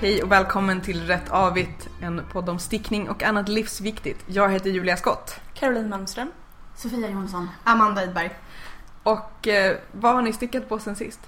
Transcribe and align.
Hej 0.00 0.22
och 0.22 0.32
välkommen 0.32 0.80
till 0.80 1.06
Rätt 1.06 1.30
Avigt, 1.30 1.88
en 2.00 2.22
podd 2.32 2.48
om 2.48 2.58
stickning 2.58 3.10
och 3.10 3.22
annat 3.22 3.48
livsviktigt. 3.48 4.24
Jag 4.26 4.52
heter 4.52 4.70
Julia 4.70 4.96
Skott. 4.96 5.40
Caroline 5.54 5.88
Malmström. 5.88 6.30
Sofia 6.76 7.10
Jonsson. 7.10 7.48
Amanda 7.64 8.02
Edberg. 8.02 8.30
Och 9.02 9.48
eh, 9.48 9.76
vad 9.92 10.14
har 10.14 10.22
ni 10.22 10.32
stickat 10.32 10.68
på 10.68 10.78
sen 10.78 10.96
sist? 10.96 11.20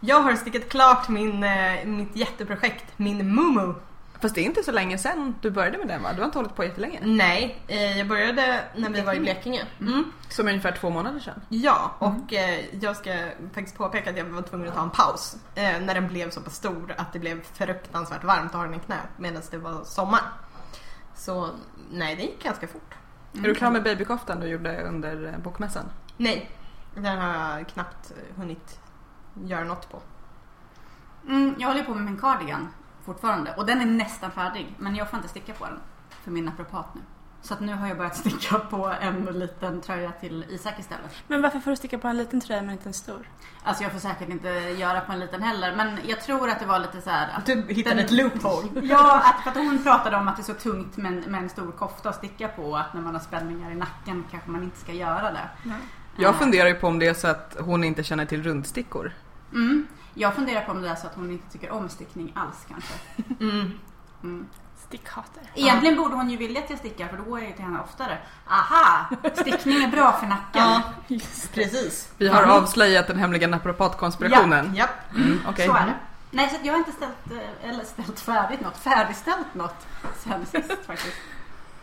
Jag 0.00 0.20
har 0.20 0.34
stickat 0.34 0.68
klart 0.68 1.08
min, 1.08 1.44
eh, 1.44 1.84
mitt 1.84 2.16
jätteprojekt, 2.16 2.84
min 2.96 3.34
Mumu. 3.34 3.74
Fast 4.20 4.34
det 4.34 4.40
är 4.40 4.44
inte 4.44 4.62
så 4.62 4.72
länge 4.72 4.98
sedan 4.98 5.34
du 5.40 5.50
började 5.50 5.78
med 5.78 5.88
den 5.88 6.02
va? 6.02 6.12
Du 6.12 6.18
har 6.18 6.26
inte 6.26 6.38
hållit 6.38 6.54
på 6.54 6.64
jättelänge. 6.64 7.00
Nej, 7.02 7.64
eh, 7.68 7.98
jag 7.98 8.08
började 8.08 8.64
när 8.76 8.90
vi 8.90 9.00
var 9.00 9.14
i 9.14 9.20
Blekinge. 9.20 9.66
Mm. 9.80 10.12
Som 10.28 10.48
ungefär 10.48 10.72
två 10.72 10.90
månader 10.90 11.20
sedan. 11.20 11.40
Ja, 11.48 11.94
och 11.98 12.32
eh, 12.32 12.64
jag 12.80 12.96
ska 12.96 13.30
faktiskt 13.54 13.76
påpeka 13.76 14.10
att 14.10 14.16
jag 14.16 14.24
var 14.24 14.42
tvungen 14.42 14.68
att 14.68 14.74
ta 14.74 14.82
en 14.82 14.90
paus 14.90 15.36
eh, 15.54 15.80
när 15.80 15.94
den 15.94 16.08
blev 16.08 16.30
så 16.30 16.40
pass 16.40 16.54
stor 16.54 16.94
att 16.98 17.12
det 17.12 17.18
blev 17.18 17.42
fruktansvärt 17.42 18.24
varmt 18.24 18.50
att 18.50 18.54
ha 18.54 18.62
den 18.62 18.74
i 18.74 18.78
knät 18.78 19.08
medan 19.16 19.42
det 19.50 19.58
var 19.58 19.84
sommar. 19.84 20.22
Så 21.14 21.48
nej, 21.90 22.16
det 22.16 22.22
gick 22.22 22.42
ganska 22.44 22.68
fort. 22.68 22.94
Är 23.32 23.40
du 23.40 23.54
klar 23.54 23.70
med 23.70 23.82
babykoftan 23.82 24.40
du 24.40 24.46
gjorde 24.46 24.82
under 24.82 25.26
eh, 25.26 25.38
bokmässan? 25.38 25.84
Nej, 26.16 26.50
den 26.94 27.18
har 27.18 27.56
jag 27.56 27.68
knappt 27.68 28.12
hunnit 28.36 28.80
göra 29.44 29.64
något 29.64 29.90
på. 29.90 30.00
Mm, 31.28 31.54
jag 31.58 31.68
håller 31.68 31.82
på 31.82 31.94
med 31.94 32.04
min 32.04 32.18
cardigan 32.18 32.68
fortfarande 33.04 33.54
och 33.56 33.66
den 33.66 33.80
är 33.80 33.86
nästan 33.86 34.30
färdig 34.30 34.74
men 34.78 34.96
jag 34.96 35.10
får 35.10 35.16
inte 35.16 35.28
sticka 35.28 35.52
på 35.52 35.64
den 35.64 35.78
för 36.24 36.30
min 36.30 36.44
naprapat 36.44 36.94
nu. 36.94 37.00
Så 37.42 37.54
att 37.54 37.60
nu 37.60 37.74
har 37.74 37.88
jag 37.88 37.96
börjat 37.96 38.16
sticka 38.16 38.58
på 38.58 38.92
en 39.00 39.24
liten 39.24 39.80
tröja 39.80 40.12
till 40.12 40.44
Isak 40.48 40.78
istället. 40.78 41.10
Men 41.26 41.42
varför 41.42 41.60
får 41.60 41.70
du 41.70 41.76
sticka 41.76 41.98
på 41.98 42.08
en 42.08 42.16
liten 42.16 42.40
tröja 42.40 42.62
men 42.62 42.70
inte 42.70 42.88
en 42.88 42.92
stor? 42.92 43.28
Alltså 43.64 43.82
jag 43.82 43.92
får 43.92 43.98
säkert 43.98 44.28
inte 44.28 44.48
göra 44.78 45.00
på 45.00 45.12
en 45.12 45.20
liten 45.20 45.42
heller 45.42 45.76
men 45.76 45.98
jag 46.06 46.20
tror 46.20 46.50
att 46.50 46.60
det 46.60 46.66
var 46.66 46.78
lite 46.78 47.00
så 47.00 47.10
här 47.10 47.28
att 47.36 47.46
Du 47.46 47.62
hittade 47.68 47.96
den- 47.96 48.04
ett 48.04 48.10
loophole. 48.10 48.68
Ja, 48.86 49.22
att, 49.24 49.42
för 49.42 49.50
att 49.50 49.56
hon 49.56 49.82
pratade 49.82 50.16
om 50.16 50.28
att 50.28 50.36
det 50.36 50.42
är 50.42 50.44
så 50.44 50.54
tungt 50.54 50.96
med 50.96 51.12
en, 51.12 51.32
med 51.32 51.42
en 51.42 51.48
stor 51.48 51.72
kofta 51.72 52.08
att 52.08 52.14
sticka 52.16 52.48
på 52.48 52.62
och 52.62 52.80
att 52.80 52.94
när 52.94 53.00
man 53.00 53.14
har 53.14 53.20
spänningar 53.20 53.70
i 53.70 53.74
nacken 53.74 54.24
kanske 54.30 54.50
man 54.50 54.62
inte 54.62 54.78
ska 54.80 54.92
göra 54.92 55.32
det. 55.32 55.48
Jag 56.16 56.34
Eh, 56.34 56.38
funderar 56.38 56.68
ju 56.68 56.74
på 56.74 56.86
om 56.86 56.98
det 56.98 57.06
är 57.06 57.14
så 57.14 57.28
att 57.28 57.56
hon 57.60 57.84
inte 57.84 58.02
känner 58.04 58.24
till 58.26 58.42
rundstickor. 58.42 59.12
Mm, 59.52 59.86
jag 60.14 60.34
funderar 60.34 60.60
på 60.64 60.72
om 60.72 60.82
det 60.82 60.88
är 60.88 60.94
så 60.94 61.06
att 61.06 61.14
hon 61.14 61.30
inte 61.30 61.52
tycker 61.52 61.70
om 61.70 61.88
stickning 61.88 62.32
alls 62.36 62.56
kanske. 62.68 62.94
Mm. 63.40 63.78
Mm. 64.22 64.46
Stickhater. 64.88 65.42
Egentligen 65.54 65.96
borde 65.96 66.14
hon 66.14 66.30
ju 66.30 66.36
vilja 66.36 66.60
att 66.62 66.70
jag 66.70 66.78
stickar 66.78 67.08
för 67.08 67.16
då 67.16 67.22
går 67.22 67.38
jag 67.40 67.48
ju 67.48 67.54
till 67.54 67.64
henne 67.64 67.80
oftare. 67.80 68.18
Aha! 68.48 69.06
Stickning 69.34 69.82
är 69.84 69.88
bra 69.88 70.12
för 70.12 70.26
nacken. 70.26 70.62
Ja, 70.62 70.82
precis. 71.54 72.12
Vi 72.18 72.28
har 72.28 72.42
Ja. 72.42 72.52
avslöjat 72.52 73.06
den 73.06 73.18
hemliga 73.18 73.48
naprapatkonspirationen. 73.48 74.74
Japp. 74.74 74.90
Mm, 75.16 75.40
okej. 75.48 75.66
Så 75.66 75.74
är 75.74 75.86
det. 75.86 75.94
Nej, 76.30 76.48
så 76.50 76.56
jag 76.62 76.72
har 76.72 76.78
inte 76.78 76.92
ställt, 76.92 77.32
eh, 77.62 77.70
eller 77.70 77.84
ställt 77.84 78.20
färdigt 78.20 78.60
något, 78.60 78.76
färdigställt 78.76 79.54
något 79.54 79.86
sen 80.18 80.46
sist 80.46 80.72
faktiskt. 80.86 81.16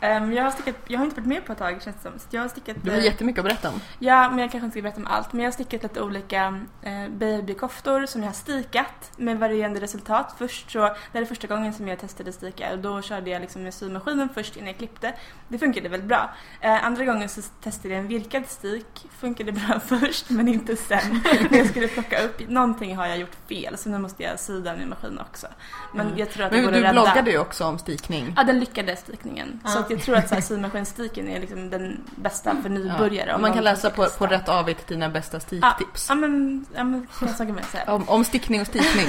Ehm, 0.02 0.34
jag, 0.34 0.44
har 0.44 0.52
stickat, 0.52 0.76
jag 0.88 1.00
har 1.00 1.06
inte 1.06 1.16
varit 1.22 1.28
med 1.28 1.46
på 1.46 1.52
ett 1.52 1.58
tag 1.58 1.82
känns 1.84 1.96
det 1.96 2.02
som. 2.02 2.20
Så 2.20 2.26
jag 2.30 2.42
har 2.42 2.50
stickat... 2.50 2.78
Du 2.84 2.92
har 2.92 2.98
eh, 2.98 3.04
jättemycket 3.06 3.40
att 3.40 3.46
berätta 3.46 3.70
om. 3.70 3.82
Ja, 4.00 4.30
men 4.30 4.40
jag 4.40 4.52
kanske 4.52 4.66
inte 4.66 4.74
ska 4.76 4.82
berätta 4.82 4.98
om 5.02 5.08
allt. 5.08 5.34
Men 5.34 5.42
jag 5.42 5.48
har 5.48 5.54
stickat 5.54 5.84
lite 5.84 6.02
olika 6.02 6.60
eh, 6.82 7.08
babykoftor 7.10 8.06
som 8.06 8.22
jag 8.22 8.30
har 8.30 8.34
stikat 8.34 9.12
med 9.18 9.40
varierande 9.40 9.80
resultat. 9.80 10.36
Först 10.38 10.72
så, 10.72 10.80
det 10.80 10.96
här 11.14 11.22
är 11.22 11.26
första 11.26 11.48
gången 11.48 11.74
som 11.74 11.88
jag 11.88 12.00
testade 12.00 12.32
sticka 12.32 12.72
och 12.72 12.80
då 12.80 13.02
körde 13.02 13.30
jag 13.30 13.42
liksom 13.42 13.64
med 13.64 13.74
symaskinen 13.74 14.30
först 14.34 14.56
innan 14.56 14.68
jag 14.68 14.78
klippte. 14.78 15.14
Det 15.48 15.58
funkade 15.60 15.90
väldigt 15.90 16.10
bra. 16.10 16.30
Eh, 16.62 16.86
andra 16.86 17.06
gången 17.06 17.30
så 17.30 17.42
testade 17.64 17.94
jag 17.94 18.02
en 18.02 18.08
virkad 18.08 18.46
stik. 18.48 19.06
Funkade 19.20 19.52
bra 19.52 19.80
först 19.86 20.30
men 20.30 20.48
inte 20.48 20.76
sen. 20.76 21.22
när 21.52 21.58
jag 21.58 21.68
skulle 21.68 21.88
plocka 21.88 22.22
upp. 22.22 22.50
Någonting 22.50 22.96
har 22.98 23.08
jag 23.08 23.18
gjort 23.18 23.38
fel 23.50 23.78
så 23.78 23.90
nu 23.90 23.98
måste 23.98 24.24
jag 24.24 24.40
sy 24.40 24.60
den 24.60 24.82
i 24.82 24.86
maskin 24.86 25.20
också. 25.20 25.48
Men 25.94 26.18
jag 26.18 26.30
tror 26.32 26.46
att 26.46 26.52
det 26.52 26.58
Men 26.58 26.66
går 26.66 26.72
du 26.72 26.78
att 26.78 26.84
rädda. 26.84 26.94
bloggade 27.02 27.32
ju 27.32 27.38
också 27.38 27.66
om 27.66 27.80
stickning. 27.80 28.34
Ja, 28.38 28.44
den 28.44 28.60
lyckades 28.60 29.00
stickningen. 29.00 29.60
Så 29.66 29.80
Ja. 29.80 29.87
Att 29.88 30.00
jag 30.00 30.02
tror 30.02 30.16
att 30.16 30.30
så 30.30 30.36
här, 30.36 30.42
symaskinstiken 30.42 31.28
är 31.28 31.40
liksom 31.40 31.70
den 31.70 32.02
bästa 32.16 32.56
för 32.62 32.70
nybörjare. 32.70 33.30
Ja. 33.30 33.36
om 33.36 33.42
Man 33.42 33.54
kan 33.54 33.64
läsa 33.64 33.90
på, 33.90 34.06
på 34.18 34.26
Rätt 34.26 34.50
Avigt 34.50 34.88
dina 34.88 35.10
bästa 35.10 35.40
sticktips. 35.40 36.06
Ja, 36.10 36.16
men, 36.16 36.66
ja, 36.76 36.84
men 36.84 37.08
kan 37.20 37.30
jag 37.38 37.52
med 37.52 37.66
säga. 37.66 37.94
Om, 37.94 38.10
om 38.10 38.24
stickning 38.24 38.62
och 38.62 38.68
stickning. 38.68 39.06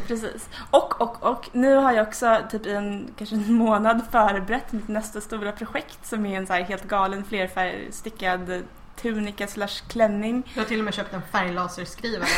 Precis. 0.06 0.48
Och, 0.70 1.00
och, 1.00 1.22
och 1.22 1.48
nu 1.52 1.74
har 1.74 1.92
jag 1.92 2.08
också 2.08 2.38
typ 2.50 2.66
i 2.66 2.72
en, 2.72 3.08
kanske 3.18 3.36
en 3.36 3.52
månad 3.52 4.00
förberett 4.10 4.72
mitt 4.72 4.88
nästa 4.88 5.20
stora 5.20 5.52
projekt 5.52 6.06
som 6.06 6.26
är 6.26 6.38
en 6.38 6.46
så 6.46 6.52
här 6.52 6.62
helt 6.62 6.88
galen 6.88 7.24
flerfärgstickad 7.24 8.62
tunika 9.02 9.46
slash 9.46 9.88
klänning. 9.88 10.42
Du 10.54 10.60
har 10.60 10.66
till 10.66 10.78
och 10.78 10.84
med 10.84 10.94
köpt 10.94 11.14
en 11.14 11.22
färglaserskrivare 11.32 12.28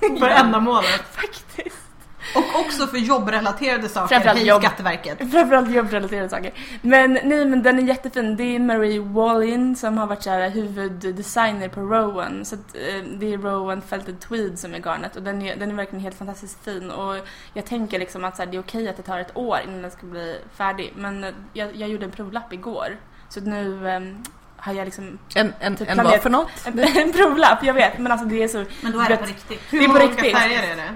för 0.18 0.28
ändamålet. 0.28 1.04
Faktiskt. 1.10 1.76
Och 2.34 2.60
också 2.60 2.86
för 2.86 2.98
jobbrelaterade 2.98 3.88
saker. 3.88 4.08
Framförallt 4.08 4.38
Hej 4.38 4.48
jobb. 4.48 4.62
Skatteverket. 4.62 5.18
Framförallt 5.18 5.70
jobbrelaterade 5.70 6.28
saker. 6.28 6.52
Men 6.82 7.12
nej 7.12 7.44
men 7.46 7.62
den 7.62 7.78
är 7.78 7.82
jättefin. 7.82 8.36
Det 8.36 8.42
är 8.56 8.58
Marie 8.58 9.00
Wallin 9.00 9.76
som 9.76 9.98
har 9.98 10.06
varit 10.06 10.22
så 10.22 10.30
här 10.30 10.50
huvuddesigner 10.50 11.68
på 11.68 11.80
Rowan. 11.80 12.44
Så 12.44 12.54
att, 12.54 12.74
eh, 12.74 13.04
det 13.18 13.32
är 13.32 13.38
Rowan 13.38 13.82
Felted 13.82 14.20
Tweed 14.20 14.58
som 14.58 14.74
är 14.74 14.78
garnet 14.78 15.16
och 15.16 15.22
den 15.22 15.42
är, 15.42 15.56
den 15.56 15.70
är 15.70 15.74
verkligen 15.74 16.02
helt 16.02 16.18
fantastiskt 16.18 16.64
fin. 16.64 16.90
Och 16.90 17.16
jag 17.54 17.66
tänker 17.66 17.98
liksom 17.98 18.24
att 18.24 18.36
så 18.36 18.42
här, 18.42 18.50
det 18.50 18.56
är 18.56 18.60
okej 18.60 18.88
att 18.88 18.96
det 18.96 19.02
tar 19.02 19.18
ett 19.18 19.36
år 19.36 19.58
innan 19.64 19.82
den 19.82 19.90
ska 19.90 20.06
bli 20.06 20.38
färdig. 20.56 20.92
Men 20.96 21.24
eh, 21.24 21.30
jag, 21.52 21.76
jag 21.76 21.88
gjorde 21.88 22.04
en 22.04 22.10
provlapp 22.10 22.52
igår. 22.52 22.96
Så 23.28 23.40
nu 23.40 23.88
eh, 23.88 24.00
har 24.56 24.72
jag 24.72 24.84
liksom 24.84 25.18
En, 25.34 25.52
en, 25.60 25.76
Typ 25.76 25.90
en 25.90 26.04
vad 26.04 26.20
för 26.20 26.30
något? 26.30 26.50
en, 26.64 26.78
en 26.96 27.12
provlapp, 27.12 27.64
jag 27.64 27.74
vet. 27.74 27.98
Men 27.98 28.12
alltså 28.12 28.26
det 28.26 28.42
är 28.42 28.48
så... 28.48 28.64
Men 28.80 28.92
då 28.92 29.00
är 29.00 29.08
det 29.08 29.16
på 29.16 29.24
riktigt. 29.26 29.60
Hur 29.70 29.78
Det 29.78 29.84
är 29.84 29.88
på 29.88 29.94
många 29.94 30.04
riktigt. 30.06 30.36
färger 30.36 30.62
är 30.72 30.76
det? 30.76 30.94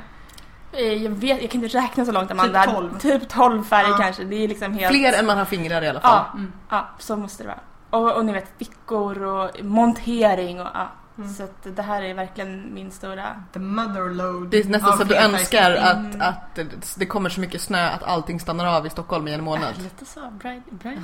Eh, 0.76 1.02
Jag 1.02 1.10
vet, 1.10 1.42
jag 1.42 1.50
kan 1.50 1.64
inte 1.64 1.78
räkna 1.78 2.04
så 2.04 2.12
långt 2.12 2.30
Amanda. 2.30 2.62
12. 2.64 2.98
Typ 2.98 3.28
12 3.28 3.64
färger 3.64 3.90
Ja. 3.90 3.96
kanske. 3.96 4.24
Det 4.24 4.44
är 4.44 4.48
liksom 4.48 4.72
helt... 4.74 4.94
Fler 4.96 5.12
än 5.12 5.26
man 5.26 5.38
har 5.38 5.44
fingrar 5.44 5.82
i 5.82 5.88
alla 5.88 6.00
fall. 6.00 6.24
Ja, 6.32 6.38
Mm. 6.38 6.52
ja, 6.70 6.88
så 6.98 7.16
måste 7.16 7.42
det 7.42 7.46
vara. 7.48 7.60
Och, 7.90 8.16
och 8.16 8.24
ni 8.24 8.32
vet 8.32 8.46
fickor 8.58 9.22
och 9.22 9.50
montering 9.64 10.60
och 10.60 10.68
ja. 10.74 10.88
Mm. 11.18 11.28
Så 11.34 11.42
att 11.42 11.66
det 11.76 11.82
här 11.82 12.02
är 12.02 12.14
verkligen 12.14 12.74
min 12.74 12.90
stora... 12.90 13.42
The 13.52 13.58
motherload. 13.58 14.48
Det 14.50 14.58
är 14.58 14.64
nästan 14.64 14.96
så 14.96 15.02
att 15.02 15.08
du 15.08 15.16
önskar 15.16 15.70
Mm. 15.70 16.20
att, 16.20 16.28
att 16.28 16.96
det- 16.96 17.06
kommer 17.06 17.28
så 17.30 17.40
mycket 17.40 17.60
snö 17.60 17.88
att 17.90 18.02
allting 18.02 18.40
stannar 18.40 18.66
av 18.76 18.86
i 18.86 18.90
Stockholm 18.90 19.28
i 19.28 19.32
en 19.34 19.44
månad. 19.44 19.74
Lite 19.82 20.04
så, 20.04 20.20
bright, 20.30 20.70
bright. 20.70 20.98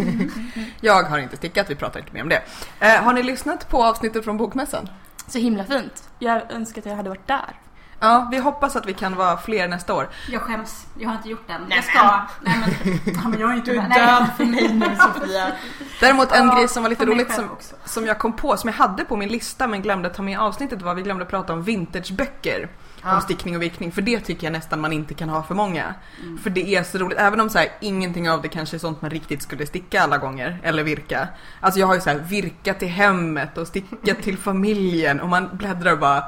Jag 0.80 1.02
har 1.02 1.18
inte 1.18 1.36
stickat, 1.36 1.70
vi 1.70 1.74
pratar 1.74 2.00
inte 2.00 2.12
mer 2.12 2.22
om 2.22 2.28
det. 2.28 2.42
Eh, 2.80 3.02
har 3.02 3.12
ni 3.12 3.22
lyssnat 3.22 3.68
på 3.68 3.84
avsnittet 3.84 4.24
från 4.24 4.36
Bokmässan? 4.36 4.88
Så 5.26 5.38
himla 5.38 5.64
fint. 5.64 6.08
Jag 6.18 6.52
önskar 6.52 6.80
att 6.82 6.86
jag 6.86 6.96
hade 6.96 7.08
varit 7.08 7.26
där. 7.26 7.54
Ja, 8.00 8.28
vi 8.30 8.38
hoppas 8.38 8.76
att 8.76 8.86
vi 8.86 8.92
kan 8.94 9.16
vara 9.16 9.36
fler 9.36 9.68
nästa 9.68 9.94
år. 9.94 10.08
Jag 10.30 10.42
skäms. 10.42 10.86
Jag 10.98 11.08
har 11.08 11.16
inte 11.16 11.28
gjort 11.28 11.46
den. 11.46 11.60
Nej, 11.68 11.76
jag 11.76 11.84
ska. 11.84 12.20
Nej 12.40 12.58
men, 12.60 12.98
ja, 13.14 13.28
men 13.28 13.40
jag 13.40 13.50
är 13.50 13.54
inte 13.56 13.70
Du 13.70 13.78
är 13.78 13.88
Nej. 13.88 13.98
död 14.00 14.26
för 14.36 14.44
mig 14.44 14.72
nu 14.74 14.86
Sofia. 15.14 15.52
Däremot 16.00 16.32
en 16.32 16.46
Ja, 16.46 16.54
grej 16.56 16.68
som 16.68 16.82
var 16.82 16.90
lite 16.90 17.06
roligt 17.06 17.32
som, 17.32 17.50
också. 17.50 17.74
som 17.84 18.06
jag 18.06 18.18
kom 18.18 18.32
på, 18.32 18.56
som 18.56 18.68
jag 18.68 18.74
hade 18.74 19.04
på 19.04 19.16
min 19.16 19.28
lista 19.28 19.66
men 19.66 19.82
glömde 19.82 20.08
ta 20.10 20.22
med 20.22 20.32
i 20.32 20.36
avsnittet 20.36 20.82
var 20.82 20.94
vi 20.94 21.02
glömde 21.02 21.24
prata 21.24 21.52
om 21.52 21.62
vintageböcker. 21.62 22.62
Om 23.02 23.08
Ja. 23.10 23.20
stickning 23.20 23.56
och 23.56 23.62
virkning, 23.62 23.92
för 23.92 24.02
det 24.02 24.20
tycker 24.20 24.46
jag 24.46 24.52
nästan 24.52 24.80
man 24.80 24.92
inte 24.92 25.14
kan 25.14 25.28
ha 25.28 25.42
för 25.42 25.54
många. 25.54 25.94
Mm. 26.22 26.38
För 26.38 26.50
det 26.50 26.74
är 26.76 26.82
så 26.82 26.98
roligt, 26.98 27.18
även 27.18 27.40
om 27.40 27.50
så 27.50 27.58
här, 27.58 27.68
ingenting 27.80 28.30
av 28.30 28.42
det 28.42 28.48
kanske 28.48 28.76
är 28.76 28.78
sånt 28.78 29.02
man 29.02 29.10
riktigt 29.10 29.42
skulle 29.42 29.66
sticka 29.66 30.02
alla 30.02 30.18
gånger, 30.18 30.60
eller 30.62 30.82
virka. 30.82 31.28
Alltså 31.60 31.80
jag 31.80 31.86
har 31.86 31.94
ju 31.94 32.00
så 32.00 32.10
här 32.10 32.18
virkat 32.18 32.78
till 32.78 32.88
hemmet 32.88 33.58
och 33.58 33.66
stickat 33.66 34.22
till 34.22 34.38
familjen 34.38 35.20
och 35.20 35.28
man 35.28 35.48
bläddrar 35.52 35.92
och 35.92 35.98
bara 35.98 36.24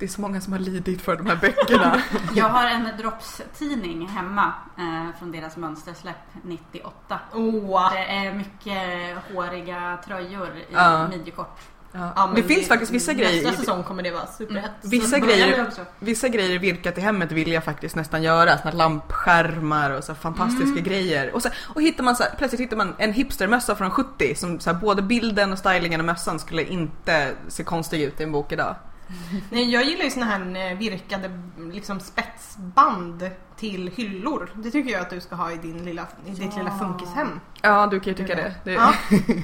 det 0.00 0.06
är 0.06 0.08
så 0.08 0.20
många 0.20 0.40
som 0.40 0.52
har 0.52 0.60
lidit 0.60 1.02
för 1.02 1.16
de 1.16 1.26
här 1.26 1.36
böckerna. 1.36 2.02
Jag 2.34 2.48
har 2.48 2.66
en 2.66 2.88
Drops-tidning 2.98 4.08
hemma 4.08 4.52
eh, 4.78 5.18
från 5.18 5.32
deras 5.32 5.56
mönstersläpp 5.56 6.16
98. 6.42 7.18
Åh. 7.34 7.92
Det 7.92 7.98
är 7.98 8.34
mycket 8.34 9.16
håriga 9.34 9.98
tröjor 10.06 10.48
i 10.56 10.64
Ja. 10.72 11.08
midjekort. 11.08 11.58
Ja. 11.92 12.12
Ja, 12.16 12.32
det 12.36 12.42
finns 12.42 12.68
faktiskt 12.68 12.92
vissa 12.92 13.12
grejer 13.12 13.44
Nästa 13.44 13.58
säsong 13.60 13.82
kommer 13.82 14.02
det 14.02 14.10
vara 14.10 14.26
superhett. 14.26 14.70
Vissa 14.82 15.06
Så 15.16 15.20
börjar 15.20 15.36
grejer- 15.36 15.56
det. 15.76 15.84
Vissa 15.98 16.28
grejer 16.28 16.58
virkat 16.58 16.98
i 16.98 17.00
hemmet 17.00 17.32
vill 17.32 17.52
jag 17.52 17.64
faktiskt 17.64 17.96
nästan 17.96 18.22
göra, 18.22 18.58
såna 18.58 18.70
lampskärmar 18.74 19.90
och 19.90 20.04
så 20.04 20.14
fantastiska 20.14 20.70
Mm. 20.70 20.84
grejer. 20.84 21.34
Och, 21.34 21.42
så, 21.42 21.48
och 21.74 21.82
hittar 21.82 22.04
man 22.04 22.16
så 22.16 22.22
här, 22.22 22.30
plötsligt 22.38 22.60
hittar 22.60 22.76
man 22.76 22.94
en 22.98 23.12
hipstermössa 23.12 23.76
från 23.76 23.90
70 23.90 24.34
som 24.34 24.60
så 24.60 24.72
här, 24.72 24.80
både 24.80 25.02
bilden 25.02 25.52
och 25.52 25.58
stylingen 25.58 26.00
och 26.00 26.06
mössan 26.06 26.38
skulle 26.38 26.62
inte 26.64 27.34
se 27.48 27.64
konstig 27.64 28.02
ut 28.02 28.20
i 28.20 28.22
en 28.24 28.32
bok 28.32 28.52
idag. 28.52 28.74
Nej, 29.50 29.70
jag 29.70 29.84
gillar 29.84 30.04
ju 30.04 30.10
såna 30.10 30.26
här 30.26 30.70
eh, 30.72 30.78
virkade 30.78 31.40
liksom 31.72 32.00
spetsband 32.00 33.30
till 33.56 33.90
hyllor. 33.96 34.50
Det 34.54 34.70
tycker 34.70 34.90
jag 34.90 35.00
att 35.00 35.10
du 35.10 35.20
ska 35.20 35.34
ha 35.34 35.52
i, 35.52 35.56
din 35.56 35.84
lilla, 35.84 36.06
i 36.26 36.30
ditt 36.30 36.52
Ja. 36.52 36.58
lilla 36.58 36.78
funkishem. 36.78 37.40
Ja, 37.62 37.86
du 37.86 38.00
kan 38.00 38.10
ju 38.12 38.14
tycka 38.14 38.34
det. 38.34 38.54
det. 38.64 38.72
Ja. 38.72 38.92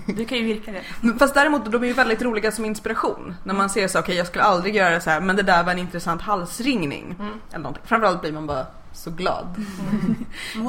Du 0.06 0.24
kan 0.24 0.38
ju 0.38 0.44
virka 0.44 0.72
det. 0.72 0.82
Fast 1.18 1.34
däremot, 1.34 1.72
de 1.72 1.82
är 1.82 1.86
ju 1.86 1.92
väldigt 1.92 2.22
roliga 2.22 2.52
som 2.52 2.64
inspiration. 2.64 3.34
När 3.44 3.54
man 3.54 3.70
ser 3.70 3.88
så, 3.88 3.98
okej 4.00 4.16
jag 4.16 4.26
skulle 4.26 4.44
aldrig 4.44 4.76
göra 4.76 5.00
så 5.00 5.10
här, 5.10 5.20
men 5.20 5.36
det 5.36 5.42
där 5.42 5.64
var 5.64 5.72
en 5.72 5.78
intressant 5.78 6.22
halsringning. 6.22 7.16
Mm. 7.18 7.32
Eller 7.50 7.58
någonting. 7.62 7.82
Framförallt 7.86 8.20
blir 8.20 8.32
man 8.32 8.46
bara 8.46 8.66
så 8.92 9.10
glad. 9.10 9.64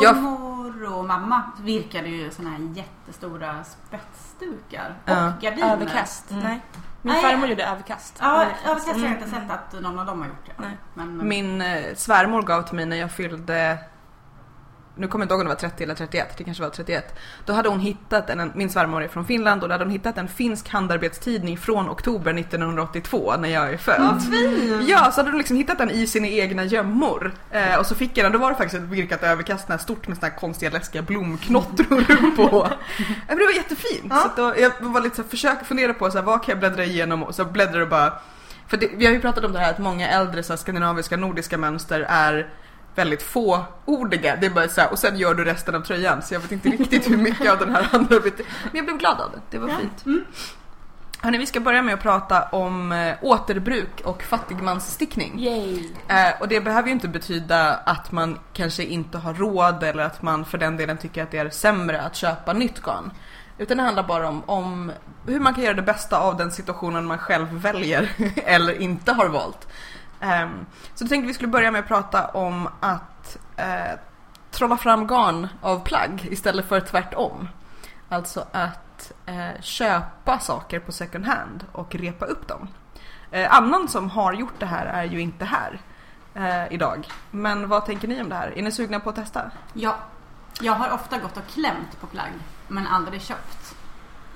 Jag- 0.02 0.16
Mormor 0.18 0.94
och 0.98 1.06
mamma 1.06 1.42
virkade 1.62 2.08
ju 2.08 2.32
såna 2.32 2.50
här 2.50 2.60
jättestora 2.76 3.56
spetsdukar 3.64 4.96
och 5.04 5.10
Ja. 5.12 5.34
gardiner. 5.42 5.74
Överkast. 5.74 6.32
Mm. 6.32 6.44
Nej. 6.44 6.62
Min 7.02 7.14
Nej. 7.14 7.22
farmor 7.22 7.48
gjorde 7.48 7.64
överkast. 7.64 8.18
Ja, 8.20 8.36
Överkast. 8.42 8.66
överkast 8.66 8.88
har 8.88 9.00
jag 9.00 9.12
inte 9.12 9.26
Mm. 9.26 9.42
sett 9.48 9.52
att 9.52 9.82
någon 9.82 10.00
av 10.00 10.06
dem 10.06 10.20
har 10.22 10.28
gjort 10.28 10.46
det. 10.46 10.52
Nej. 10.58 10.78
Men, 10.94 11.18
men, 11.18 11.28
Min 11.28 11.62
eh, 11.62 11.96
svärmor 11.96 12.42
gav 12.42 12.62
till 12.62 12.76
mig 12.76 12.86
när 12.86 12.98
jag 12.98 13.12
fyllde 13.12 13.78
nu 14.98 15.08
kommer 15.08 15.24
jag 15.24 15.26
inte 15.26 15.34
ihåg 15.34 15.42
om 15.42 15.46
det 15.46 15.54
var 15.54 15.60
30 15.60 15.84
eller 15.84 15.96
31, 15.96 16.38
det 16.38 16.44
kanske 16.44 16.64
var 16.64 16.70
31. 16.70 17.16
Då 17.46 17.54
hade 17.54 17.70
hon 17.70 17.80
hittat, 17.80 18.30
en, 18.30 18.52
min 18.56 18.70
svärmor 18.70 19.04
är 19.04 19.08
från 19.08 19.26
Finland 19.26 19.64
och 19.64 19.70
då 19.70 19.74
hade 19.74 19.84
hon 19.84 19.92
hittat 19.92 20.18
en 20.18 20.28
finsk 20.28 20.70
handarbetstidning 20.70 21.58
från 21.58 21.90
oktober 21.90 22.34
1982 22.40 23.34
när 23.40 23.50
jag 23.50 23.74
är 23.74 23.78
född. 23.78 24.02
Vad 24.02 24.24
fint! 24.24 24.90
Ja, 24.90 25.12
så 25.12 25.20
hade 25.20 25.32
hon 25.32 25.38
liksom 25.38 25.58
hittat 25.58 25.78
den 25.78 25.90
i 25.90 26.08
sina 26.08 26.28
egna 26.28 26.64
gömmor. 26.64 27.32
Eh, 27.52 27.80
och 27.80 27.86
så 27.86 27.96
fick 27.96 28.18
jag 28.18 28.26
den, 28.26 28.32
då 28.32 28.40
var 28.40 28.50
det 28.50 28.58
faktiskt 28.58 28.84
ett 28.84 28.90
virkat 28.90 29.24
överkast, 29.24 29.70
här 29.70 29.78
stort 29.78 30.08
med 30.08 30.18
såna 30.18 30.28
här 30.28 30.38
konstiga 30.38 30.72
läskiga 30.72 31.02
blomknottror 31.02 32.36
på. 32.36 32.68
Men 33.28 33.38
det 33.38 33.46
var 33.46 33.54
jättefint. 33.54 34.06
Ja. 34.10 34.32
Så 34.36 34.42
då, 34.42 34.54
jag 34.60 34.72
var 34.80 35.02
lite 35.02 35.16
så 35.16 35.22
här, 35.22 35.30
försöka 35.30 35.66
fundera 35.66 35.94
på 35.94 36.12
så 36.12 36.18
här, 36.18 36.26
vad 36.26 36.44
kan 36.44 36.52
jag 36.52 36.60
bläddra 36.60 36.86
igenom 36.86 37.24
och 37.24 37.36
så 37.36 37.46
bläddrar 37.46 37.82
och 37.82 37.90
bara 37.90 38.14
för 38.68 38.78
det, 38.78 38.90
vi 38.96 39.06
har 39.06 39.14
ju 39.14 39.22
pratat 39.22 39.44
om 39.44 39.54
det 39.54 39.60
här 39.60 39.72
att 39.72 39.80
många 39.80 40.10
äldre 40.10 40.44
så 40.44 40.54
här, 40.54 40.58
skandinaviska 40.58 41.18
nordiska 41.18 41.58
mönster 41.58 42.06
är 42.10 42.50
väldigt 42.98 43.24
fåordiga. 43.24 44.36
Det 44.36 44.46
är 44.46 44.50
bara 44.50 44.68
så 44.68 44.82
här, 44.82 44.92
och 44.92 45.00
sen 45.00 45.18
gör 45.18 45.34
du 45.34 45.46
resten 45.46 45.76
av 45.76 45.82
tröjan. 45.82 46.22
Så 46.22 46.34
jag 46.34 46.40
vet 46.40 46.52
inte 46.52 46.70
riktigt 46.70 47.10
hur 47.10 47.18
mycket 47.18 47.52
av 47.52 47.60
den 47.60 47.76
här 47.76 47.84
handlar 47.84 48.18
om. 48.18 48.24
Men 48.64 48.72
jag 48.74 48.86
blev 48.86 48.98
glad 48.98 49.22
av 49.22 49.32
det. 49.32 49.42
Det 49.50 49.58
var 49.58 49.68
fint. 49.68 50.06
Mm. 50.06 50.26
Hörrni, 51.22 51.38
vi 51.38 51.46
ska 51.46 51.60
börja 51.60 51.82
med 51.82 51.94
att 51.94 52.02
prata 52.02 52.44
om 52.44 52.92
eh, 52.92 53.16
återbruk 53.22 54.02
och 54.04 54.24
fattigmansstickning. 54.24 55.40
Yay! 55.40 55.90
Eh, 56.08 56.42
och 56.42 56.48
det 56.48 56.62
behöver 56.62 56.88
ju 56.88 56.94
inte 56.94 57.08
betyda 57.08 57.74
att 57.74 58.12
man 58.12 58.40
kanske 58.54 58.84
inte 58.84 59.18
har 59.18 59.34
råd 59.34 59.84
eller 59.84 60.04
att 60.04 60.22
man 60.22 60.46
för 60.46 60.58
den 60.58 60.78
delen 60.78 60.98
tycker 60.98 61.24
att 61.24 61.32
det 61.32 61.38
är 61.38 61.50
sämre 61.50 62.02
att 62.02 62.16
köpa 62.16 62.54
nytt 62.54 62.82
garn. 62.82 63.12
Utan 63.58 63.78
det 63.78 63.84
handlar 63.84 64.04
bara 64.04 64.30
om, 64.30 64.44
om 64.46 64.92
hur 65.28 65.40
man 65.40 65.54
kan 65.54 65.64
göra 65.64 65.74
det 65.74 65.82
bästa 65.82 66.20
av 66.20 66.38
den 66.38 66.52
situationen 66.52 67.06
man 67.06 67.18
själv 67.18 67.48
väljer 67.54 68.10
eller 68.36 68.82
inte 68.82 69.12
har 69.12 69.28
valt. 69.28 69.68
Um, 70.22 70.66
så 70.94 71.04
jag 71.04 71.10
tänkte 71.10 71.28
vi 71.28 71.34
skulle 71.34 71.48
börja 71.48 71.72
med 71.72 71.80
att 71.80 71.88
prata 71.88 72.28
om 72.28 72.70
att 72.80 73.38
uh, 73.60 74.00
trolla 74.52 74.78
fram 74.78 75.08
garn 75.08 75.48
av 75.62 75.80
plagg 75.80 76.28
istället 76.32 76.66
för 76.66 76.80
tvärtom. 76.80 77.50
Alltså 78.10 78.46
att 78.52 79.12
uh, 79.30 79.62
köpa 79.62 80.40
saker 80.40 80.80
på 80.80 80.92
second 80.92 81.26
hand 81.26 81.66
och 81.72 81.96
repa 81.96 82.26
upp 82.26 82.48
dem. 82.48 82.68
Uh, 83.34 83.56
annan 83.56 83.88
som 83.88 84.10
har 84.10 84.34
gjort 84.34 84.60
det 84.60 84.66
här 84.66 84.86
är 84.86 85.04
ju 85.04 85.22
inte 85.22 85.46
här 85.46 85.82
idag. 86.70 87.08
Men 87.32 87.70
vad 87.70 87.86
tänker 87.86 88.08
ni 88.08 88.22
om 88.22 88.30
det 88.30 88.36
här? 88.36 88.58
Är 88.58 88.64
ni 88.64 88.72
sugna 88.72 89.00
på 89.00 89.10
att 89.10 89.16
testa? 89.16 89.52
Ja. 89.74 89.96
Jag 90.62 90.74
har 90.74 90.92
ofta 90.92 91.18
gått 91.18 91.38
och 91.38 91.48
klämt 91.48 92.02
på 92.02 92.08
plagg 92.08 92.32
men 92.68 92.88
aldrig 92.88 93.22
köpt. 93.22 93.77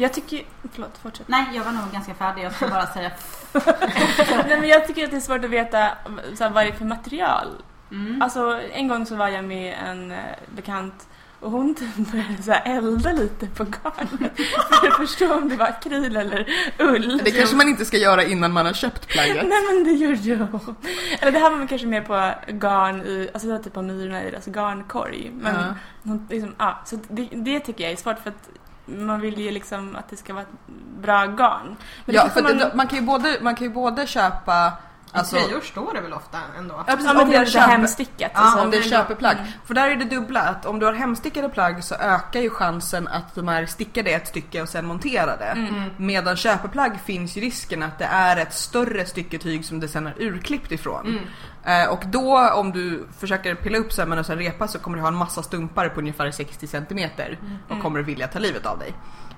Jag 0.02 0.14
tycker... 0.14 0.42
Förlåt, 0.74 0.98
fortsätt. 1.04 1.28
Nej, 1.28 1.46
jag 1.54 1.64
var 1.64 1.72
nog 1.72 1.92
ganska 1.92 2.14
färdig. 2.14 2.44
Jag 2.44 2.54
ska 2.56 2.68
bara 2.68 2.88
säga 2.88 3.12
Nej, 4.48 4.60
men 4.60 4.70
jag 4.70 4.88
tycker 4.88 5.04
att 5.06 5.12
det 5.12 5.18
är 5.18 5.22
svårt 5.22 5.44
att 5.46 5.50
veta 5.50 5.90
så 6.38 6.44
här, 6.44 6.52
vad 6.52 6.66
det 6.66 6.70
är 6.70 6.74
för 6.74 6.86
material. 6.86 7.48
mm. 7.92 8.22
Alltså 8.22 8.62
en 8.74 8.88
gång 8.88 9.06
så 9.06 9.16
var 9.16 9.28
jag 9.28 9.44
med 9.46 9.76
en 9.88 10.12
eh, 10.12 10.18
bekant 10.56 11.08
och 11.40 11.52
hon 11.52 11.76
typ 11.76 11.96
började 11.96 12.44
så 12.44 12.52
här 12.52 12.78
elda 12.78 13.12
lite 13.12 13.48
på 13.48 13.64
garnet 13.64 14.32
för 14.82 14.88
att 14.88 14.98
förstå 14.98 15.34
om 15.36 15.50
det 15.50 15.56
var 15.56 15.66
akryl 15.68 16.18
eller 16.18 16.46
ull. 16.80 17.22
Det 17.24 17.32
kanske 17.32 17.56
man 17.56 17.68
inte 17.68 17.86
ska 17.86 17.98
göra 17.98 18.24
innan 18.24 18.52
man 18.52 18.66
har 18.66 18.74
köpt 18.74 19.08
plagget. 19.08 19.36
Nej 19.48 19.60
men 19.74 19.84
det 19.84 19.92
gjorde 19.92 20.22
jag. 20.30 20.76
Eller 21.20 21.32
det 21.32 21.40
här 21.40 21.50
var 21.50 21.68
kanske 21.68 21.88
mer 21.88 22.02
på 22.02 22.32
garn 22.54 23.02
i, 23.02 23.30
alltså 23.34 23.48
det 23.48 23.54
var 23.58 23.64
typ 23.64 23.74
på 23.74 23.82
myrorna 23.82 24.24
i 24.24 24.32
deras 24.32 24.46
garnkorg. 24.48 25.32
Men 25.42 25.56
Ja. 25.56 25.76
hon, 26.04 26.28
liksom, 26.30 26.56
ja, 26.58 26.80
så 26.86 27.00
det, 27.10 27.30
det 27.32 27.60
tycker 27.60 27.84
jag 27.84 27.92
är 27.94 27.96
svårt 27.98 28.20
för 28.20 28.30
att 28.30 28.50
man 28.98 29.22
vill 29.22 29.40
ju 29.40 29.52
liksom 29.52 29.96
att 29.96 30.10
det 30.10 30.18
ska 30.18 30.34
vara 30.34 30.44
ett 30.44 30.74
bra 31.02 31.26
garn. 31.26 31.76
Men 32.06 32.16
Ja, 32.16 32.24
det 32.24 32.30
för 32.30 32.42
man... 32.44 32.58
man, 32.58 32.72
man, 32.74 32.88
kan 32.88 33.00
ju 33.00 33.06
både, 33.06 33.38
man 33.42 33.56
kan 33.56 33.68
ju 33.68 33.74
både 33.74 34.08
köpa 34.08 34.74
Alltså, 35.14 35.36
Alltså, 35.36 35.50
tröjor 35.50 35.62
står 35.62 35.94
det 35.94 36.02
väl 36.02 36.14
ofta 36.14 36.38
ändå? 36.58 36.76
ja, 36.78 36.84
precis, 36.84 37.06
ja, 37.06 37.14
men 37.14 37.24
om 37.24 37.30
det 37.30 37.36
är 37.36 37.42
är 37.42 37.46
lite 37.46 37.52
köpe, 37.60 37.72
hemstickat. 37.72 38.32
ja, 38.34 38.40
alltså. 38.42 38.60
om 38.66 38.72
det 38.72 38.78
är 38.78 38.82
köpeplagg. 38.82 39.38
Mm. 39.38 39.52
För 39.66 39.74
där 39.74 39.88
är 39.90 39.96
det 39.96 40.06
dubbla, 40.06 40.42
att 40.42 40.66
om 40.66 40.80
du 40.80 40.86
har 40.86 40.94
hemstickade 40.94 41.50
plagg 41.50 41.84
så 41.84 41.96
ökar 41.96 42.40
ju 42.40 42.50
chansen 42.50 43.08
att 43.08 43.36
de 43.36 43.50
är 43.50 43.66
stickade 43.66 44.10
i 44.10 44.14
ett 44.14 44.28
stycke 44.28 44.62
och 44.62 44.70
sen 44.70 44.86
monterade. 44.86 45.46
Mm. 45.46 45.84
Medan 45.98 46.36
köpeplagg 46.36 47.00
finns 47.06 47.38
ju 47.38 47.42
risken 47.42 47.84
att 47.84 48.00
det 48.00 48.06
är 48.06 48.38
ett 48.38 48.54
större 48.54 49.06
stycke 49.06 49.38
tyg 49.38 49.66
som 49.66 49.80
det 49.80 49.88
sen 49.88 50.08
är 50.08 50.14
urklippt 50.18 50.72
ifrån. 50.72 51.06
Mm. 51.08 51.84
Eh, 51.84 51.90
och 51.94 52.04
då 52.06 52.50
om 52.50 52.72
du 52.72 53.08
försöker 53.20 53.56
pilla 53.56 53.78
upp 53.78 53.94
sömmen 53.94 54.20
och 54.20 54.26
sen 54.26 54.38
repa 54.38 54.68
så 54.68 54.80
kommer 54.80 54.98
du 54.98 55.02
ha 55.02 55.08
en 55.08 55.16
massa 55.16 55.44
stumpar 55.44 55.90
på 55.90 56.00
ungefär 56.00 56.32
60 56.32 56.68
cm 56.68 56.82
och 56.90 57.72
Mm. 57.72 57.82
kommer 57.82 58.00
vilja 58.02 58.28
ta 58.28 58.40
livet 58.40 58.66
av 58.66 58.80
dig. 58.80 58.94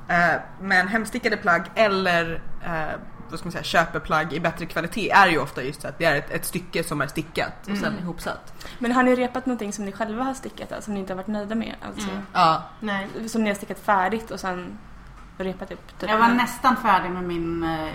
Eh, 0.07 0.41
men 0.61 0.87
hemstickade 0.87 1.37
plagg 1.37 1.61
eller 1.75 2.41
eh, 2.65 2.99
vad 3.33 3.39
ska 3.39 3.45
man 3.47 3.51
säga, 3.51 3.63
köpeplagg 3.63 4.33
i 4.33 4.39
bättre 4.39 4.65
kvalitet 4.65 5.09
är 5.12 5.27
ju 5.27 5.38
ofta 5.39 5.63
just 5.63 5.85
att 5.85 5.97
det 5.97 6.06
är 6.06 6.15
ett, 6.15 6.31
ett 6.31 6.45
stycke 6.45 6.83
som 6.83 7.01
är 7.01 7.07
stickat 7.07 7.53
och 7.71 7.77
sen 7.77 7.85
Mm. 7.94 8.00
ihopsatt. 8.03 8.53
Men 8.80 8.91
har 8.91 9.03
ni 9.03 9.15
repat 9.15 9.45
någonting 9.45 9.74
som 9.74 9.85
ni 9.85 9.91
själva 9.91 10.24
har 10.24 10.33
stickat 10.33 10.71
alltså, 10.71 10.85
som 10.85 10.94
ni 10.94 11.00
inte 11.00 11.13
har 11.13 11.18
varit 11.18 11.27
nöjda 11.27 11.56
med? 11.56 11.75
Alltså, 11.88 12.09
Mm. 12.09 12.21
Ja, 12.33 12.63
Nej. 12.80 13.07
Som 13.30 13.44
ni 13.44 13.50
har 13.50 13.56
stickat 13.56 13.80
färdigt 13.80 14.31
och 14.31 14.39
sen 14.39 14.77
repat 15.38 15.71
upp? 15.71 16.00
Typ. 16.00 16.09
Jag 16.09 16.18
var 16.19 16.27
nästan 16.27 16.77
färdig 16.77 17.09
med 17.12 17.24
min 17.24 17.63
äh, 17.63 17.88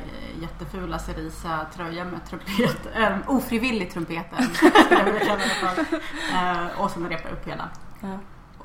jättefula 0.42 0.98
Cerisa 0.98 1.66
tröja 1.76 2.04
med 2.04 2.20
trumpet, 2.28 2.76
äh, 2.96 3.16
ofrivillig 3.26 3.92
trumpet 3.92 4.26
skulle 4.54 4.72
jag 4.90 5.04
vilja 5.04 5.20
kalla 5.20 5.38
det 5.38 5.84
för. 5.84 5.96
Eh, 6.34 6.80
och 6.80 6.90
som 6.90 7.08
repade 7.08 7.34
upp 7.34 7.48
hela. 7.48 7.68
Ja. 8.00 8.18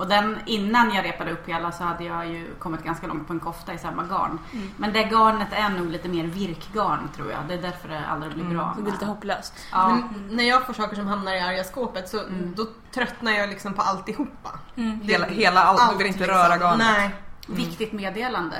Och 0.03 0.09
den, 0.09 0.37
innan 0.45 0.93
jag 0.93 1.05
repade 1.05 1.31
upp 1.31 1.49
hela 1.49 1.71
så 1.71 1.83
hade 1.83 2.03
jag 2.03 2.27
ju 2.27 2.55
kommit 2.59 2.83
ganska 2.83 3.07
långt 3.07 3.27
på 3.27 3.33
en 3.33 3.39
kofta 3.39 3.73
i 3.73 3.77
samma 3.77 4.03
garn. 4.03 4.39
Mm. 4.53 4.69
Men 4.77 4.93
det 4.93 5.03
garnet 5.03 5.47
är 5.51 5.69
nog 5.69 5.89
lite 5.91 6.09
mer 6.09 6.23
virkgarn 6.23 7.09
tror 7.15 7.31
jag. 7.31 7.39
Det 7.47 7.53
är 7.53 7.61
därför 7.61 7.89
det 7.89 8.05
aldrig 8.11 8.33
blir 8.33 8.43
Mm. 8.43 8.57
bra. 8.57 8.73
Så 8.75 8.81
det 8.81 8.89
är 8.89 8.91
lite 8.91 9.05
hopplöst. 9.05 9.53
Ja. 9.71 9.87
Men 9.89 10.27
när 10.35 10.43
jag 10.43 10.65
får 10.65 10.73
saker 10.73 10.95
som 10.95 11.07
hamnar 11.07 11.33
i 11.33 11.39
arga 11.39 11.63
skåpet 11.63 12.09
så 12.09 12.19
Mm. 12.19 12.53
då 12.57 12.65
tröttnar 12.93 13.31
jag 13.31 13.49
liksom 13.49 13.73
på 13.73 13.81
alltihopa. 13.81 14.49
Mm. 14.75 14.99
Det- 14.99 15.13
hela, 15.13 15.25
hela 15.25 15.63
allt, 15.63 15.91
du 15.91 15.97
vill 15.97 16.07
inte 16.07 16.19
liksom. 16.19 16.37
röra 16.37 16.57
garnet. 16.57 16.87
Nej. 16.97 17.15
Viktigt 17.47 17.93
meddelande. 17.93 18.55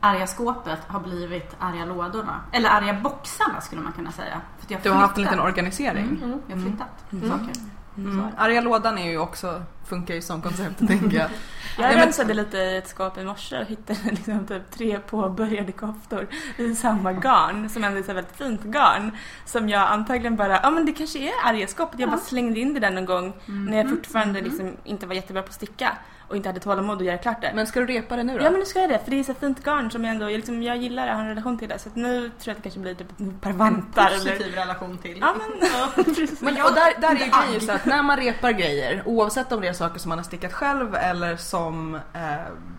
Arga 0.00 0.26
skåpet 0.26 0.78
har 0.86 1.00
blivit 1.00 1.56
arga 1.58 1.84
lådorna. 1.84 2.40
Eller 2.52 2.70
arga 2.70 2.92
boxarna 2.94 3.60
skulle 3.60 3.80
man 3.82 3.92
kunna 3.92 4.12
säga. 4.12 4.40
För 4.58 4.64
att 4.64 4.70
jag 4.70 4.80
Du 4.82 4.90
har 4.90 4.96
haft 5.00 5.16
en 5.16 5.22
liten 5.22 5.40
organisering. 5.40 6.06
Mm, 6.22 6.40
jag 6.46 6.56
har 6.56 6.62
flyttat 6.62 7.12
Mm. 7.12 7.30
saker. 7.30 7.52
Mm. 7.98 8.26
Arga 8.36 8.60
lådan 8.60 8.98
är 8.98 9.10
ju 9.10 9.18
också, 9.18 9.62
funkar 9.88 10.14
ju 10.14 10.22
som 10.22 10.42
koncept 10.42 10.78
tänker 10.88 11.16
jag. 11.16 11.30
Jag 11.78 11.88
men- 11.88 12.04
rensade 12.04 12.34
lite 12.34 12.56
i 12.58 12.76
ett 12.76 12.88
skåp 12.88 13.18
i 13.18 13.24
morse 13.24 13.58
och 13.58 13.66
hittade 13.66 13.98
liksom 14.10 14.46
typ 14.46 14.70
tre 14.70 14.98
påbörjade 14.98 15.72
koftor 15.72 16.28
i 16.56 16.74
samma 16.74 17.12
garn 17.12 17.68
som 17.68 17.84
ändå 17.84 17.98
är 17.98 18.14
väldigt 18.14 18.36
fint 18.36 18.62
garn. 18.62 19.10
Som 19.44 19.68
jag 19.68 19.88
antagligen 19.88 20.36
bara, 20.36 20.60
ja 20.62 20.70
men 20.70 20.86
det 20.86 20.92
kanske 20.92 21.18
är 21.18 21.32
arga 21.44 21.66
skåpet. 21.66 22.00
Jag 22.00 22.10
bara 22.10 22.20
slängde 22.20 22.60
in 22.60 22.74
det 22.74 22.80
där 22.80 22.90
någon 22.90 23.04
gång 23.06 23.32
när 23.46 23.76
jag 23.76 23.90
fortfarande 23.90 24.40
liksom 24.40 24.76
inte 24.84 25.06
var 25.06 25.14
jättebra 25.14 25.42
på 25.42 25.48
att 25.48 25.54
sticka 25.54 25.98
och 26.28 26.36
inte 26.36 26.48
hade 26.48 26.60
tålamod 26.60 26.98
att 26.98 27.04
göra 27.04 27.18
klart 27.18 27.40
det. 27.40 27.52
Men 27.54 27.66
ska 27.66 27.80
du 27.80 27.86
repa 27.86 28.16
det 28.16 28.22
nu 28.22 28.38
då? 28.38 28.44
Ja 28.44 28.50
men 28.50 28.60
nu 28.60 28.66
ska 28.66 28.80
jag 28.80 28.90
det, 28.90 28.98
för 28.98 29.10
det 29.10 29.18
är 29.18 29.24
så 29.24 29.34
fint 29.34 29.64
garn 29.64 29.90
som 29.90 30.04
jag 30.04 30.10
ändå, 30.10 30.30
jag, 30.30 30.36
liksom, 30.36 30.62
jag 30.62 30.76
gillar 30.76 31.02
det, 31.02 31.08
jag 31.08 31.16
har 31.16 31.22
en 31.22 31.28
relation 31.28 31.58
till 31.58 31.68
det. 31.68 31.78
Så 31.78 31.88
att 31.88 31.96
nu 31.96 32.20
tror 32.20 32.30
jag 32.44 32.50
att 32.50 32.56
det 32.56 32.62
kanske 32.62 32.80
blir 32.80 32.94
typ 32.94 33.10
ett 33.20 33.40
par 33.40 33.50
En 33.50 33.58
vantar 33.58 34.10
positiv 34.10 34.46
eller... 34.46 34.56
relation 34.56 34.98
till. 34.98 35.18
Ja 35.20 35.34
men, 35.38 36.04
precis. 36.04 36.40
Men, 36.40 36.54
och 36.62 36.74
där, 36.74 37.00
där 37.00 37.08
är 37.08 37.24
ju 37.24 37.46
grejen 37.46 37.60
så 37.60 37.72
att 37.72 37.86
när 37.86 38.02
man 38.02 38.16
repar 38.16 38.50
grejer, 38.50 39.02
oavsett 39.06 39.52
om 39.52 39.60
det 39.60 39.68
är 39.68 39.72
saker 39.72 39.98
som 39.98 40.08
man 40.08 40.18
har 40.18 40.24
stickat 40.24 40.52
själv 40.52 40.94
eller 40.94 41.36
som 41.36 41.94
eh, 41.94 42.20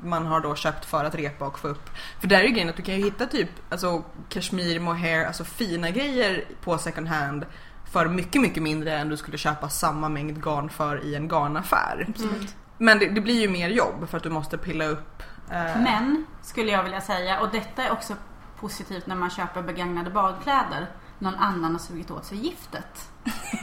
man 0.04 0.26
har 0.26 0.40
då 0.40 0.56
köpt 0.56 0.86
för 0.86 1.06
att 1.06 1.16
repa 1.16 1.48
och 1.48 1.60
få 1.60 1.68
upp. 1.68 1.90
För 2.20 2.28
där 2.28 2.40
är 2.40 2.44
ju 2.44 2.50
grejen 2.50 2.70
att 2.70 2.78
du 2.78 2.84
kan 2.84 2.96
ju 2.96 3.04
hitta 3.04 3.26
typ 3.26 3.50
alltså 3.70 4.04
kashmir, 4.30 4.80
mohair, 4.80 5.26
alltså 5.26 5.44
fina 5.44 5.90
grejer 5.90 6.46
på 6.62 6.78
second 6.78 7.08
hand 7.08 7.46
för 7.92 8.08
mycket, 8.08 8.42
mycket 8.42 8.64
mindre 8.64 8.98
än 8.98 9.10
du 9.10 9.18
skulle 9.18 9.38
köpa 9.38 9.70
samma 9.70 10.10
mängd 10.10 10.44
garn 10.44 10.70
för 10.70 11.06
i 11.06 11.16
en 11.16 11.28
garnaffär. 11.28 12.06
Absolut. 12.10 12.56
Men 12.82 13.00
det, 13.00 13.10
det 13.10 13.22
blir 13.22 13.42
ju 13.42 13.50
mer 13.50 13.70
jobb 13.70 14.10
för 14.10 14.18
att 14.18 14.24
du 14.24 14.30
måste 14.30 14.58
pilla 14.58 14.86
upp 14.86 15.24
eh, 15.52 15.82
Men, 15.82 16.26
skulle 16.42 16.72
jag 16.72 16.84
vilja 16.84 17.02
säga, 17.02 17.40
och 17.40 17.50
detta 17.52 17.84
är 17.84 17.92
också 17.92 18.14
positivt 18.60 19.08
när 19.08 19.16
man 19.16 19.30
köper 19.30 19.62
begagnade 19.62 20.10
badkläder. 20.10 20.88
Någon 21.20 21.36
annan 21.36 21.72
har 21.72 21.80
sugit 21.80 22.12
åt 22.12 22.26
sig 22.26 22.38
giftet. 22.38 23.10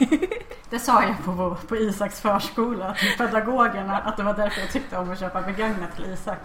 Det 0.69 0.79
sa 0.79 1.03
jag 1.03 1.23
på, 1.25 1.31
vår- 1.31 1.67
på 1.67 1.75
Isaks 1.75 2.21
förskola 2.21 2.93
till 2.93 3.17
pedagogerna 3.17 3.97
att 3.97 4.17
det 4.17 4.23
var 4.23 4.33
därför 4.33 4.61
jag 4.61 4.71
tyckte 4.71 4.97
om 4.97 5.11
att 5.11 5.19
köpa 5.19 5.41
begagnat 5.41 5.95
till 5.95 6.05
Isak. 6.05 6.37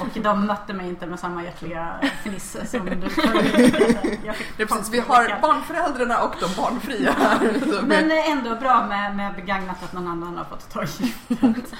Och 0.00 0.20
de 0.22 0.46
mötte 0.46 0.72
mig 0.72 0.88
inte 0.88 1.06
med 1.06 1.20
samma 1.20 1.42
hjärtliga 1.44 2.00
fniss 2.22 2.56
som 2.70 2.84
du 2.84 2.90
Jag 4.24 4.36
fick 4.36 4.60
är 4.60 4.66
precis, 4.66 4.90
vi 4.90 5.00
har 5.00 5.40
barnföräldrarna 5.42 6.22
och 6.22 6.34
de 6.40 6.62
barnfria 6.62 7.12
här. 7.18 7.82
Men 7.86 8.10
eh, 8.10 8.30
ändå 8.30 8.56
bra 8.56 8.86
med, 8.86 9.16
med 9.16 9.34
begagnat 9.34 9.82
att 9.84 9.92
någon 9.92 10.08
annan 10.08 10.36
har 10.38 10.44
fått 10.44 10.70
ta 10.70 10.82
giftet. 10.82 11.74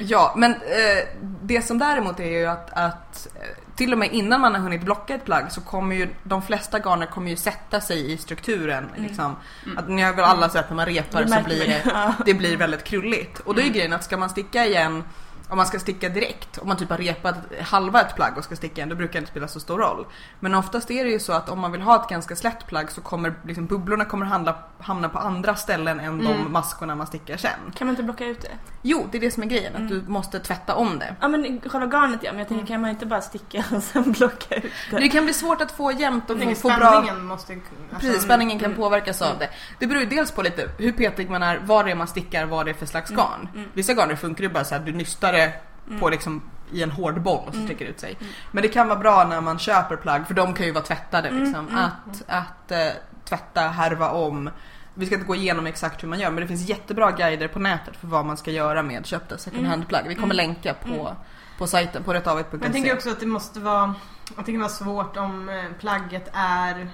Ja, 0.00 0.34
men 0.36 0.52
eh, 0.52 1.04
det 1.42 1.62
som 1.62 1.78
däremot 1.78 2.20
är 2.20 2.38
ju 2.38 2.46
att, 2.46 2.70
att 2.72 3.26
eh, 3.34 3.71
till 3.82 3.92
och 3.92 3.98
med 3.98 4.12
innan 4.12 4.40
man 4.40 4.54
har 4.54 4.60
hunnit 4.60 4.82
blocka 4.82 5.14
ett 5.14 5.24
plagg 5.24 5.52
så 5.52 5.60
kommer 5.60 5.96
ju 5.96 6.08
de 6.22 6.42
flesta 6.42 6.78
garner 6.78 7.06
kommer 7.06 7.30
ju 7.30 7.36
sätta 7.36 7.80
sig 7.80 8.12
i 8.12 8.16
strukturen. 8.16 8.88
Liksom. 8.96 9.36
Att 9.76 9.88
ni 9.88 10.02
har 10.02 10.12
väl 10.12 10.24
alla 10.24 10.48
sett 10.48 10.68
när 10.68 10.76
man 10.76 10.86
repar 10.86 11.26
så 11.26 11.42
blir 11.44 11.66
det, 11.66 12.14
det 12.26 12.34
blir 12.34 12.56
väldigt 12.56 12.84
krulligt. 12.84 13.40
Och 13.40 13.54
då 13.54 13.60
är 13.60 13.68
grejen 13.68 13.92
att 13.92 14.04
ska 14.04 14.16
man 14.16 14.30
sticka 14.30 14.66
igen 14.66 15.04
om 15.52 15.56
man 15.56 15.66
ska 15.66 15.78
sticka 15.78 16.08
direkt, 16.08 16.58
om 16.58 16.68
man 16.68 16.76
typ 16.76 16.90
har 16.90 16.98
repat 16.98 17.34
halva 17.60 18.00
ett 18.00 18.14
plagg 18.16 18.38
och 18.38 18.44
ska 18.44 18.56
sticka 18.56 18.82
en, 18.82 18.88
då 18.88 18.94
brukar 18.96 19.12
det 19.12 19.18
inte 19.18 19.30
spela 19.30 19.48
så 19.48 19.60
stor 19.60 19.78
roll. 19.78 20.06
Men 20.40 20.54
oftast 20.54 20.90
är 20.90 21.04
det 21.04 21.10
ju 21.10 21.18
så 21.18 21.32
att 21.32 21.48
om 21.48 21.60
man 21.60 21.72
vill 21.72 21.80
ha 21.82 22.02
ett 22.02 22.08
ganska 22.08 22.36
slätt 22.36 22.66
plagg 22.66 22.90
så 22.90 23.00
kommer 23.00 23.34
liksom 23.46 23.66
bubblorna 23.66 24.04
kommer 24.04 24.26
handla, 24.26 24.56
hamna 24.80 25.08
på 25.08 25.18
andra 25.18 25.54
ställen 25.54 26.00
än 26.00 26.18
de 26.18 26.26
Mm. 26.26 26.52
maskorna 26.52 26.94
man 26.94 27.06
stickar 27.06 27.36
sen. 27.36 27.50
Kan 27.74 27.86
man 27.86 27.92
inte 27.92 28.02
blocka 28.02 28.24
ut 28.26 28.40
det? 28.40 28.48
Jo, 28.82 29.08
det 29.12 29.18
är 29.18 29.20
det 29.20 29.30
som 29.30 29.42
är 29.42 29.46
grejen, 29.46 29.72
att 29.74 29.80
Mm. 29.80 29.88
du 29.92 30.02
måste 30.12 30.40
tvätta 30.40 30.74
om 30.74 30.98
det. 30.98 31.16
Ja 31.20 31.28
men 31.28 31.60
själva 31.66 31.86
garnet 31.86 32.20
ja, 32.22 32.30
men 32.32 32.38
jag 32.38 32.48
tänker 32.48 32.66
kan 32.66 32.80
man 32.80 32.90
inte 32.90 33.06
bara 33.06 33.20
sticka 33.20 33.64
och 33.76 33.82
sen 33.82 34.12
blocka 34.12 34.54
ut 34.54 34.62
det? 34.90 34.96
Det 34.96 35.08
kan 35.08 35.24
bli 35.24 35.34
svårt 35.34 35.60
att 35.60 35.72
få 35.72 35.92
jämnt 35.92 36.30
och 36.30 36.38
få, 36.42 36.54
få 36.54 36.68
bra... 36.68 36.76
spänningen 36.76 37.24
måste... 37.24 37.52
Alltså, 37.52 38.06
Precis, 38.08 38.22
spänningen 38.22 38.58
kan 38.58 38.66
mm. 38.66 38.76
påverkas 38.78 39.22
av 39.22 39.28
Mm. 39.28 39.38
det. 39.38 39.48
Det 39.78 39.86
beror 39.86 40.00
ju 40.02 40.06
dels 40.08 40.30
på 40.30 40.42
lite 40.42 40.68
hur 40.78 40.92
petig 40.92 41.30
man 41.30 41.42
är, 41.42 41.60
vad 41.64 41.84
det 41.84 41.90
är 41.90 41.94
man 41.94 42.06
stickar, 42.06 42.46
vad 42.46 42.66
det 42.66 42.70
är 42.70 42.74
för 42.74 42.86
slags 42.86 43.10
Mm, 43.10 43.22
garn. 43.24 43.48
mm. 43.54 43.68
Vissa 43.74 43.92
garner 43.94 44.16
funkar 44.16 44.42
ju 44.44 44.50
bara 44.50 44.64
så 44.64 44.74
här, 44.74 44.82
du 44.82 44.92
nystar 44.92 45.32
det 45.32 45.41
Mm. 45.88 46.00
på 46.00 46.08
liksom 46.08 46.42
i 46.72 46.82
en 46.82 46.90
hård 46.90 47.20
boll 47.22 47.38
och 47.46 47.52
så 47.52 47.56
Mm. 47.56 47.66
sträcker 47.66 47.84
det 47.84 47.90
ut 47.90 48.00
sig. 48.00 48.16
Mm. 48.20 48.32
Men 48.50 48.62
det 48.62 48.68
kan 48.68 48.88
vara 48.88 48.98
bra 48.98 49.24
när 49.28 49.40
man 49.40 49.58
köper 49.58 49.96
plagg 49.96 50.26
för 50.26 50.34
de 50.34 50.54
kan 50.54 50.66
ju 50.66 50.72
vara 50.72 50.84
tvättade 50.84 51.28
Mm, 51.28 51.44
liksom. 51.44 51.68
mm, 51.68 51.78
Att, 51.84 52.22
att 52.26 52.70
eh, 52.72 52.88
tvätta, 53.24 53.60
härva 53.60 54.10
om. 54.10 54.50
Vi 54.94 55.06
ska 55.06 55.14
inte 55.14 55.26
gå 55.26 55.34
igenom 55.34 55.66
exakt 55.66 56.02
hur 56.02 56.08
man 56.08 56.20
gör 56.20 56.30
men 56.30 56.40
det 56.40 56.46
finns 56.46 56.68
jättebra 56.68 57.10
guider 57.10 57.48
på 57.48 57.58
nätet 57.58 57.96
för 57.96 58.06
vad 58.06 58.24
man 58.26 58.36
ska 58.36 58.50
göra 58.50 58.82
med 58.82 59.06
köpta 59.06 59.38
second 59.38 59.58
Mm. 59.60 59.70
hand-plagg. 59.70 60.04
Vi 60.08 60.14
kommer 60.14 60.34
Mm. 60.34 60.36
länka 60.36 60.74
på, 60.74 60.88
Mm. 60.88 61.14
på 61.58 61.66
sajten, 61.66 62.02
på 62.04 62.12
Men 62.12 62.22
jag 62.62 62.72
tänker 62.72 62.94
också 62.94 63.10
att 63.10 63.20
det 63.20 63.26
måste 63.26 63.60
vara... 63.60 63.94
Jag 64.36 64.46
tycker 64.46 64.58
det 64.58 64.62
var 64.62 64.68
svårt 64.68 65.16
om 65.16 65.48
eh, 65.48 65.64
plagget 65.80 66.30
är... 66.32 66.88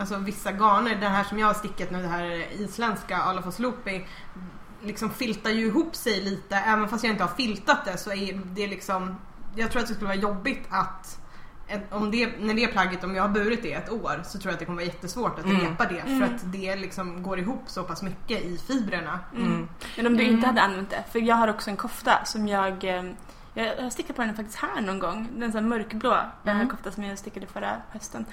Alltså 0.00 0.16
vissa 0.16 0.52
garner, 0.52 0.96
det 0.96 1.08
här 1.08 1.24
som 1.24 1.38
jag 1.38 1.46
har 1.46 1.54
stickat 1.54 1.90
nu, 1.90 2.02
det 2.02 2.08
här 2.08 2.46
isländska 2.62 3.16
Alafos 3.18 3.58
Loopy 3.58 4.00
liksom 4.82 5.10
filtar 5.10 5.50
ju 5.50 5.66
ihop 5.66 5.96
sig 5.96 6.20
lite. 6.20 6.56
Även 6.56 6.88
fast 6.88 7.04
jag 7.04 7.12
inte 7.12 7.24
har 7.24 7.34
filtat 7.34 7.84
det 7.84 7.96
så 7.98 8.10
är 8.12 8.40
det 8.44 8.66
liksom... 8.66 9.16
Jag 9.54 9.70
tror 9.70 9.82
att 9.82 9.88
det 9.88 9.94
skulle 9.94 10.08
vara 10.08 10.18
jobbigt 10.18 10.66
att 10.70 11.18
om 11.90 12.10
det, 12.10 12.28
när 12.40 12.54
det 12.54 12.66
plagget, 12.66 13.04
om 13.04 13.14
jag 13.14 13.22
har 13.22 13.28
burit 13.28 13.62
det 13.62 13.72
ett 13.72 13.90
år 13.92 14.22
så 14.24 14.38
tror 14.38 14.50
jag 14.50 14.52
att 14.52 14.58
det 14.58 14.64
kommer 14.64 14.76
vara 14.82 14.86
jättesvårt 14.86 15.38
att 15.38 15.44
Mm. 15.44 15.60
repa 15.60 15.84
det 15.86 15.98
Mm. 16.00 16.20
för 16.28 16.34
att 16.34 16.52
det 16.52 16.76
liksom 16.76 17.22
går 17.22 17.38
ihop 17.38 17.62
så 17.66 17.82
pass 17.84 18.02
mycket 18.02 18.42
i 18.42 18.58
fibrerna. 18.66 19.20
Mm. 19.36 19.68
Men 19.96 20.06
om 20.06 20.16
du 20.16 20.22
Mm. 20.22 20.34
inte 20.34 20.46
hade 20.46 20.62
använt 20.62 20.90
det, 20.90 21.04
för 21.12 21.18
jag 21.18 21.36
har 21.36 21.48
också 21.48 21.70
en 21.70 21.76
kofta 21.76 22.24
som 22.24 22.48
jag 22.48 22.84
eh, 22.84 23.04
jag 23.54 23.82
har 23.82 23.90
stickat 23.90 24.16
på 24.16 24.22
den 24.22 24.36
faktiskt 24.36 24.58
här 24.58 24.80
någon 24.80 24.98
gång. 24.98 25.28
Den 25.36 25.52
sån 25.52 25.62
här 25.62 25.68
mörkblå 25.68 26.12
Mm. 26.44 26.56
mm. 26.56 26.68
kofta 26.68 26.90
som 26.92 27.04
jag 27.04 27.18
stickade 27.18 27.46
förra 27.46 27.76
hösten. 27.90 28.26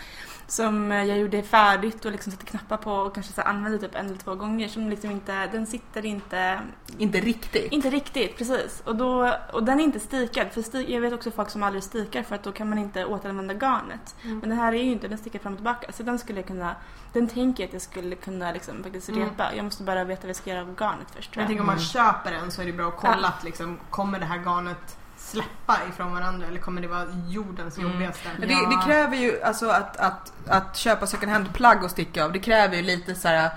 Som 0.47 0.91
eh, 0.91 1.03
jag 1.03 1.17
gjorde 1.17 1.43
färdigt 1.43 2.05
och 2.05 2.11
liksom 2.11 2.31
satte 2.31 2.45
knappar 2.45 2.77
på 2.77 2.91
och 2.93 3.13
kanske 3.13 3.33
så 3.33 3.41
använde 3.41 3.77
typ 3.79 3.95
en 3.95 4.05
eller 4.05 4.17
två 4.17 4.35
gånger. 4.35 4.67
Som 4.67 4.89
liksom 4.89 5.11
inte, 5.11 5.47
den 5.47 5.65
sitter 5.67 6.05
inte, 6.05 6.59
Inte 6.97 7.19
riktigt. 7.19 7.71
inte 7.71 7.89
riktigt 7.89 8.37
precis. 8.37 8.81
Och, 8.85 8.95
då, 8.95 9.35
och 9.53 9.63
den 9.63 9.79
är 9.79 9.83
inte 9.83 9.99
stikad. 9.99 10.47
För 10.51 10.61
sti, 10.61 10.93
jag 10.93 11.01
vet 11.01 11.13
också 11.13 11.31
folk 11.31 11.49
som 11.49 11.63
aldrig 11.63 11.83
stikar 11.83 12.23
för 12.23 12.35
att 12.35 12.43
då 12.43 12.51
kan 12.51 12.69
man 12.69 12.77
inte 12.77 13.05
återanvända 13.05 13.53
garnet. 13.53 14.15
Mm. 14.23 14.39
Men 14.39 14.49
den 14.49 14.57
här 14.59 14.73
är 14.73 14.83
ju 14.83 14.91
inte, 14.91 15.07
den 15.07 15.17
stickar 15.17 15.39
fram 15.39 15.53
och 15.53 15.57
tillbaka. 15.57 15.91
Så 15.91 16.03
den 16.03 16.19
skulle 16.19 16.39
jag 16.39 16.47
kunna, 16.47 16.75
den 17.13 17.27
tänker 17.27 17.63
jag 17.63 17.67
att 17.67 17.73
jag 17.73 17.81
skulle 17.81 18.15
kunna 18.15 18.51
liksom 18.51 18.83
faktiskt 18.83 19.09
Mm. 19.09 19.21
repa. 19.23 19.55
Jag 19.55 19.65
måste 19.65 19.83
bara 19.83 20.03
veta 20.03 20.21
vad 20.21 20.29
jag 20.29 20.35
ska 20.35 20.49
göra 20.49 20.61
av 20.61 20.75
garnet 20.79 21.07
först 21.15 21.31
tror 21.33 21.41
Men 21.43 21.43
jag 21.43 21.43
jag. 21.43 21.47
tänker 21.47 21.61
om 21.61 21.65
man 21.67 21.75
Mm. 21.75 21.85
köper 21.85 22.31
den 22.31 22.51
så 22.51 22.61
är 22.61 22.65
det 22.65 22.73
bra 22.73 22.87
att 22.87 22.97
kolla 22.97 23.27
att 23.27 23.43
liksom, 23.43 23.79
kommer 23.89 24.19
det 24.19 24.25
här 24.25 24.37
garnet 24.39 24.97
släppa 25.25 25.77
ifrån 25.89 26.13
varandra 26.13 26.47
eller 26.47 26.59
kommer 26.59 26.81
det 26.81 26.87
vara 26.87 27.05
jordens 27.27 27.77
Mm. 27.77 27.91
jobbigaste? 27.91 28.29
Men 28.39 28.47
Det, 28.47 28.55
det 28.55 28.81
kräver 28.85 29.17
ju 29.17 29.41
alltså 29.43 29.69
att, 29.69 29.97
att, 29.97 30.33
att 30.47 30.77
köpa 30.77 31.07
second 31.07 31.31
hand 31.31 31.53
plagg 31.53 31.83
och 31.83 31.91
sticka 31.91 32.25
av. 32.25 32.31
Det 32.31 32.39
kräver 32.39 32.75
ju 32.75 32.81
lite 32.81 33.15
så 33.15 33.27
här 33.27 33.49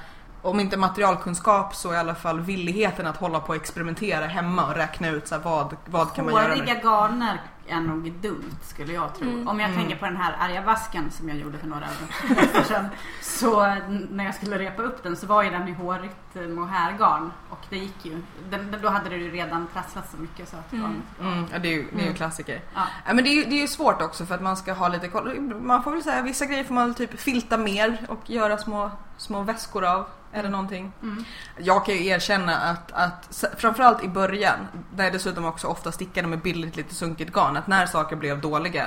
om 0.43 0.61
inte 0.61 0.77
materialkunskap 0.77 1.75
så 1.75 1.95
i 1.95 1.97
alla 1.97 2.15
fall 2.15 2.41
villigheten 2.41 3.07
att 3.07 3.17
hålla 3.17 3.41
på 3.41 3.49
och 3.49 3.57
experimentera 3.57 4.27
hemma 4.27 4.67
och 4.67 4.75
räkna 4.75 5.09
ut 5.09 5.29
så 5.29 5.35
här, 5.35 5.43
vad, 5.43 5.77
vad 5.87 6.15
kan 6.15 6.25
man 6.25 6.35
göra 6.35 6.55
Håriga 6.55 6.75
garner 6.75 7.41
är 7.69 7.81
nog 7.81 8.13
dumt 8.13 8.55
skulle 8.63 8.93
jag 8.93 9.15
tro. 9.15 9.29
Mm. 9.31 9.49
Om 9.49 9.61
jag 9.61 9.71
Mm. 9.71 9.81
tänker 9.81 9.97
på 9.97 10.05
den 10.05 10.17
här 10.17 10.37
arga 10.39 10.63
vasken 10.63 11.11
som 11.11 11.29
jag 11.29 11.39
gjorde 11.39 11.59
för 11.59 11.67
några 11.67 11.85
år 11.87 12.63
sedan. 12.63 12.89
Så 13.23 13.61
när 14.11 14.25
jag 14.25 14.35
skulle 14.35 14.59
repa 14.59 14.83
upp 14.83 15.03
den 15.03 15.17
så 15.17 15.27
var 15.27 15.43
ju 15.43 15.51
den 15.51 15.69
i 15.69 15.73
hårigt 15.73 16.37
eh, 16.37 16.43
mohairgarn. 16.43 17.33
Och 17.51 17.59
det 17.71 17.77
gick 17.79 18.05
ju. 18.05 18.23
Den, 18.51 18.77
då 18.83 18.89
hade 18.89 19.11
det 19.11 19.17
ju 19.17 19.31
redan 19.31 19.67
trasslat 19.73 20.11
så 20.11 20.17
mycket 20.17 20.49
så 20.49 20.57
att 20.57 20.73
Mm. 20.73 21.03
Mm, 21.21 21.47
ja, 21.53 21.59
det 21.59 21.69
är 21.69 21.73
ju, 21.73 21.83
det 21.83 21.97
är 21.97 21.99
ju 21.99 22.03
Mm. 22.03 22.15
klassiker. 22.15 22.61
Ja. 22.75 22.81
Ja, 23.07 23.15
men 23.15 23.25
det 23.25 23.31
är, 23.31 23.35
ju, 23.35 23.45
det 23.45 23.55
är 23.57 23.61
ju 23.61 23.69
svårt 23.69 24.03
också 24.03 24.27
för 24.27 24.35
att 24.35 24.43
man 24.43 24.57
ska 24.57 24.73
ha 24.73 24.89
lite 24.89 25.09
koll. 25.09 25.41
Man 25.41 25.83
får 25.83 25.91
väl 25.91 26.03
säga 26.03 26.23
vissa 26.23 26.47
grejer 26.47 26.65
får 26.65 26.75
man 26.75 26.95
typ 26.95 27.21
filta 27.21 27.57
mer 27.59 28.07
och 28.09 28.31
göra 28.31 28.59
små, 28.59 28.91
små 29.17 29.43
väskor 29.43 29.85
av. 29.85 30.07
Eller 30.39 30.49
någonting. 30.49 30.93
Mm. 31.03 31.25
Jag 31.59 31.87
kan 31.87 31.95
ju 31.95 32.07
erkänna 32.07 32.57
att, 32.57 32.93
att 32.93 33.45
framförallt 33.57 34.05
i 34.05 34.09
början, 34.09 34.59
där 34.95 35.05
jag 35.05 35.13
dessutom 35.13 35.45
också 35.45 35.67
ofta 35.67 35.93
stickade 35.93 36.29
med 36.29 36.43
billigt 36.43 36.77
lite 36.77 36.95
sunkigt 36.95 37.33
garn, 37.33 37.57
att 37.57 37.67
när 37.67 37.87
saker 37.87 38.17
blev 38.17 38.41
dåliga 38.41 38.87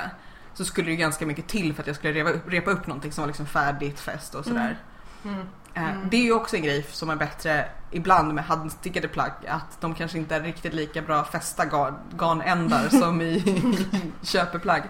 så 0.54 0.64
skulle 0.64 0.86
det 0.86 0.90
ju 0.90 0.96
ganska 0.96 1.26
mycket 1.26 1.48
till 1.48 1.74
för 1.74 1.82
att 1.82 1.86
jag 1.86 1.96
skulle 1.96 2.12
repa 2.12 2.30
upp, 2.30 2.52
repa 2.52 2.70
upp 2.70 2.86
någonting 2.86 3.12
som 3.12 3.22
var 3.22 3.26
liksom 3.26 3.46
färdigt 3.46 4.00
fäst 4.00 4.34
och 4.34 4.44
sådär. 4.44 4.78
Mm. 5.24 5.40
Eh, 5.40 5.42
Mm. 5.74 6.08
Det 6.10 6.16
är 6.16 6.22
ju 6.22 6.32
också 6.32 6.56
en 6.56 6.62
grej 6.62 6.86
som 6.90 7.10
är 7.10 7.16
bättre 7.16 7.68
ibland 7.90 8.34
med 8.34 8.44
handstickade 8.44 9.08
plagg, 9.08 9.32
att 9.48 9.80
de 9.80 9.94
kanske 9.94 10.18
inte 10.18 10.36
är 10.36 10.40
riktigt 10.40 10.74
lika 10.74 11.02
bra 11.02 11.24
fästa 11.24 11.64
garn, 11.64 11.94
garnändar 12.18 12.88
som 13.00 13.20
i, 13.20 13.24
i 13.24 14.12
köpeplagg. 14.22 14.82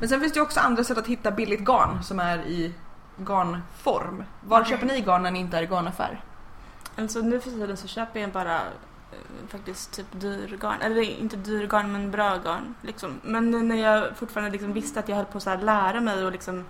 Men 0.00 0.08
sen 0.08 0.20
finns 0.20 0.32
det 0.32 0.38
ju 0.38 0.42
också 0.42 0.60
andra 0.60 0.84
sätt 0.84 0.98
att 0.98 1.06
hitta 1.06 1.30
billigt 1.30 1.60
garn 1.60 2.02
som 2.02 2.20
är 2.20 2.38
i 2.38 2.72
garnform. 3.16 4.24
Var 4.40 4.64
köper 4.64 4.86
ni 4.86 5.00
garn 5.00 5.22
när 5.22 5.30
ni 5.30 5.38
inte 5.38 5.58
är 5.58 5.62
i 5.62 5.66
garnaffär? 5.66 6.20
Alltså 6.96 7.18
nu 7.18 7.40
för 7.40 7.50
tiden 7.50 7.76
så 7.76 7.88
köper 7.88 8.20
jag 8.20 8.30
bara 8.30 8.56
eh, 8.56 9.48
faktiskt 9.48 9.92
typ 9.92 10.06
dyr 10.12 10.58
garn. 10.60 10.80
Eller 10.80 11.02
inte 11.02 11.36
dyr 11.36 11.66
garn 11.66 11.92
men 11.92 12.10
bra 12.10 12.36
garn. 12.36 12.74
Liksom. 12.82 13.20
Men 13.22 13.68
när 13.68 13.76
jag 13.76 14.16
fortfarande 14.16 14.50
liksom 14.50 14.72
visste 14.72 15.00
att 15.00 15.08
jag 15.08 15.16
höll 15.16 15.24
på 15.24 15.38
att 15.38 15.62
lära 15.62 16.00
mig 16.00 16.24
och 16.24 16.32
liksom 16.32 16.64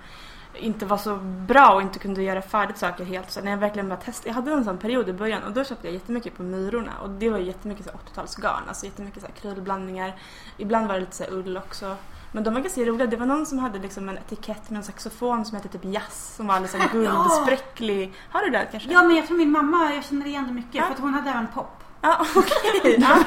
inte 0.59 0.87
var 0.87 0.97
så 0.97 1.17
bra 1.47 1.75
och 1.75 1.83
inte 1.83 1.99
kunde 1.99 2.23
göra 2.23 2.43
färdigt 2.43 2.79
saker 2.79 3.05
helt. 3.05 3.31
Så 3.31 3.41
när 3.41 3.51
jag 3.51 3.59
verkligen 3.59 3.89
bara 3.89 3.97
testade. 3.97 4.29
Jag 4.29 4.35
hade 4.35 4.53
en 4.53 4.65
sån 4.65 4.79
period 4.79 5.09
i 5.09 5.13
början 5.13 5.43
och 5.43 5.53
då 5.53 5.65
köpte 5.65 5.87
jag 5.87 5.95
jättemycket 5.95 6.37
på 6.37 6.43
Myrorna. 6.43 6.93
Och 7.03 7.11
det 7.11 7.31
var 7.31 7.39
jättemycket 7.39 7.85
så 7.85 7.91
här 7.91 7.99
80-talsgarn. 7.99 8.69
Alltså 8.69 8.87
jättemycket 8.87 9.21
så 9.21 9.27
här 9.27 9.35
krylblandningar. 9.35 10.15
Ibland 10.57 10.87
var 10.87 10.95
det 10.95 11.01
lite 11.01 11.17
så 11.17 11.25
ull 11.25 11.57
också. 11.57 11.97
Men 12.37 12.45
de 12.45 12.55
var 12.55 12.61
ganska 12.61 12.81
roliga. 12.81 13.07
Det 13.07 13.17
var 13.17 13.27
någon 13.27 13.47
som 13.47 13.59
hade 13.59 13.79
liksom 13.79 14.09
en 14.09 14.19
etikett 14.19 14.71
med 14.71 14.77
en 14.79 14.85
saxofon 14.85 15.45
som 15.45 15.57
hette 15.57 15.69
typ 15.69 15.85
Jazz. 15.85 16.35
Som 16.37 16.47
var 16.47 16.55
alldeles 16.57 16.73
så 16.73 16.99
guldspräcklig. 16.99 18.13
Har 18.31 18.43
du 18.43 18.51
det 18.51 18.69
kanske? 18.71 18.93
Ja 18.93 19.03
men 19.03 19.17
jag 19.17 19.27
tror 19.27 19.39
min 19.39 19.51
mamma, 19.51 19.95
jag 19.95 20.05
känner 20.05 20.27
igen 20.27 20.45
det 20.49 20.53
mycket 20.55 20.75
Ja. 20.75 20.83
för 20.83 20.93
att 20.95 20.99
hon 21.01 21.15
hade 21.15 21.31
även 21.31 21.47
pop. 21.55 21.83
Ja, 22.01 22.27
okej. 22.37 22.97
Ja. 22.99 23.19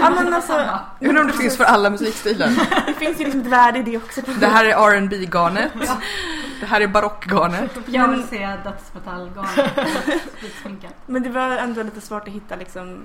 ja, 0.00 0.10
men 0.10 0.34
alltså. 0.34 0.52
Jag 1.00 1.08
undrar 1.08 1.22
om 1.22 1.26
det 1.26 1.32
finns 1.36 1.56
för 1.56 1.64
alla 1.64 1.90
musikstilar. 1.90 2.50
det 2.86 2.92
finns 2.92 3.20
ju 3.20 3.24
liksom 3.24 3.40
ett 3.40 3.46
värde 3.46 3.78
i 3.78 3.82
det 3.82 3.96
också. 3.96 4.20
Det 4.40 4.46
här 4.46 4.64
är 4.64 5.00
rb 5.00 5.12
garnet 5.34 5.72
Det 6.60 6.66
här 6.66 6.80
är 6.80 6.86
barockgarnet. 6.86 7.70
Jag 7.86 8.08
vill 8.08 8.22
se 8.22 8.56
dödsmetallgarn. 8.64 9.46
Spritsminkat. 10.36 10.94
Men 11.06 11.22
det 11.22 11.28
var 11.28 11.56
ändå 11.56 11.82
lite 11.82 12.00
svårt 12.00 12.28
att 12.28 12.34
hitta 12.34 12.56
liksom 12.56 13.04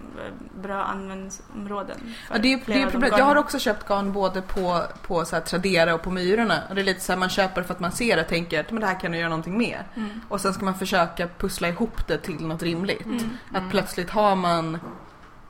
bra 0.62 0.84
användningsområden. 0.84 1.98
Ja, 2.32 2.38
det 2.38 2.54
är, 2.54 2.62
det 2.66 2.74
är 2.74 2.78
av 2.78 2.86
de 2.86 2.92
problem. 2.92 3.14
Jag 3.18 3.26
har 3.26 3.36
också 3.36 3.60
köpt 3.60 3.88
garn 3.88 4.14
både 4.14 4.42
på, 4.42 4.82
på 5.08 5.26
så 5.26 5.36
här 5.36 5.44
Tradera 5.44 5.96
och 5.96 6.02
på 6.02 6.12
Myrorna. 6.12 6.60
Och 6.70 6.76
det 6.76 6.82
är 6.82 6.86
lite 6.86 7.02
så 7.02 7.12
här, 7.12 7.20
man 7.20 7.30
köper 7.30 7.64
för 7.64 7.74
att 7.74 7.80
man 7.80 7.92
ser 7.92 8.16
det 8.16 8.22
och 8.22 8.28
tänker 8.28 8.60
att 8.60 8.72
men 8.72 8.82
det 8.82 8.88
här 8.88 9.00
kan 9.00 9.12
du 9.12 9.18
göra 9.18 9.30
någonting 9.30 9.58
med. 9.58 9.84
Mm. 9.96 10.22
Och 10.30 10.42
sen 10.42 10.54
ska 10.54 10.66
man 10.66 10.76
försöka 10.76 11.28
pussla 11.38 11.68
ihop 11.68 12.08
det 12.08 12.18
till 12.18 12.48
något 12.48 12.64
rimligt. 12.64 13.06
Mm. 13.06 13.38
Att 13.54 13.70
plötsligt 13.72 14.10
har 14.10 14.36
man 14.36 14.80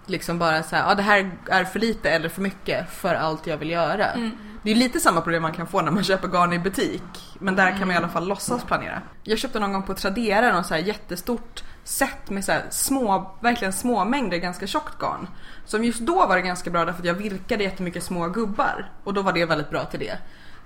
liksom 0.05 0.39
bara 0.39 0.63
så 0.63 0.75
här, 0.75 0.89
ja 0.89 0.95
det 0.95 1.01
här 1.01 1.31
är 1.45 1.63
för 1.63 1.79
lite 1.79 2.09
eller 2.09 2.29
för 2.29 2.41
mycket 2.41 2.89
för 2.89 3.15
allt 3.15 3.47
jag 3.47 3.57
vill 3.57 3.69
göra. 3.69 4.05
Mm. 4.05 4.31
Det 4.63 4.71
är 4.71 4.75
lite 4.75 4.99
samma 4.99 5.21
problem 5.21 5.41
man 5.41 5.53
kan 5.53 5.67
få 5.67 5.81
när 5.81 5.91
man 5.91 6.03
köper 6.03 6.27
garn 6.27 6.53
i 6.53 6.59
butik. 6.59 7.37
Men 7.39 7.55
där 7.55 7.71
kan 7.71 7.79
man 7.79 7.91
i 7.91 7.95
alla 7.95 8.09
fall 8.09 8.27
låtsas 8.27 8.63
planera. 8.63 9.01
Jag 9.23 9.37
köpte 9.39 9.59
någon 9.59 9.73
gång 9.73 9.83
på 9.83 9.93
Tradera 9.93 10.53
något 10.53 10.65
så 10.65 10.73
här 10.73 10.81
jättestort 10.81 11.63
set 11.83 12.29
med 12.29 12.45
så 12.45 12.51
här 12.51 12.65
små, 12.69 13.37
verkligen 13.41 13.73
små 13.73 14.05
mängder 14.05 14.37
ganska 14.37 14.67
tjockt 14.67 14.99
garn. 14.99 15.27
Som 15.65 15.83
just 15.83 15.99
då 15.99 16.25
var 16.27 16.35
det 16.35 16.41
ganska 16.41 16.69
bra 16.69 16.85
därför 16.85 16.99
att 16.99 17.05
jag 17.05 17.13
virkade 17.13 17.63
jättemycket 17.63 18.03
små 18.03 18.27
gubbar. 18.27 18.91
Och 19.03 19.13
då 19.13 19.21
var 19.21 19.33
det 19.33 19.45
väldigt 19.45 19.69
bra 19.69 19.85
till 19.85 19.99
det. 19.99 20.17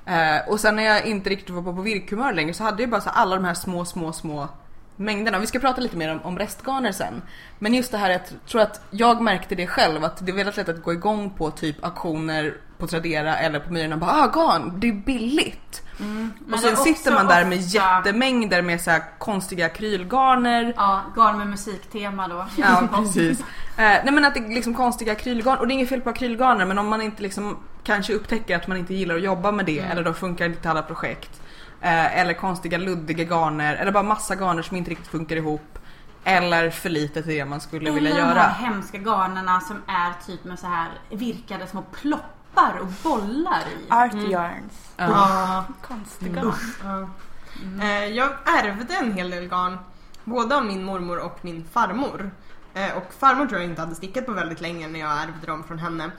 Eh, 0.06 0.50
och 0.50 0.60
sen 0.60 0.76
när 0.76 0.84
jag 0.84 1.06
inte 1.06 1.30
riktigt 1.30 1.50
var 1.50 1.62
på, 1.62 1.76
på 1.76 1.82
virkhumör 1.82 2.34
längre 2.34 2.54
så 2.54 2.64
hade 2.64 2.84
jag 2.84 2.90
bara 2.90 3.02
så 3.02 3.10
alla 3.10 3.36
de 3.36 3.46
här 3.46 3.54
små, 3.54 3.86
små, 3.86 4.14
små 4.14 4.50
mängderna. 4.96 5.40
Vi 5.40 5.48
ska 5.48 5.60
prata 5.60 5.82
lite 5.82 5.98
mer 5.98 6.12
om, 6.12 6.20
om 6.24 6.40
restgarner 6.40 6.92
sen. 6.92 7.22
Men 7.60 7.74
just 7.74 7.92
det 7.92 7.98
här, 7.98 8.10
jag 8.10 8.22
tror 8.48 8.62
att 8.62 8.82
jag 8.90 9.22
märkte 9.22 9.56
det 9.56 9.68
själv 9.68 10.04
att 10.04 10.26
det 10.26 10.32
är 10.32 10.36
väldigt 10.36 10.58
lätt 10.58 10.70
att 10.70 10.84
gå 10.84 10.94
igång 10.94 11.30
på 11.30 11.52
typ 11.52 11.86
auktioner 11.86 12.54
på 12.78 12.88
Tradera 12.88 13.36
eller 13.38 13.60
på 13.60 13.74
Myrorna 13.74 13.98
bara 13.98 14.12
ah 14.12 14.28
garn, 14.28 14.80
det 14.80 14.88
är 14.90 14.94
billigt. 14.94 15.82
Men 15.98 16.32
och 16.54 16.60
sen 16.60 16.78
sitter 16.78 17.12
man 17.12 17.28
där 17.28 17.46
med 17.46 17.58
ofta- 17.60 17.78
jättemängder 18.06 18.62
med 18.62 18.82
så 18.82 18.92
här 18.92 19.04
konstiga 19.20 19.66
akrylgarner. 19.66 20.74
Ja, 20.78 21.02
garn 21.16 21.38
med 21.38 21.48
musiktema 21.48 22.28
då. 22.28 22.46
Ja 22.58 22.88
precis. 22.96 23.40
Eh, 23.40 23.46
nej 23.78 24.12
men 24.12 24.26
att 24.26 24.34
det 24.34 24.40
är 24.40 24.50
liksom 24.50 24.74
konstiga 24.74 25.12
akrylgarn 25.12 25.58
och 25.58 25.68
det 25.68 25.72
är 25.72 25.76
inget 25.76 25.90
fel 25.90 26.02
på 26.02 26.10
akrylgarner 26.10 26.66
men 26.66 26.80
om 26.80 26.88
man 26.88 27.02
inte 27.02 27.24
liksom 27.24 27.58
kanske 27.84 28.14
upptäcker 28.14 28.56
att 28.56 28.68
man 28.68 28.78
inte 28.78 28.94
gillar 28.94 29.16
att 29.16 29.22
jobba 29.22 29.52
med 29.52 29.66
det 29.66 29.80
Mm. 29.80 29.92
eller 29.92 30.04
då 30.04 30.14
funkar 30.14 30.46
inte 30.46 30.70
alla 30.70 30.82
projekt. 30.82 31.42
Eh, 31.84 32.20
eller 32.20 32.34
konstiga 32.34 32.78
luddiga 32.78 33.24
garner 33.24 33.76
eller 33.76 33.92
bara 33.92 34.04
massa 34.04 34.36
garner 34.36 34.62
som 34.62 34.78
inte 34.78 34.92
riktigt 34.92 35.08
funkar 35.08 35.36
ihop. 35.36 35.80
eller 36.26 36.70
för 36.70 36.90
lite 36.90 37.24
till 37.24 37.32
det 37.34 37.46
man 37.46 37.62
skulle 37.62 37.90
Eller 37.90 37.96
vilja 37.96 38.16
de 38.16 38.22
här 38.22 38.30
göra. 38.36 38.44
hemska 38.48 38.98
garnerna 38.98 39.60
som 39.62 39.82
är 39.88 40.26
typ 40.26 40.44
med 40.44 40.60
så 40.60 40.68
här 40.68 40.90
virkade 41.10 41.68
små 41.68 41.82
ploppar 41.82 42.78
och 42.82 42.88
bollar 43.04 43.62
i. 43.88 43.92
Art 43.92 44.14
yarns. 44.14 44.92
Ja. 44.98 45.06
Ja. 45.10 45.64
Konstiga. 45.88 46.42
Mm. 46.42 46.54
Ja. 46.84 47.86
Eh, 47.86 48.06
Jag 48.06 48.30
ärvde 48.46 48.94
en 48.94 49.14
hel 49.14 49.30
del 49.30 49.48
garn, 49.48 49.78
både 50.24 50.56
av 50.58 50.66
min 50.66 50.84
mormor 50.84 51.18
och 51.26 51.40
min 51.42 51.66
farmor. 51.74 52.32
Eh, 52.74 52.98
Och 52.98 53.14
farmor 53.20 53.46
tror 53.46 53.62
jag 53.62 53.70
inte 53.70 53.82
hade 53.82 53.96
stickat 53.96 54.26
på 54.26 54.32
väldigt 54.32 54.62
länge 54.62 54.88
när 54.88 55.00
jag 55.00 55.12
ärvde 55.12 55.48
dem 55.48 55.64
från 55.64 55.80
henne. 55.80 56.12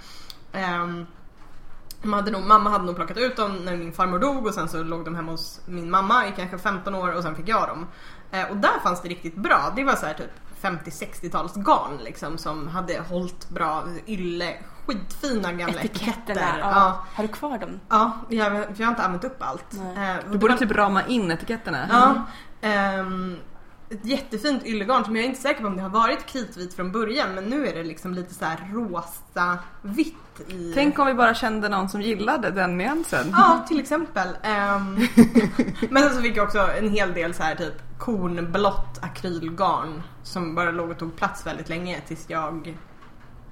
De 2.05 2.13
hade 2.13 2.31
nog, 2.31 2.43
mamma 2.47 2.71
hade 2.71 2.85
nog 2.85 2.97
plockat 2.97 3.17
ut 3.17 3.37
dem 3.37 3.57
när 3.65 3.77
min 3.77 3.93
farmor 3.93 4.19
dog 4.19 4.47
och 4.47 4.55
sen 4.55 4.69
så 4.69 4.83
låg 4.83 5.05
de 5.05 5.15
hemma 5.15 5.33
hos 5.33 5.61
min 5.67 5.91
mamma 5.91 6.27
i 6.27 6.33
kanske 6.37 6.59
15 6.59 6.95
år 6.95 7.13
och 7.17 7.23
sen 7.23 7.35
fick 7.35 7.49
jag 7.49 7.69
dem. 7.69 7.87
Eh, 8.31 8.51
Och 8.51 8.57
där 8.57 8.81
fanns 8.83 9.03
det 9.03 9.09
riktigt 9.09 9.37
bra. 9.37 9.73
Det 9.77 9.85
var 9.85 9.95
så 9.95 10.07
här 10.07 10.15
typ 10.15 10.31
50-60-tals 10.63 11.55
garn 11.55 11.99
liksom 12.05 12.39
som 12.39 12.69
hade 12.69 13.01
hållit 13.09 13.49
bra 13.49 13.85
ylle, 14.07 14.55
skitfina 14.87 15.53
gamla 15.53 15.81
etiketter. 15.81 16.07
Etiketterna. 16.07 16.41
Ja. 16.61 16.71
Ja, 16.71 17.05
Har 17.15 17.25
du 17.25 17.29
kvar 17.29 17.59
dem? 17.59 17.81
ja 17.89 18.13
jag, 18.29 18.47
för 18.53 18.75
jag 18.77 18.87
har 18.87 18.91
inte 18.93 19.03
använt 19.03 19.25
upp 19.25 19.37
allt. 19.43 19.75
Eh, 19.75 20.31
Du 20.31 20.39
borde 20.39 20.53
var- 20.55 20.59
typ 20.59 20.71
rama 20.73 21.07
in 21.07 21.31
etiketterna. 21.31 21.87
Ja. 21.91 22.15
ehm, 22.69 23.37
ett 23.91 24.07
jättefint 24.07 24.67
yllegarn 24.67 25.05
som 25.05 25.17
jag 25.17 25.25
är 25.25 25.29
inte 25.29 25.41
säker 25.41 25.61
på 25.61 25.67
om 25.67 25.77
det 25.77 25.83
har 25.83 25.91
varit 25.91 26.27
kritvit 26.27 26.75
från 26.75 26.93
början 26.93 27.35
men 27.35 27.45
nu 27.45 27.67
är 27.67 27.75
det 27.75 27.83
liksom 27.83 28.15
lite 28.15 28.35
så 28.35 28.45
här 28.45 28.71
rosa 28.73 29.59
vitt 29.83 30.15
i... 30.49 30.73
Tänk 30.75 30.99
om 30.99 31.07
vi 31.07 31.15
bara 31.15 31.35
kände 31.35 31.69
någon 31.69 31.89
som 31.89 32.03
gillade 32.03 32.51
den 32.51 32.79
nyansen. 32.79 33.27
Ja, 33.33 33.65
till 33.69 33.81
exempel. 33.81 34.29
Ehm, 34.43 34.95
men 35.91 36.03
sen 36.03 36.15
så 36.15 36.23
fick 36.23 36.37
jag 36.37 36.45
också 36.45 36.59
en 36.79 36.89
hel 36.89 37.13
del 37.13 37.35
så 37.35 37.43
här 37.43 37.55
typ 37.55 37.99
kornblått 37.99 38.99
akrylgarn 39.03 40.03
som 40.23 40.55
bara 40.55 40.71
låg 40.71 40.91
och 40.91 40.99
tog 40.99 41.17
plats 41.17 41.47
väldigt 41.47 41.69
länge 41.69 42.01
tills 42.01 42.25
jag 42.29 42.77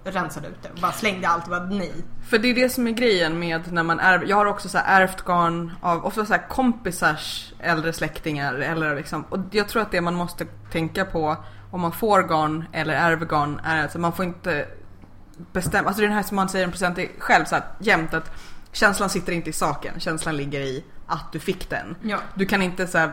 rensade 0.04 0.48
ut 0.48 0.62
det. 0.62 0.80
Bara 0.80 0.92
slängde 0.92 1.28
allt 1.28 1.44
och 1.44 1.50
bara 1.50 1.64
nej. 1.64 1.92
För 2.28 2.38
det 2.38 2.48
är 2.48 2.54
det 2.54 2.68
som 2.68 2.86
är 2.86 2.90
grejen 2.90 3.38
med 3.38 3.72
när 3.72 3.82
man 3.82 4.00
ärver. 4.00 4.26
Jag 4.26 4.36
har 4.36 4.46
också 4.46 4.68
så 4.68 4.78
här 4.78 5.00
ärvt 5.00 5.24
garn 5.24 5.72
av 5.80 6.06
ofta 6.06 6.26
så 6.26 6.32
här 6.32 6.48
kompisars 6.48 7.52
äldre 7.58 7.92
släktingar. 7.92 8.54
Eller 8.54 8.96
liksom, 8.96 9.24
och 9.28 9.38
jag 9.50 9.68
tror 9.68 9.82
att 9.82 9.90
det 9.90 10.00
man 10.00 10.14
måste 10.14 10.44
tänka 10.72 11.04
på 11.04 11.36
om 11.70 11.80
man 11.80 11.92
får 11.92 12.22
garn 12.22 12.64
eller 12.72 12.94
ärver 12.94 13.26
garn 13.26 13.60
är 13.64 13.84
att 13.84 13.96
man 13.96 14.12
får 14.12 14.24
inte 14.24 14.66
bestämma. 15.52 15.88
Alltså 15.88 16.00
det 16.00 16.06
är 16.06 16.08
den 16.08 16.16
här 16.16 16.22
som 16.22 16.36
man 16.36 16.48
säger 16.48 16.64
en 16.64 16.70
procent 16.70 16.98
själv 17.18 17.44
så 17.44 17.54
här, 17.54 17.64
jämt 17.78 18.14
att 18.14 18.30
känslan 18.72 19.10
sitter 19.10 19.32
inte 19.32 19.50
i 19.50 19.52
saken. 19.52 20.00
Känslan 20.00 20.36
ligger 20.36 20.60
i 20.60 20.84
att 21.06 21.32
du 21.32 21.38
fick 21.38 21.70
den. 21.70 21.96
Ja. 22.02 22.18
Du 22.34 22.46
kan 22.46 22.62
inte 22.62 22.86
så 22.86 22.98
här, 22.98 23.12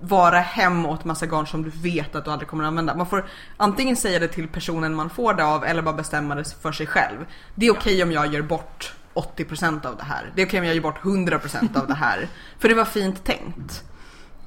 vara 0.00 0.38
hem 0.38 0.86
åt 0.86 1.04
massa 1.04 1.26
garn 1.26 1.46
som 1.46 1.62
du 1.62 1.70
vet 1.70 2.14
att 2.14 2.24
du 2.24 2.30
aldrig 2.30 2.48
kommer 2.48 2.64
att 2.64 2.68
använda. 2.68 2.94
Man 2.94 3.06
får 3.06 3.24
antingen 3.56 3.96
säga 3.96 4.18
det 4.18 4.28
till 4.28 4.48
personen 4.48 4.94
man 4.94 5.10
får 5.10 5.34
det 5.34 5.44
av 5.44 5.64
eller 5.64 5.82
bara 5.82 5.94
bestämma 5.94 6.34
det 6.34 6.44
för 6.62 6.72
sig 6.72 6.86
själv. 6.86 7.16
Det 7.54 7.66
är 7.66 7.72
okej 7.72 8.02
om 8.02 8.12
jag 8.12 8.26
gör 8.34 8.42
bort 8.42 8.94
80% 9.14 9.86
av 9.86 9.96
det 9.96 10.04
här. 10.04 10.32
Det 10.34 10.42
är 10.42 10.46
okej 10.46 10.60
om 10.60 10.66
jag 10.66 10.74
gör 10.74 10.82
bort 10.82 10.98
100% 11.02 11.80
av 11.80 11.86
det 11.86 11.94
här. 11.94 12.28
För 12.58 12.68
det 12.68 12.74
var 12.74 12.84
fint 12.84 13.24
tänkt. 13.24 13.84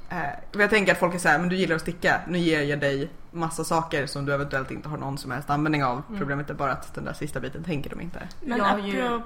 Eh, 0.09 0.17
jag 0.61 0.69
tänker 0.69 0.91
att 0.91 0.99
folk 0.99 1.15
är 1.15 1.19
såhär, 1.19 1.39
men 1.39 1.49
du 1.49 1.55
gillar 1.55 1.75
att 1.75 1.81
sticka, 1.81 2.21
nu 2.27 2.37
ger 2.37 2.61
jag 2.61 2.79
dig 2.79 3.09
massa 3.31 3.63
saker 3.63 4.05
som 4.05 4.25
du 4.25 4.33
eventuellt 4.33 4.71
inte 4.71 4.89
har 4.89 4.97
någon 4.97 5.17
som 5.17 5.31
helst 5.31 5.49
användning 5.49 5.83
av. 5.83 6.01
Problemet 6.17 6.49
är 6.49 6.53
bara 6.53 6.71
att 6.71 6.93
den 6.95 7.05
där 7.05 7.13
sista 7.13 7.39
biten 7.39 7.63
tänker 7.63 7.89
de 7.89 8.01
inte. 8.01 8.19
Men 8.41 8.57
Jag 8.57 8.65
har 8.65 8.79
ju- 8.79 9.21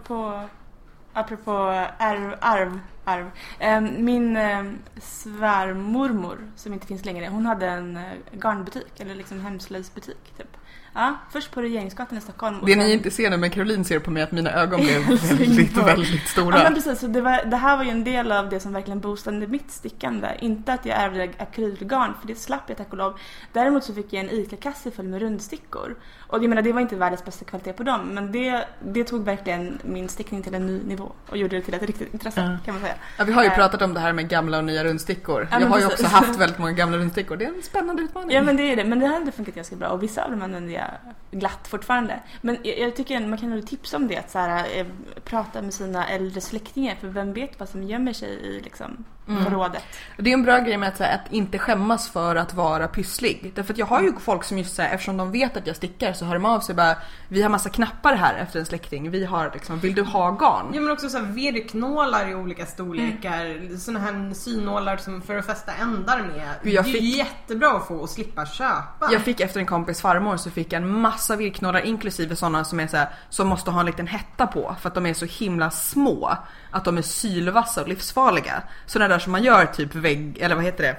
apropå, 1.17 1.51
arv, 1.97 2.35
arv, 2.41 2.79
arv. 3.03 3.31
Ehm, 3.59 4.05
min 4.05 4.37
ehm, 4.37 4.79
svärmormor, 5.01 6.37
som 6.55 6.73
inte 6.73 6.87
finns 6.87 7.05
längre, 7.05 7.27
hon 7.27 7.45
hade 7.45 7.67
en 7.67 7.97
eh, 7.97 8.03
garnbutik, 8.31 8.99
eller 8.99 9.15
liksom 9.15 9.41
hemslöjdsbutik 9.41 10.33
typ. 10.37 10.57
Ja, 10.99 11.15
först 11.31 11.51
på 11.51 11.61
Regeringsgatan 11.61 12.17
i 12.17 12.21
Stockholm. 12.21 12.55
Det 12.65 12.75
ni 12.75 12.81
sen- 12.81 12.91
inte 12.91 13.11
ser 13.11 13.29
nu 13.29 13.37
men 13.37 13.49
Caroline 13.49 13.85
ser 13.85 13.99
på 13.99 14.11
mig 14.11 14.23
att 14.23 14.31
mina 14.31 14.51
ögon 14.51 14.79
blev 14.81 15.01
väldigt, 15.07 15.77
väldigt 15.77 16.13
Ja 16.13 16.27
stora. 16.27 16.63
men 16.63 16.73
precis, 16.73 16.99
så 16.99 17.07
det, 17.07 17.21
var, 17.21 17.45
det 17.45 17.57
här 17.57 17.77
var 17.77 17.83
ju 17.83 17.89
en 17.89 18.03
del 18.03 18.31
av 18.31 18.49
det 18.49 18.59
som 18.59 18.73
verkligen 18.73 18.99
boostade 18.99 19.47
mitt 19.47 19.71
stickande. 19.71 20.27
Inte 20.39 20.73
att 20.73 20.85
jag 20.85 20.97
ärvde 20.97 21.29
akrylgarn, 21.37 22.13
för 22.21 22.27
det 22.27 22.35
slapp 22.35 22.61
jag 22.67 22.77
tack 22.77 22.91
och 22.91 22.97
lov. 22.97 23.19
Däremot 23.53 23.83
så 23.83 23.93
fick 23.93 24.13
jag 24.13 24.23
en 24.23 24.29
ICA-kasse 24.29 24.91
full 24.91 25.07
med 25.07 25.21
rundstickor. 25.21 25.95
Och 26.27 26.43
jag 26.43 26.49
menar, 26.49 26.61
det 26.61 26.71
var 26.73 26.81
inte 26.81 26.95
världens 26.95 27.25
bästa 27.25 27.45
kvalitet 27.45 27.73
på 27.73 27.83
dem, 27.83 28.01
men 28.07 28.31
det, 28.31 28.67
det 28.85 29.03
tog 29.03 29.23
verkligen 29.25 29.79
min 29.83 30.09
stickning 30.09 30.43
till 30.43 30.55
en 30.55 30.65
ny 30.67 30.83
nivå 30.83 31.11
och 31.29 31.37
gjorde 31.37 31.55
det 31.55 31.61
till 31.61 31.73
ett 31.73 31.83
riktigt 31.83 32.13
intresse 32.13 32.41
Ja. 32.41 32.57
kan 32.65 32.73
man 32.73 32.83
säga. 32.83 32.95
Ja, 33.17 33.23
vi 33.23 33.31
har 33.33 33.43
ju 33.43 33.49
Eh. 33.49 33.55
pratat 33.55 33.81
om 33.81 33.93
det 33.93 33.99
här 33.99 34.13
med 34.13 34.29
gamla 34.29 34.57
och 34.57 34.63
nya 34.63 34.83
rundstickor. 34.83 35.47
Ja, 35.51 35.59
jag 35.59 35.67
har 35.67 35.79
ju 35.79 35.85
också 35.85 36.05
haft 36.07 36.35
väldigt 36.39 36.59
många 36.59 36.71
gamla 36.71 36.97
rundstickor. 36.97 37.37
Det 37.37 37.45
är 37.45 37.49
en 37.49 37.61
spännande 37.63 38.01
utmaning. 38.03 38.31
Ja 38.35 38.41
men 38.41 38.57
det 38.57 38.63
är 38.63 38.75
det, 38.75 38.83
men 38.83 38.99
det 38.99 39.05
hade 39.07 39.31
funkat 39.31 39.55
ganska 39.55 39.75
bra 39.75 39.87
och 39.87 40.03
vissa 40.03 40.23
av 40.23 40.31
dem 40.31 40.41
använder 40.41 40.73
jag 40.73 40.86
glatt 41.31 41.67
fortfarande. 41.67 42.19
Men 42.41 42.57
jag, 42.63 42.79
jag 42.79 42.95
tycker 42.95 43.27
man 43.27 43.37
kan 43.37 43.49
nog 43.49 43.67
tipsa 43.67 43.97
om 43.97 44.07
det, 44.07 44.17
att 44.17 44.31
så 44.31 44.39
här, 44.39 44.79
eh, 44.79 44.85
prata 45.23 45.61
med 45.61 45.73
sina 45.73 46.07
äldre 46.07 46.41
släktingar 46.41 46.95
för 46.95 47.07
vem 47.07 47.33
vet 47.33 47.59
vad 47.59 47.69
som 47.69 47.83
gömmer 47.83 48.13
sig 48.13 48.29
i 48.29 48.61
liksom, 48.61 49.05
Mm. 49.29 49.43
förrådet. 49.43 49.83
Det 50.17 50.29
är 50.29 50.33
en 50.33 50.43
bra 50.43 50.59
grej 50.59 50.77
med 50.77 50.89
att, 50.89 50.99
här, 50.99 51.15
att 51.15 51.33
inte 51.33 51.59
skämmas 51.59 52.09
för 52.09 52.35
att 52.35 52.53
vara 52.53 52.87
pysslig. 52.87 53.51
Därför 53.55 53.73
att 53.73 53.79
jag 53.79 53.85
har 53.85 54.01
ju 54.01 54.13
folk 54.19 54.43
som 54.43 54.57
just 54.57 54.75
säger 54.75 54.93
eftersom 54.93 55.17
de 55.17 55.31
vet 55.31 55.57
att 55.57 55.67
jag 55.67 55.75
stickar 55.75 56.13
så 56.13 56.25
hör 56.25 56.33
de 56.33 56.45
av 56.45 56.59
sig 56.59 56.75
bara 56.75 56.95
Vi 57.27 57.41
har 57.41 57.49
massa 57.49 57.69
knappar 57.69 58.15
här 58.15 58.35
efter 58.35 58.59
en 58.59 58.65
släkting. 58.65 59.11
Vi 59.11 59.25
har 59.25 59.51
liksom, 59.53 59.79
vill 59.79 59.95
du 59.95 60.01
ha 60.03 60.31
garn? 60.31 60.65
Ja 60.73 60.81
men 60.81 60.91
också 60.91 61.09
så 61.09 61.17
här 61.17 61.25
virknålar 61.25 62.29
i 62.29 62.35
olika 62.35 62.65
storlekar, 62.65 63.77
såna 63.77 63.99
här 63.99 64.33
synålar 64.33 64.97
som 64.97 65.21
för 65.21 65.37
att 65.37 65.45
fästa 65.45 65.73
ändar 65.73 66.17
med. 66.21 66.47
Jag 66.63 66.83
det 66.85 66.89
är 66.89 66.93
fick- 66.93 67.17
jättebra 67.17 67.69
att 67.71 67.87
få 67.87 67.95
och 67.95 68.09
slippa 68.09 68.45
köpa. 68.45 69.09
Jag 69.11 69.21
fick 69.21 69.39
efter 69.39 69.59
en 69.59 69.65
kompis 69.65 70.01
farmor 70.01 70.37
så 70.37 70.51
fick 70.51 70.73
jag 70.73 70.81
en 70.81 70.99
massa 71.01 71.35
virknålar 71.35 71.85
inklusive 71.85 72.35
sådana 72.35 72.63
som 72.63 72.79
är 72.79 72.87
så 72.87 72.97
här, 72.97 73.09
som 73.29 73.47
måste 73.47 73.71
ha 73.71 73.79
en 73.79 73.85
liten 73.85 74.07
hetta 74.07 74.47
på 74.47 74.75
för 74.81 74.87
att 74.89 74.95
de 74.95 75.05
är 75.05 75.13
så 75.13 75.25
himla 75.25 75.71
små 75.71 76.37
att 76.71 76.85
de 76.85 76.97
är 76.97 77.01
sylvassa 77.01 77.81
och 77.81 77.87
livsfarliga. 77.87 78.61
Sådana 78.85 79.13
där 79.13 79.19
som 79.19 79.31
man 79.31 79.43
gör 79.43 79.65
typ 79.65 79.95
vägg, 79.95 80.37
eller 80.41 80.55
vad 80.55 80.63
heter 80.63 80.83
det? 80.83 80.97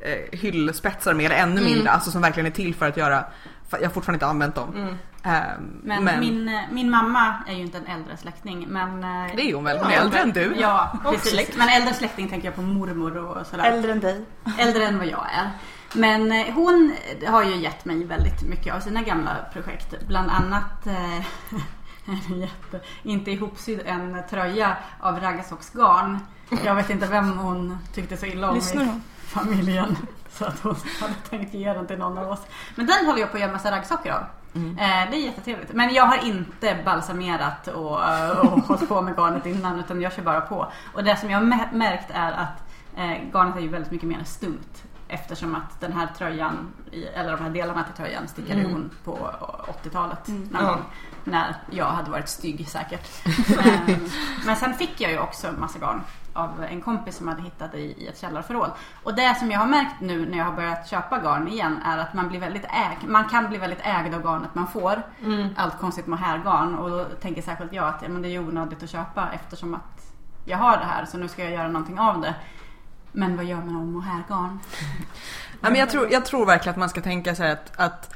Eh, 0.00 0.38
hyllspetsar 0.38 1.14
med 1.14 1.26
eller 1.26 1.36
ännu 1.36 1.60
Mm. 1.60 1.64
mindre, 1.72 1.90
alltså 1.90 2.10
som 2.10 2.22
verkligen 2.22 2.46
är 2.46 2.50
till 2.50 2.74
för 2.74 2.88
att 2.88 2.96
göra 2.96 3.24
jag 3.70 3.82
har 3.88 3.90
fortfarande 3.94 4.16
inte 4.16 4.26
använt 4.26 4.54
dem. 4.54 4.74
Mm. 4.76 4.96
Ehm, 5.24 5.80
Men, 6.04 6.20
Min, 6.20 6.48
eh, 6.48 6.60
min 6.70 6.90
mamma 6.90 7.34
är 7.48 7.52
ju 7.54 7.60
inte 7.60 7.78
en 7.78 7.86
äldre 7.86 8.16
släkting 8.16 8.66
men... 8.68 9.04
eh, 9.04 9.36
Det 9.36 9.50
är 9.50 9.54
hon 9.54 9.64
väl? 9.64 9.78
Hon 9.78 9.86
är 9.90 9.94
Ja, 9.94 10.00
äldre 10.00 10.18
än 10.20 10.32
du. 10.32 10.54
Ja, 10.60 10.98
precis. 11.10 11.56
Men 11.56 11.68
äldre 11.68 11.94
släkting 11.94 12.28
tänker 12.28 12.48
jag 12.48 12.54
på 12.54 12.62
mormor 12.62 13.16
och 13.16 13.46
sådär. 13.46 13.64
Äldre 13.64 13.92
än 13.92 14.00
dig. 14.00 14.24
Äldre 14.58 14.86
än 14.86 14.98
vad 14.98 15.06
jag 15.06 15.26
är. 15.32 15.50
Men 15.94 16.32
hon 16.52 16.94
har 17.26 17.42
ju 17.44 17.56
gett 17.56 17.84
mig 17.84 18.04
väldigt 18.04 18.42
mycket 18.42 18.74
av 18.74 18.80
sina 18.80 19.02
gamla 19.02 19.36
projekt. 19.52 19.94
Bland 20.06 20.30
annat 20.30 20.86
eh, 20.86 21.24
en 22.06 22.40
jätte, 22.40 22.80
inte 23.02 23.30
ihopsydd 23.30 23.80
en 23.86 24.22
tröja 24.30 24.76
av 25.00 25.20
raggarsocksgarn. 25.20 26.18
Jag 26.64 26.74
vet 26.74 26.90
inte 26.90 27.06
vem 27.06 27.38
hon 27.38 27.78
tyckte 27.94 28.16
så 28.16 28.26
illa 28.26 28.48
om 28.48 28.54
Lyssnar 28.54 28.82
i 28.82 28.86
hon? 28.86 29.02
familjen. 29.22 29.96
Så 30.32 30.44
att 30.44 30.60
hon 30.60 30.76
hade 31.00 31.14
tänkt 31.30 31.54
ge 31.54 31.72
den 31.72 31.86
till 31.86 31.98
någon 31.98 32.18
av 32.18 32.28
oss. 32.30 32.40
Men 32.74 32.86
den 32.86 33.06
håller 33.06 33.20
jag 33.20 33.30
på 33.30 33.36
att 33.36 33.40
göra 33.40 33.52
massa 33.52 33.70
raggsockor 33.70 34.12
av. 34.12 34.22
Mm. 34.54 34.78
Eh, 34.78 35.10
det 35.10 35.16
är 35.16 35.24
jättetrevligt. 35.24 35.72
Men 35.72 35.94
jag 35.94 36.06
har 36.06 36.16
inte 36.24 36.78
balsamerat 36.84 37.68
och, 37.68 38.04
eh, 38.08 38.30
och 38.30 38.60
hållit 38.62 38.88
på 38.88 39.00
med 39.02 39.14
garnet 39.16 39.46
innan 39.46 39.80
utan 39.80 40.00
jag 40.02 40.12
kör 40.12 40.22
bara 40.22 40.40
på. 40.40 40.72
Och 40.94 41.04
det 41.04 41.16
som 41.16 41.30
jag 41.30 41.38
har 41.38 41.46
mä- 41.46 41.72
märkt 41.74 42.10
är 42.14 42.32
att 42.32 42.72
eh, 42.96 43.10
garnet 43.32 43.56
är 43.56 43.60
ju 43.60 43.68
väldigt 43.68 43.90
mycket 43.92 44.08
mer 44.08 44.24
stumt. 44.24 44.82
Eftersom 45.12 45.54
att 45.54 45.80
den 45.80 45.92
här 45.92 46.06
tröjan, 46.18 46.72
eller 47.14 47.36
de 47.36 47.42
här 47.42 47.50
delarna 47.50 47.84
till 47.84 47.94
tröjan 47.94 48.28
stickade 48.28 48.60
Mm. 48.60 48.72
hon 48.72 48.90
på 49.04 49.30
80-talet. 49.82 50.28
Mm. 50.28 50.48
Ja. 50.52 50.66
gång. 50.66 50.80
När 51.24 51.54
jag 51.70 51.86
hade 51.86 52.10
varit 52.10 52.28
stygg 52.28 52.68
säkert. 52.68 53.08
Eh, 53.58 53.96
Men 54.46 54.56
sen 54.56 54.74
fick 54.74 55.00
jag 55.00 55.10
ju 55.10 55.18
också 55.18 55.52
massa 55.58 55.78
garn 55.78 56.00
av 56.32 56.64
en 56.70 56.80
kompis 56.80 57.16
som 57.16 57.28
hade 57.28 57.42
hittat 57.42 57.72
det 57.72 57.78
i, 57.78 58.02
i 58.04 58.06
ett 58.08 58.18
källarförråd. 58.18 58.70
Och 59.02 59.14
det 59.14 59.34
som 59.38 59.50
jag 59.50 59.58
har 59.58 59.66
märkt 59.66 60.00
nu 60.00 60.26
när 60.30 60.38
jag 60.38 60.44
har 60.44 60.52
börjat 60.52 60.88
köpa 60.88 61.18
garn 61.18 61.48
igen 61.48 61.78
är 61.84 61.98
att 61.98 62.14
man 62.14 62.28
blir 62.28 62.40
väldigt 62.40 62.64
ägd. 62.64 63.08
Man 63.10 63.24
kan 63.28 63.48
bli 63.48 63.58
väldigt 63.58 63.80
ägd 63.82 64.14
av 64.14 64.22
garnet 64.22 64.54
man 64.54 64.66
får. 64.66 65.02
Mm. 65.24 65.48
Allt 65.56 65.78
konstigt 65.80 66.06
mohairgarn. 66.06 66.74
Och 66.78 66.90
då 66.90 67.04
tänker 67.04 67.42
särskilt 67.42 67.72
jag 67.72 67.88
att 67.88 68.02
ja, 68.02 68.08
men 68.08 68.22
det 68.22 68.28
är 68.28 68.38
onödigt 68.38 68.82
att 68.82 68.90
köpa 68.90 69.28
eftersom 69.32 69.74
att 69.74 70.12
jag 70.44 70.58
har 70.58 70.76
det 70.76 70.84
här 70.84 71.04
så 71.04 71.18
nu 71.18 71.28
ska 71.28 71.42
jag 71.44 71.52
göra 71.52 71.68
någonting 71.68 71.98
av 71.98 72.20
det. 72.20 72.34
Men 73.12 73.36
vad 73.36 73.44
gör 73.44 73.56
man 73.56 73.76
om 73.76 73.92
mohairgarn? 73.92 74.60
Ja, 75.60 75.70
men 75.70 75.74
jag, 75.74 75.90
tror, 75.90 76.12
jag 76.12 76.26
tror 76.26 76.46
verkligen 76.46 76.70
att 76.70 76.78
man 76.78 76.88
ska 76.88 77.00
tänka 77.00 77.34
sig 77.34 77.50
att, 77.50 77.72
att 77.76 78.14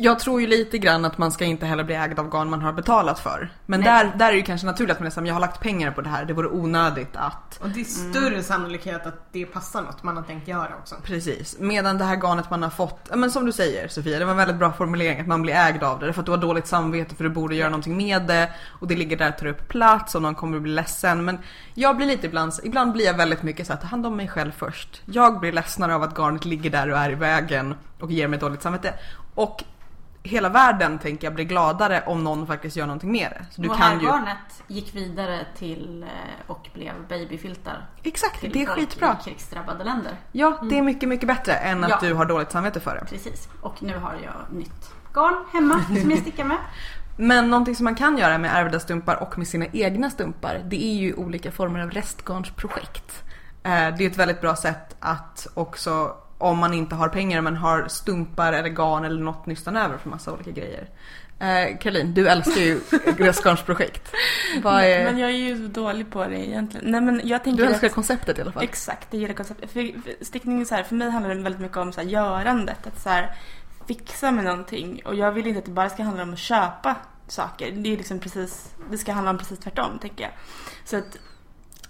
jag 0.00 0.18
tror 0.18 0.40
ju 0.40 0.46
lite 0.46 0.78
grann 0.78 1.04
att 1.04 1.18
man 1.18 1.32
ska 1.32 1.44
inte 1.44 1.66
heller 1.66 1.84
bli 1.84 1.94
ägd 1.94 2.18
av 2.18 2.30
garn 2.30 2.50
man 2.50 2.62
har 2.62 2.72
betalat 2.72 3.18
för. 3.18 3.52
Men 3.66 3.80
Nej. 3.80 3.88
där, 3.88 4.18
där 4.18 4.28
är 4.28 4.32
det 4.32 4.42
kanske 4.42 4.66
naturligt 4.66 4.92
att 4.92 5.00
man 5.00 5.06
är 5.06 5.16
men 5.16 5.26
jag 5.26 5.34
har 5.34 5.40
lagt 5.40 5.60
pengar 5.60 5.90
på 5.90 6.00
det 6.00 6.08
här, 6.08 6.24
det 6.24 6.32
vore 6.32 6.48
onödigt 6.48 7.16
att 7.16 7.58
Och 7.62 7.68
det 7.68 7.80
är 7.80 7.84
större 7.84 8.42
sannolikhet 8.42 9.06
att 9.06 9.32
det 9.32 9.46
passar 9.46 9.82
något 9.82 10.02
man 10.02 10.16
har 10.16 10.22
tänkt 10.22 10.48
göra 10.48 10.76
också. 10.80 10.94
Precis. 11.02 11.56
Medan 11.58 11.98
det 11.98 12.04
här 12.04 12.16
garnet 12.16 12.50
man 12.50 12.62
har 12.62 12.70
fått, 12.70 13.10
men 13.14 13.30
som 13.30 13.46
du 13.46 13.52
säger 13.52 13.88
Sofia, 13.88 14.18
det 14.18 14.24
var 14.24 14.32
en 14.32 14.36
väldigt 14.38 14.56
bra 14.56 14.72
formulering 14.72 15.20
att 15.20 15.26
man 15.26 15.42
blir 15.42 15.54
ägd 15.54 15.82
av 15.82 15.98
det. 15.98 16.06
Därför 16.06 16.20
att 16.20 16.26
du 16.26 16.32
har 16.32 16.38
dåligt 16.38 16.66
samvete 16.66 17.14
för 17.14 17.24
du 17.24 17.30
borde 17.30 17.54
göra 17.54 17.70
någonting 17.70 17.96
med 17.96 18.22
det 18.22 18.50
och 18.80 18.88
det 18.88 18.96
ligger 18.96 19.16
där 19.16 19.28
och 19.28 19.38
tar 19.38 19.46
upp 19.46 19.68
plats 19.68 20.14
och 20.14 20.22
någon 20.22 20.34
kommer 20.34 20.56
att 20.56 20.62
bli 20.62 20.72
ledsen. 20.72 21.24
Men 21.24 21.38
jag 21.74 21.96
blir 21.96 22.06
lite 22.06 22.26
ibland, 22.26 22.52
ibland 22.62 22.92
blir 22.92 23.04
jag 23.04 23.14
väldigt 23.14 23.42
mycket 23.42 23.66
så 23.66 23.72
här, 23.72 23.80
ta 23.80 23.86
hand 23.86 24.06
om 24.06 24.16
mig 24.16 24.28
själv 24.28 24.52
först. 24.58 25.02
Jag 25.04 25.40
blir 25.40 25.52
ledsnare 25.52 25.94
av 25.94 26.02
att 26.02 26.14
garnet 26.18 26.44
ligger 26.44 26.70
där 26.70 26.90
och 26.90 26.98
är 26.98 27.10
i 27.10 27.14
vägen 27.14 27.74
och 28.00 28.12
ger 28.12 28.28
mig 28.28 28.38
dåligt 28.38 28.62
samvete. 28.62 28.94
Och 29.34 29.64
hela 30.22 30.48
världen 30.48 30.98
tänker 30.98 31.26
jag 31.26 31.34
blir 31.34 31.44
gladare 31.44 32.02
om 32.06 32.24
någon 32.24 32.46
faktiskt 32.46 32.76
gör 32.76 32.86
någonting 32.86 33.12
med 33.12 33.30
det. 33.30 33.46
Så 33.54 33.62
du 33.62 33.68
och 33.68 33.76
kan 33.76 34.00
ju... 34.00 34.06
garnet 34.06 34.62
gick 34.66 34.94
vidare 34.94 35.46
till 35.58 36.02
eh, 36.02 36.08
och 36.50 36.68
blev 36.74 36.92
babyfiltar. 37.08 37.86
Exakt, 38.02 38.40
Till 38.40 38.52
det 38.52 38.62
är 38.62 38.66
skitbra. 38.66 39.16
i 39.20 39.24
krigsdrabbade 39.24 39.84
länder. 39.84 40.12
Ja, 40.32 40.58
det 40.70 40.78
är 40.78 40.82
mycket, 40.82 41.08
mycket 41.08 41.26
bättre 41.28 41.52
än 41.52 41.84
att 41.84 41.90
Ja. 41.90 41.98
du 42.00 42.14
har 42.14 42.24
dåligt 42.24 42.50
samvete 42.52 42.80
för 42.80 42.94
det. 42.94 43.04
Precis. 43.10 43.48
Och 43.60 43.82
nu 43.82 43.98
har 43.98 44.14
jag 44.24 44.56
nytt 44.58 44.90
garn 45.14 45.44
hemma 45.52 45.84
som 46.00 46.10
jag 46.10 46.20
stickar 46.20 46.44
med. 46.44 46.56
Men 47.16 47.50
någonting 47.50 47.76
som 47.76 47.84
man 47.84 47.94
kan 47.94 48.18
göra 48.18 48.38
med 48.38 48.50
ärvda 48.54 48.80
stumpar 48.80 49.22
och 49.22 49.38
med 49.38 49.48
sina 49.48 49.66
egna 49.72 50.10
stumpar, 50.10 50.60
det 50.64 50.84
är 50.84 50.94
ju 50.94 51.14
olika 51.14 51.52
former 51.52 51.80
av 51.80 51.90
restgarnsprojekt. 51.90 53.22
Eh, 53.62 53.70
Det 53.70 54.04
är 54.04 54.10
ett 54.10 54.16
väldigt 54.18 54.40
bra 54.40 54.56
sätt 54.56 54.96
att 55.00 55.46
också, 55.54 56.14
om 56.38 56.58
man 56.58 56.74
inte 56.74 56.94
har 56.94 57.08
pengar 57.08 57.40
men 57.40 57.56
har 57.56 57.88
stumpar 57.88 58.52
eller 58.52 58.68
garn 58.68 59.04
eller 59.04 59.20
något 59.22 59.46
nystan 59.46 59.76
över 59.76 59.98
för 59.98 60.08
massa 60.08 60.32
olika 60.32 60.50
grejer. 60.50 60.88
Eh, 61.40 61.78
Caroline, 61.78 62.14
du 62.14 62.28
älskar 62.28 62.60
ju 62.60 62.80
restgarnsprojekt. 63.18 64.12
Vad 64.62 64.84
är... 64.84 65.04
Men 65.04 65.18
jag 65.18 65.30
är 65.30 65.34
ju 65.36 65.68
dålig 65.68 66.10
på 66.12 66.24
det 66.24 66.48
egentligen. 66.48 66.90
Nej 66.90 67.00
men 67.00 67.20
jag 67.24 67.44
tänker 67.44 67.62
Du 67.62 67.68
älskar 67.68 67.86
att- 67.86 67.94
konceptet 67.94 68.38
i 68.38 68.42
alla 68.42 68.52
fall. 68.52 68.62
Exakt, 68.62 69.08
jag 69.10 69.20
gillar 69.20 69.34
konceptet. 69.34 69.70
För, 69.70 69.80
för 70.02 70.24
stickning 70.24 70.60
är 70.60 70.64
så 70.64 70.74
här, 70.74 70.82
för 70.82 70.94
mig 70.94 71.10
handlar 71.10 71.34
det 71.34 71.42
väldigt 71.42 71.60
mycket 71.62 71.76
om 71.76 71.92
så 71.92 72.00
här, 72.00 72.08
görandet. 72.08 72.86
Att 72.86 73.00
så 73.02 73.08
här, 73.08 73.36
fixa 73.88 74.30
med 74.30 74.44
någonting. 74.44 75.02
Och 75.04 75.14
jag 75.14 75.32
vill 75.32 75.46
inte 75.46 75.58
att 75.58 75.64
det 75.64 75.70
bara 75.70 75.90
ska 75.90 76.02
handla 76.02 76.22
om 76.22 76.32
att 76.32 76.38
köpa 76.38 76.96
saker. 77.28 77.70
Det 77.72 77.92
är 77.92 77.96
liksom 77.96 78.18
precis, 78.18 78.74
det 78.90 78.98
ska 78.98 79.12
handla 79.12 79.30
om 79.30 79.38
precis 79.38 79.58
tvärtom 79.58 79.98
tänker 79.98 80.24
jag. 80.24 80.32
Så 80.84 80.96
att 80.96 81.16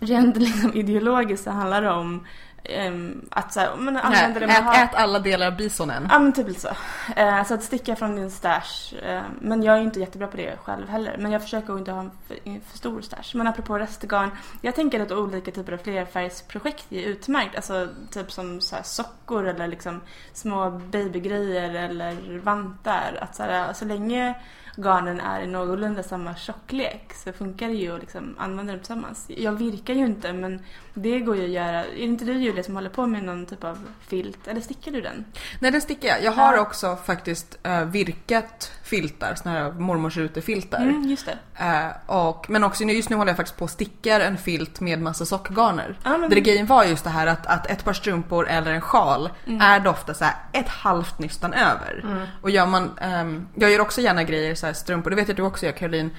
rent 0.00 0.36
liksom 0.46 0.74
ideologiskt 0.74 1.44
så 1.44 1.50
handlar 1.50 1.82
det 1.82 1.90
om 1.90 2.26
ehm, 2.64 3.28
att 3.30 3.52
så 3.52 3.60
här, 3.60 3.76
men 3.76 3.96
använda 3.96 4.40
det 4.40 4.46
man 4.46 4.56
ät, 4.56 4.64
har. 4.64 4.84
ät 4.84 4.94
alla 4.94 5.18
delar 5.18 5.46
av 5.46 5.56
bisonen. 5.56 6.08
Ja 6.10 6.18
men 6.18 6.32
typ 6.32 6.48
lite 6.48 6.60
så. 6.60 6.68
Eh, 7.16 7.44
så 7.44 7.54
att 7.54 7.62
sticka 7.62 7.96
från 7.96 8.16
din 8.16 8.30
stash. 8.30 8.94
Eh, 9.02 9.22
men 9.40 9.62
jag 9.62 9.76
är 9.76 9.80
inte 9.80 10.00
jättebra 10.00 10.28
på 10.28 10.36
det 10.36 10.56
själv 10.64 10.88
heller. 10.88 11.16
Men 11.18 11.32
jag 11.32 11.42
försöker 11.42 11.72
att 11.72 11.78
inte 11.78 11.92
ha 11.92 12.00
en 12.00 12.10
för, 12.28 12.60
för 12.70 12.78
stor 12.78 13.00
stash. 13.00 13.34
Men 13.34 13.46
apropå 13.46 13.78
restgarn. 13.78 14.30
Jag 14.60 14.74
tänker 14.74 15.00
att 15.00 15.12
olika 15.12 15.50
typer 15.50 15.72
av 15.72 15.78
flerfärgsprojekt 15.78 16.92
är 16.92 17.02
utmärkt. 17.02 17.56
Alltså 17.56 17.88
typ 18.10 18.32
som 18.32 18.60
så 18.60 18.76
här 18.76 18.82
sockor 18.82 19.46
eller 19.46 19.66
liksom 19.66 20.00
små 20.32 20.70
babygrejer 20.70 21.74
eller 21.74 22.38
vantar. 22.38 23.18
Att 23.20 23.36
så, 23.36 23.42
här, 23.42 23.72
så 23.72 23.84
länge 23.84 24.34
garnen 24.78 25.20
är 25.20 25.40
i 25.40 25.46
någorlunda 25.46 26.02
samma 26.02 26.34
tjocklek 26.34 27.12
så 27.14 27.32
funkar 27.32 27.68
det 27.68 27.74
ju 27.74 27.94
att 27.94 28.00
liksom 28.00 28.34
använda 28.38 28.72
dem 28.72 28.80
tillsammans. 28.80 29.26
Jag 29.28 29.52
virkar 29.52 29.94
ju 29.94 30.06
inte 30.06 30.32
men 30.32 30.64
det 31.02 31.20
går 31.20 31.36
ju 31.36 31.44
att 31.44 31.50
göra. 31.50 31.84
Är 31.84 31.96
inte 31.96 32.24
du 32.24 32.32
Julia 32.32 32.62
som 32.62 32.74
håller 32.74 32.90
på 32.90 33.06
med 33.06 33.24
någon 33.24 33.46
typ 33.46 33.64
av 33.64 33.78
filt? 34.08 34.46
Eller 34.48 34.60
stickar 34.60 34.92
du 34.92 35.00
den? 35.00 35.24
Nej 35.60 35.70
den 35.70 35.80
stickar 35.80 36.08
jag. 36.08 36.22
Jag 36.22 36.32
har 36.32 36.54
Ja. 36.54 36.60
också 36.60 36.96
faktiskt 37.04 37.58
eh, 37.62 37.84
virkat 37.84 38.72
filtar, 38.84 39.34
såna 39.34 39.54
här 39.54 39.72
mormors 39.72 40.16
utefiltar. 40.18 40.78
Mm, 40.82 41.02
just 41.10 41.26
det. 41.26 41.64
Eh, 41.64 42.16
och, 42.16 42.50
men 42.50 42.64
också 42.64 42.84
nu- 42.84 42.92
just 42.92 43.10
nu 43.10 43.16
håller 43.16 43.30
jag 43.30 43.36
faktiskt 43.36 43.58
på 43.58 43.64
och 43.64 43.70
stickar 43.70 44.20
en 44.20 44.38
filt 44.38 44.80
med 44.80 45.00
massa 45.02 45.26
sockgarner. 45.26 45.98
Ja, 46.04 46.16
men- 46.18 46.30
Där 46.30 46.36
grejen 46.40 46.66
var 46.66 46.84
just 46.84 47.04
det 47.04 47.10
här 47.10 47.26
att, 47.26 47.46
att 47.46 47.66
ett 47.66 47.84
par 47.84 47.92
strumpor 47.92 48.48
eller 48.48 48.72
en 48.72 48.80
sjal 48.80 49.30
Mm. 49.46 49.60
är 49.60 49.80
det 49.80 49.88
ofta 49.90 50.14
så 50.14 50.24
här 50.24 50.34
ett 50.52 50.68
halvt 50.68 51.18
nystan 51.18 51.52
över. 51.52 52.26
Och 52.42 52.50
gör 52.50 52.66
man, 52.66 52.98
ehm, 53.00 53.48
jag 53.54 53.70
gör 53.70 53.80
också 53.80 54.00
gärna 54.00 54.24
grejer 54.24 54.54
så 54.54 54.66
här 54.66 54.72
strumpor, 54.72 55.10
det 55.10 55.16
vet 55.16 55.28
jag 55.28 55.36
du 55.36 55.42
också 55.42 55.66
gör 55.66 55.72
Caroline, 55.72 56.10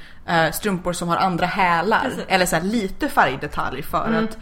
strumpor 0.53 0.93
som 0.93 1.09
har 1.09 1.17
andra 1.17 1.45
hälar. 1.45 2.01
Precis. 2.03 2.23
Eller 2.27 2.45
så 2.45 2.59
lite 2.59 3.09
färgdetalj 3.09 3.83
för 3.83 4.13
att 4.13 4.37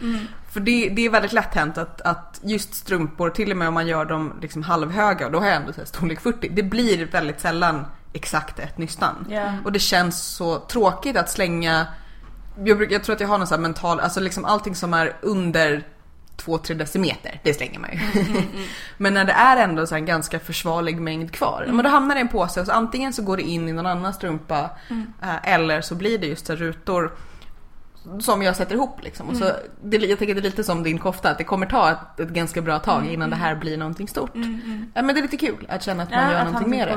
för 0.50 0.60
det, 0.60 0.88
det 0.88 1.06
är 1.06 1.10
väldigt 1.10 1.32
lätt 1.32 1.54
hänt 1.54 1.78
att, 1.78 2.00
att 2.00 2.40
just 2.42 2.74
strumpor, 2.74 3.30
till 3.30 3.50
och 3.50 3.56
med 3.56 3.68
om 3.68 3.74
man 3.74 3.86
gör 3.86 4.04
dem 4.04 4.32
liksom 4.42 4.62
halvhöga, 4.62 5.26
och 5.26 5.32
då 5.32 5.38
har 5.38 5.46
jag 5.46 5.56
ändå 5.56 5.72
storlek 5.84 6.20
40, 6.20 6.48
det 6.48 6.62
blir 6.62 7.06
väldigt 7.06 7.40
sällan 7.40 7.86
exakt 8.12 8.58
ett 8.58 8.78
nystan. 8.78 9.26
Ja. 9.30 9.52
Och 9.64 9.72
det 9.72 9.78
känns 9.78 10.22
så 10.22 10.58
tråkigt 10.58 11.16
att 11.16 11.30
slänga 11.30 11.86
jag, 12.64 12.92
jag 12.92 13.04
tror 13.04 13.14
att 13.14 13.20
jag 13.20 13.28
har 13.28 13.38
någon 13.38 13.46
sån 13.46 13.58
här 13.58 13.62
mental, 13.62 14.00
alltså 14.00 14.20
liksom 14.20 14.44
allting 14.44 14.74
som 14.74 14.94
är 14.94 15.16
under 15.20 15.86
2-3 16.42 16.74
decimeter, 16.74 17.40
det 17.42 17.54
slänger 17.54 17.78
man 17.78 17.90
ju. 17.92 17.98
men 18.96 19.14
när 19.14 19.24
det 19.24 19.32
är 19.32 19.56
ändå 19.56 19.86
så 19.86 19.94
en 19.94 20.06
ganska 20.06 20.38
försvarlig 20.38 21.00
mängd 21.00 21.32
kvar, 21.32 21.66
men 21.68 21.84
då 21.84 21.90
hamnar 21.90 22.14
det 22.14 22.18
i 22.18 22.22
en 22.22 22.28
påse 22.28 22.60
och 22.60 22.66
så 22.66 22.72
antingen 22.72 23.12
så 23.12 23.22
går 23.22 23.36
det 23.36 23.42
in 23.42 23.68
i 23.68 23.72
någon 23.72 23.86
annan 23.86 24.14
strumpa 24.14 24.70
eh, 25.22 25.52
eller 25.54 25.80
så 25.80 25.94
blir 25.94 26.18
det 26.18 26.26
just 26.26 26.50
rutor 26.50 27.12
som 28.20 28.42
jag 28.42 28.56
sätter 28.56 28.74
ihop 28.74 29.02
liksom. 29.02 29.28
Och 29.28 29.36
så, 29.36 29.50
det, 29.82 29.96
jag 29.96 30.18
tänker 30.18 30.34
det 30.34 30.40
är 30.40 30.42
lite 30.42 30.64
som 30.64 30.82
din 30.82 30.98
kofta, 30.98 31.30
att 31.30 31.38
det 31.38 31.44
kommer 31.44 31.66
ta 31.66 31.90
ett, 31.90 32.20
ett 32.20 32.28
ganska 32.28 32.62
bra 32.62 32.78
tag 32.78 33.06
innan 33.06 33.30
det 33.30 33.36
här 33.36 33.54
blir 33.54 33.76
någonting 33.76 34.08
stort. 34.08 34.30
Ja, 34.94 35.02
men 35.02 35.06
det 35.14 35.20
är 35.20 35.22
lite 35.22 35.36
kul 35.36 35.66
att 35.68 35.82
känna 35.82 36.02
att 36.02 36.10
man 36.10 36.30
gör 36.32 36.44
någonting 36.44 36.70
med 36.70 36.88
det. 36.88 36.94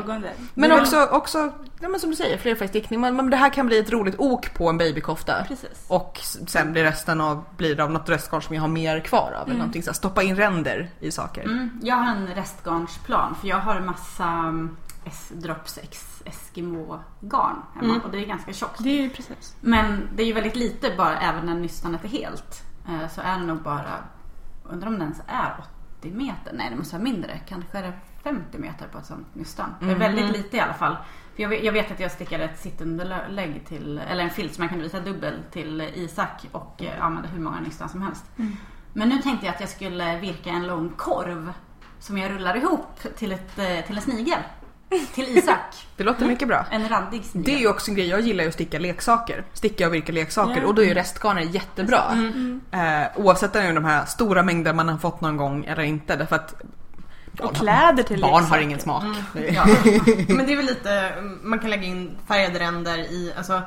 Men 0.53 0.71
också, 0.71 1.05
också 1.05 1.51
ja, 1.79 1.89
men 1.89 1.99
som 1.99 2.09
du 2.09 2.15
säger, 2.15 2.37
flerfärgstickning. 2.37 3.01
Men, 3.01 3.15
men 3.15 3.29
det 3.29 3.37
här 3.37 3.49
kan 3.49 3.67
bli 3.67 3.77
ett 3.79 3.91
roligt 3.91 4.15
ok 4.17 4.53
på 4.53 4.69
en 4.69 4.77
babykofta. 4.77 5.45
Precis. 5.47 5.85
Och 5.87 6.19
sen 6.47 6.71
blir 6.71 6.83
resten 6.83 7.21
av, 7.21 7.43
blir 7.57 7.79
av 7.79 7.91
något 7.91 8.09
restgarn 8.09 8.41
som 8.41 8.55
jag 8.55 8.61
har 8.61 8.69
mer 8.69 8.99
kvar 8.99 9.33
av. 9.41 9.47
Eller 9.47 9.57
någonting 9.57 9.83
så 9.83 9.89
här, 9.89 9.93
stoppa 9.95 10.23
in 10.23 10.35
ränder 10.35 10.89
i 10.99 11.11
saker. 11.11 11.43
Mm, 11.43 11.79
jag 11.83 11.95
har 11.95 12.15
en 12.15 12.27
restgarnsplan 12.27 13.35
för 13.41 13.47
jag 13.47 13.57
har 13.59 13.75
en 13.75 13.85
massa 13.85 14.23
mm, 14.27 14.77
S- 15.05 15.31
Drops 15.33 15.77
X 15.83 16.10
Eskimo-garn 16.25 17.55
hemma 17.75 18.01
och 18.03 18.11
det 18.11 18.17
är 18.17 18.25
ganska 18.25 18.53
tjockt. 18.53 18.83
Det 18.83 19.05
är 19.05 19.09
precis. 19.09 19.55
Men 19.61 20.09
det 20.15 20.23
är 20.23 20.27
ju 20.27 20.33
väldigt 20.33 20.55
lite 20.55 20.93
bara 20.97 21.19
även 21.19 21.45
när 21.45 21.55
nystanet 21.55 22.03
är 22.03 22.07
helt. 22.07 22.63
eh, 22.89 23.07
Så 23.09 23.21
är 23.21 23.39
det 23.39 23.45
nog 23.45 23.61
bara, 23.61 23.93
undrar 24.63 24.87
om 24.87 24.93
det 24.99 25.03
ens 25.03 25.21
är 25.27 25.53
80 25.99 26.11
meter? 26.11 26.51
Nej 26.53 26.69
det 26.69 26.75
måste 26.75 26.95
vara 26.95 27.03
mindre. 27.03 27.39
Kanske 27.47 27.77
är 27.77 27.83
det 27.83 27.93
50 28.23 28.57
meter 28.57 28.87
på 28.87 28.97
ett 28.97 29.05
sånt 29.05 29.27
nystan. 29.35 29.75
Det 29.79 29.85
är 29.91 29.95
väldigt 29.95 30.29
lite 30.37 30.57
i 30.57 30.59
alla 30.59 30.73
fall. 30.73 30.97
För 31.35 31.41
jag, 31.43 31.49
vet, 31.49 31.63
jag 31.63 31.71
vet 31.73 31.91
att 31.91 31.99
jag 31.99 32.11
stickade 32.11 32.43
ett 32.43 32.59
sittunderlägg 32.59 33.65
till, 33.67 33.97
eller 33.97 34.23
en 34.23 34.29
filt 34.29 34.53
som 34.55 34.61
man 34.61 34.69
kunde 34.69 34.83
visa 34.83 34.99
dubbel 34.99 35.33
till 35.51 35.81
Isak 35.81 36.45
och 36.51 36.83
eh, 36.83 37.05
använde 37.05 37.29
hur 37.29 37.39
många 37.39 37.59
nystan 37.59 37.89
som 37.89 38.01
helst. 38.01 38.25
Men 38.93 39.09
nu 39.09 39.21
tänkte 39.21 39.45
jag 39.45 39.55
att 39.55 39.61
jag 39.61 39.69
skulle 39.69 40.19
virka 40.19 40.49
en 40.49 40.67
lång 40.67 40.89
korv 40.89 41.53
som 41.99 42.17
jag 42.17 42.31
rullar 42.31 42.55
ihop 42.57 42.99
till, 43.17 43.31
ett, 43.31 43.59
eh, 43.59 43.85
till 43.87 43.95
en 43.95 44.01
snigel. 44.01 44.39
Till 45.13 45.37
Isak. 45.37 45.87
Det 45.97 46.03
låter 46.03 46.25
mycket 46.25 46.47
bra. 46.47 46.65
En 46.71 46.89
randig 46.89 47.23
snigel. 47.25 47.45
Det 47.45 47.53
är 47.55 47.59
ju 47.59 47.67
också 47.67 47.91
en 47.91 47.95
grej, 47.95 48.07
jag 48.07 48.21
gillar 48.21 48.43
ju 48.43 48.47
att 48.47 48.53
sticka 48.53 48.79
leksaker. 48.79 49.43
Sticka 49.53 49.87
och 49.87 49.93
virka 49.93 50.11
leksaker 50.11 50.61
Ja. 50.61 50.67
och 50.67 50.75
då 50.75 50.81
är 50.81 50.85
ju 50.85 50.93
restgarner 50.93 51.41
jättebra. 51.41 52.01
Eh, 52.71 53.07
oavsett 53.21 53.55
om 53.55 53.61
det 53.61 53.67
är 53.67 53.73
de 53.73 53.85
här 53.85 54.05
stora 54.05 54.43
mängder 54.43 54.73
man 54.73 54.89
har 54.89 54.97
fått 54.97 55.21
någon 55.21 55.37
gång 55.37 55.65
eller 55.65 55.83
inte. 55.83 56.15
Därför 56.15 56.35
att 56.35 56.53
Och 57.39 57.55
kläder 57.55 58.03
till 58.03 58.21
barn 58.21 58.31
har 58.33 58.39
leksaker. 58.41 58.61
ingen 58.61 58.79
smak. 58.79 59.03
Är- 59.35 59.53
Ja. 59.53 59.65
Men 60.27 60.45
det 60.45 60.53
är 60.53 60.57
väl 60.57 60.65
lite, 60.65 61.13
man 61.43 61.59
kan 61.59 61.69
lägga 61.69 61.83
in 61.83 62.17
färgade 62.27 62.59
ränder 62.59 62.97
i, 62.97 63.33
alltså 63.37 63.61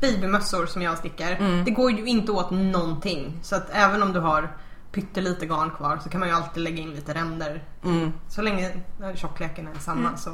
babymössor 0.00 0.66
som 0.66 0.82
jag 0.82 0.98
stickar. 0.98 1.62
Det 1.64 1.70
går 1.70 1.90
ju 1.92 2.06
inte 2.06 2.32
åt 2.32 2.50
någonting. 2.50 3.38
Så 3.42 3.56
att 3.56 3.70
även 3.72 4.02
om 4.02 4.12
du 4.12 4.20
har 4.20 4.48
pyttelite 4.92 5.46
garn 5.46 5.70
kvar 5.70 5.98
så 6.02 6.08
kan 6.08 6.20
man 6.20 6.28
ju 6.28 6.34
alltid 6.34 6.62
lägga 6.62 6.82
in 6.82 6.90
lite 6.90 7.14
ränder. 7.14 7.62
Mm. 7.84 8.12
Så 8.28 8.42
länge 8.42 8.70
tjockleken 9.14 9.68
är 9.68 9.78
samma 9.78 10.16
så. 10.16 10.30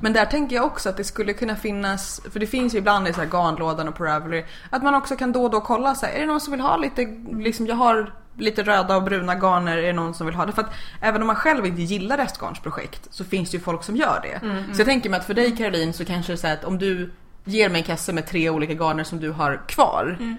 Men 0.00 0.12
där 0.12 0.26
tänker 0.26 0.56
jag 0.56 0.64
också 0.64 0.88
att 0.88 0.96
det 0.96 1.04
skulle 1.04 1.32
kunna 1.32 1.56
finnas, 1.56 2.20
för 2.32 2.40
det 2.40 2.46
finns 2.46 2.74
ju 2.74 2.78
ibland 2.78 3.08
i 3.08 3.12
så 3.12 3.20
här 3.20 3.28
garnlådan 3.28 3.88
och 3.88 3.94
på 3.94 4.04
Ravelry, 4.04 4.44
att 4.70 4.82
man 4.82 4.94
också 4.94 5.16
kan 5.16 5.32
då 5.32 5.42
och 5.42 5.50
då 5.50 5.60
kolla 5.60 5.94
så 5.94 6.06
här, 6.06 6.12
är 6.12 6.20
det 6.20 6.26
någon 6.26 6.40
som 6.40 6.50
vill 6.50 6.60
ha 6.60 6.76
lite, 6.76 7.06
liksom 7.32 7.66
jag 7.66 7.76
har 7.76 8.12
lite 8.36 8.62
röda 8.62 8.96
och 8.96 9.02
bruna 9.02 9.34
garner, 9.34 9.76
är 9.76 9.82
det 9.82 9.92
någon 9.92 10.14
som 10.14 10.26
vill 10.26 10.36
ha 10.36 10.46
det? 10.46 10.52
För 10.52 10.62
att 10.62 10.72
även 11.00 11.20
om 11.20 11.26
man 11.26 11.36
själv 11.36 11.66
inte 11.66 11.82
gillar 11.82 12.16
restgarnsprojekt 12.16 13.06
så 13.10 13.24
finns 13.24 13.50
det 13.50 13.56
ju 13.56 13.62
folk 13.62 13.84
som 13.84 13.96
gör 13.96 14.20
det. 14.22 14.40
Så 14.74 14.80
jag 14.80 14.86
tänker 14.86 15.10
mig 15.10 15.20
att 15.20 15.26
för 15.26 15.34
dig 15.34 15.56
Caroline 15.56 15.92
så 15.92 16.04
kanske 16.04 16.32
det 16.32 16.34
är 16.34 16.36
så 16.36 16.46
att 16.46 16.64
om 16.64 16.78
du 16.78 17.10
ger 17.44 17.68
mig 17.68 17.80
en 17.80 17.86
kasse 17.86 18.12
med 18.12 18.26
tre 18.26 18.50
olika 18.50 18.74
garner 18.74 19.04
som 19.04 19.20
du 19.20 19.30
har 19.30 19.68
kvar 19.68 20.16
eh, 20.20 20.32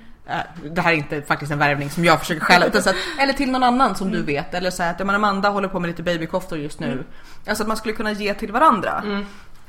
det 0.63 0.81
här 0.81 0.91
är 0.91 0.95
inte 0.97 1.21
faktiskt 1.21 1.51
en 1.51 1.59
värvning 1.59 1.89
som 1.89 2.05
jag 2.05 2.19
försöker 2.19 2.41
stjäla 2.41 2.65
utan 2.65 2.83
så 2.83 2.89
att, 2.89 2.95
eller 3.19 3.33
till 3.33 3.51
någon 3.51 3.63
annan 3.63 3.95
som 3.95 4.11
du 4.11 4.21
vet 4.23 4.53
eller 4.53 4.69
så 4.71 4.83
att 4.83 4.99
ja, 4.99 5.05
men 5.05 5.15
Amanda 5.15 5.49
håller 5.49 5.67
på 5.67 5.79
med 5.79 5.87
lite 5.87 6.03
babykoftor 6.03 6.57
just 6.59 6.79
nu. 6.79 7.03
Alltså 7.47 7.63
att 7.63 7.67
man 7.67 7.77
skulle 7.77 7.93
kunna 7.93 8.11
ge 8.11 8.33
till 8.33 8.51
varandra. 8.51 9.03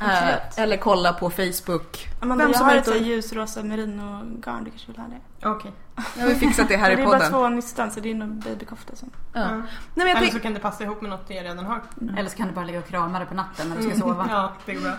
Eh, 0.01 0.07
Absolut. 0.09 0.59
eller 0.59 0.77
kolla 0.77 1.13
på 1.13 1.31
Facebook. 1.31 2.09
Amanda, 2.21 2.45
Vem 2.45 2.51
jag 2.53 2.59
som 2.59 2.69
har 2.69 2.77
ett 2.77 2.89
och... 2.89 2.97
ljusrosa 2.97 3.63
merino-garn, 3.63 4.65
du 4.65 4.71
kanske 4.71 4.87
vill 4.93 4.97
ha 5.01 5.07
det? 5.09 5.49
Okej. 5.49 5.73
Jag 6.17 6.23
har 6.23 6.29
vi 6.29 6.35
fixat 6.35 6.69
det 6.69 6.77
här 6.77 6.91
det 6.97 6.97
i 6.97 7.01
är 7.01 7.07
bara 7.07 7.17
podden. 7.17 7.33
två 7.33 7.49
nystan 7.49 7.91
så 7.91 8.01
det 8.01 8.11
är 8.11 8.15
nog 8.15 8.29
babykofta 8.29 8.97
som... 8.97 9.11
Ja. 9.33 9.41
Ja. 9.41 9.49
Nej, 9.49 9.63
men 9.95 10.07
jag 10.07 10.17
Eller 10.17 10.31
så 10.31 10.41
kan 10.41 10.55
det 10.55 10.61
passa 10.61 10.85
ihop 10.85 11.01
med 11.01 11.11
något 11.11 11.25
jag 11.29 11.45
redan 11.45 11.67
har. 11.67 11.81
Eller 12.19 12.31
så 12.31 12.37
kan 12.37 12.49
du 12.49 12.55
bara 12.55 12.65
ligga 12.65 12.79
och 12.79 12.89
krama 12.89 13.19
det 13.19 13.27
på 13.27 13.35
natten 13.35 13.69
när 13.69 13.77
du 13.77 13.83
ska 13.83 14.01
sova. 14.01 14.27
Ja, 14.31 14.53
det 14.67 14.75
går 14.75 14.81
bra. 14.81 14.93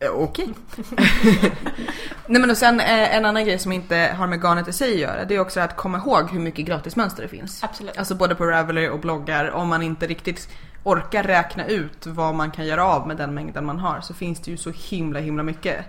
Eh, 0.00 0.10
Okej. 0.10 0.48
Nej 2.26 2.40
men 2.40 2.50
och 2.50 2.56
sen 2.56 2.80
eh, 2.80 3.16
en 3.16 3.24
annan 3.24 3.44
grej 3.44 3.58
som 3.58 3.72
inte 3.72 4.14
har 4.18 4.26
med 4.26 4.42
garnet 4.42 4.68
i 4.68 4.72
sig 4.72 4.92
att 4.92 5.00
göra, 5.00 5.24
det 5.24 5.34
är 5.34 5.40
också 5.40 5.60
att 5.60 5.76
komma 5.76 5.98
ihåg 5.98 6.30
hur 6.30 6.40
mycket 6.40 6.66
gratismönster 6.66 7.22
det 7.22 7.28
finns. 7.28 7.64
Absolut. 7.64 7.98
Alltså 7.98 8.14
både 8.14 8.34
på 8.34 8.46
Ravelry 8.46 8.88
och 8.88 9.00
bloggar, 9.00 9.50
om 9.50 9.68
man 9.68 9.82
inte 9.82 10.06
riktigt 10.06 10.48
orkar 10.82 11.22
räkna 11.22 11.66
ut 11.66 12.06
vad 12.06 12.34
man 12.34 12.50
kan 12.50 12.66
göra 12.66 12.84
av 12.84 13.06
med 13.08 13.16
den 13.16 13.34
mängden 13.34 13.66
man 13.66 13.78
har 13.78 14.00
så 14.00 14.14
finns 14.14 14.40
det 14.40 14.50
ju 14.50 14.56
så 14.56 14.70
himla 14.70 15.20
himla 15.20 15.42
mycket. 15.42 15.84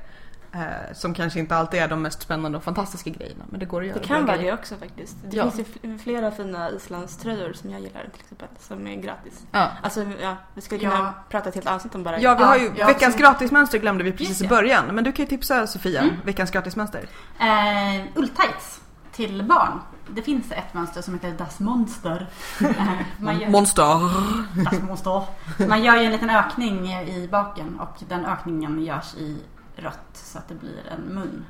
Eh, 0.52 0.94
som 0.94 1.14
kanske 1.14 1.40
inte 1.40 1.56
alltid 1.56 1.80
är 1.80 1.88
de 1.88 2.02
mest 2.02 2.22
spännande 2.22 2.58
och 2.58 2.64
fantastiska 2.64 3.10
grejerna 3.10 3.44
men 3.50 3.60
det 3.60 3.66
går 3.66 3.82
att 3.82 3.88
göra 3.88 4.00
Det 4.00 4.06
kan 4.08 4.26
vara 4.26 4.38
det 4.38 4.54
också 4.54 4.76
faktiskt. 4.76 5.18
Det 5.26 5.38
Ja. 5.38 5.44
finns 5.52 5.60
ju 5.60 5.64
fl- 5.64 5.98
flera 5.98 6.32
fina 6.32 6.70
islandströjor 6.72 7.54
som 7.54 7.70
jag 7.72 7.82
gillar 7.82 8.02
till 8.14 8.22
exempel, 8.22 8.48
som 8.60 8.88
är 8.88 8.96
gratis. 8.96 9.46
Ja. 9.52 9.70
Alltså, 9.84 10.06
ja, 10.22 10.36
vi 10.54 10.62
skulle 10.62 10.80
kunna 10.80 10.94
Ja. 10.94 11.14
prata 11.30 11.50
ett 11.50 11.56
helt 11.56 11.68
avsnitt 11.68 11.96
om 11.96 12.04
bara 12.04 12.20
Ja, 12.20 12.36
vi 12.36 12.44
har 12.44 12.58
ju 12.58 12.64
ja, 12.66 12.72
veckans 12.72 12.94
absolut. 13.04 13.18
gratismönster 13.18 13.78
glömde 13.80 14.04
vi 14.04 14.12
precis 14.12 14.42
i 14.42 14.48
början. 14.48 14.86
Men 14.86 15.04
du 15.04 15.12
kan 15.12 15.26
ju 15.26 15.30
tipsa 15.30 15.68
Sofia, 15.68 16.02
Mm. 16.02 16.16
veckans 16.26 16.52
gratismönster. 16.52 17.06
Eh, 17.40 18.02
ulltights 18.16 18.82
till 19.12 19.44
barn. 19.44 19.80
Det 20.10 20.22
finns 20.22 20.52
ett 20.52 20.74
mönster 20.74 21.02
som 21.02 21.14
heter 21.14 21.32
Das 21.38 21.60
Monster. 21.60 22.28
Man, 23.18 23.40
gör, 23.40 23.50
Monster. 23.50 23.84
das 24.72 24.82
Monster. 24.82 25.24
man 25.68 25.84
gör 25.84 25.96
ju 25.96 26.04
en 26.06 26.12
liten 26.12 26.30
ökning 26.30 26.88
i 26.94 27.28
baken 27.32 27.80
och 27.80 28.04
den 28.10 28.26
ökningen 28.26 28.84
görs 28.86 29.16
i 29.16 29.38
rött 29.78 30.10
så 30.14 30.38
att 30.38 30.48
det 30.48 30.56
blir 30.56 30.88
en 30.88 31.02
mun. 31.02 31.46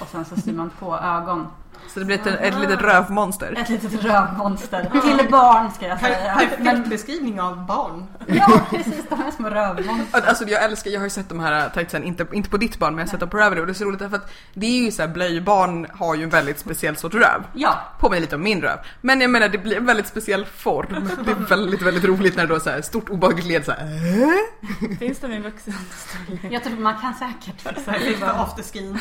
Och 0.00 0.08
sen 0.08 0.24
så 0.24 0.36
syr 0.36 0.52
man 0.52 0.70
på 0.70 0.98
ögon. 0.98 1.46
Så 1.88 1.98
det 1.98 2.04
blir 2.04 2.16
ett, 2.16 2.26
ett 2.26 2.60
litet 2.60 2.80
rövmonster. 2.80 3.54
Ett 3.58 3.68
litet 3.68 4.04
rövmonster. 4.04 4.90
Till 5.02 5.30
barn 5.30 5.70
ska 5.72 5.86
jag 5.86 6.00
säga. 6.00 6.34
Perfekt 6.34 6.62
Men, 6.62 6.88
beskrivning 6.88 7.40
av 7.40 7.66
barn. 7.66 8.06
ja 8.26 8.60
precis, 8.70 9.04
de 9.08 9.14
här 9.22 9.30
små 9.30 9.50
rövmonster. 9.50 10.22
Alltså 10.28 10.44
jag 10.44 10.64
älskar, 10.64 10.90
jag 10.90 11.00
har 11.00 11.06
ju 11.06 11.10
sett 11.10 11.28
de 11.28 11.40
här 11.40 11.68
tightsen, 11.68 12.04
inte, 12.04 12.26
inte 12.32 12.50
på 12.50 12.56
ditt 12.56 12.78
barn 12.78 12.94
men 12.94 12.98
jag 12.98 13.06
har 13.06 13.10
sett 13.10 13.20
dem 13.20 13.28
på 13.28 13.36
Ravelry 13.36 13.62
och 13.62 13.66
det 13.66 13.72
är 13.72 13.74
så 13.74 13.84
roligt 13.84 13.98
därför 13.98 14.16
att 14.16 14.32
det 14.54 14.66
är 14.66 14.84
ju 14.84 14.90
såhär 14.90 15.08
blöjbarn 15.08 15.86
har 15.94 16.14
ju 16.14 16.22
en 16.22 16.30
väldigt 16.30 16.58
speciell 16.58 16.96
sorts 16.96 17.14
röv. 17.14 17.42
Ja, 17.54 17.78
Påminner 18.00 18.20
lite 18.20 18.36
om 18.36 18.42
min 18.42 18.62
röv. 18.62 18.78
Men 19.00 19.20
jag 19.20 19.30
menar 19.30 19.48
det 19.48 19.58
blir 19.58 19.76
en 19.76 19.86
väldigt 19.86 20.06
speciell 20.06 20.44
form. 20.46 21.08
Det 21.24 21.30
är 21.30 21.34
väldigt, 21.34 21.82
väldigt 21.82 22.04
roligt 22.04 22.36
när 22.36 22.42
det 22.42 22.48
då 22.48 22.54
är 22.54 22.60
så 22.60 22.70
här 22.70 22.82
stort 22.82 23.08
obehagligt 23.10 23.46
led 23.46 23.64
såhär. 23.64 23.78
Äh? 23.80 24.98
Finns 24.98 25.18
de 25.18 25.32
i 25.32 25.40
vuxenstorlek? 25.40 26.52
jag 26.52 26.64
tror 26.64 26.76
man 26.76 27.00
kan 27.00 27.14
säkert 27.14 27.60
fixa 27.60 27.92
det. 27.92 27.98
Lite 27.98 28.30
afterskin. 28.32 28.98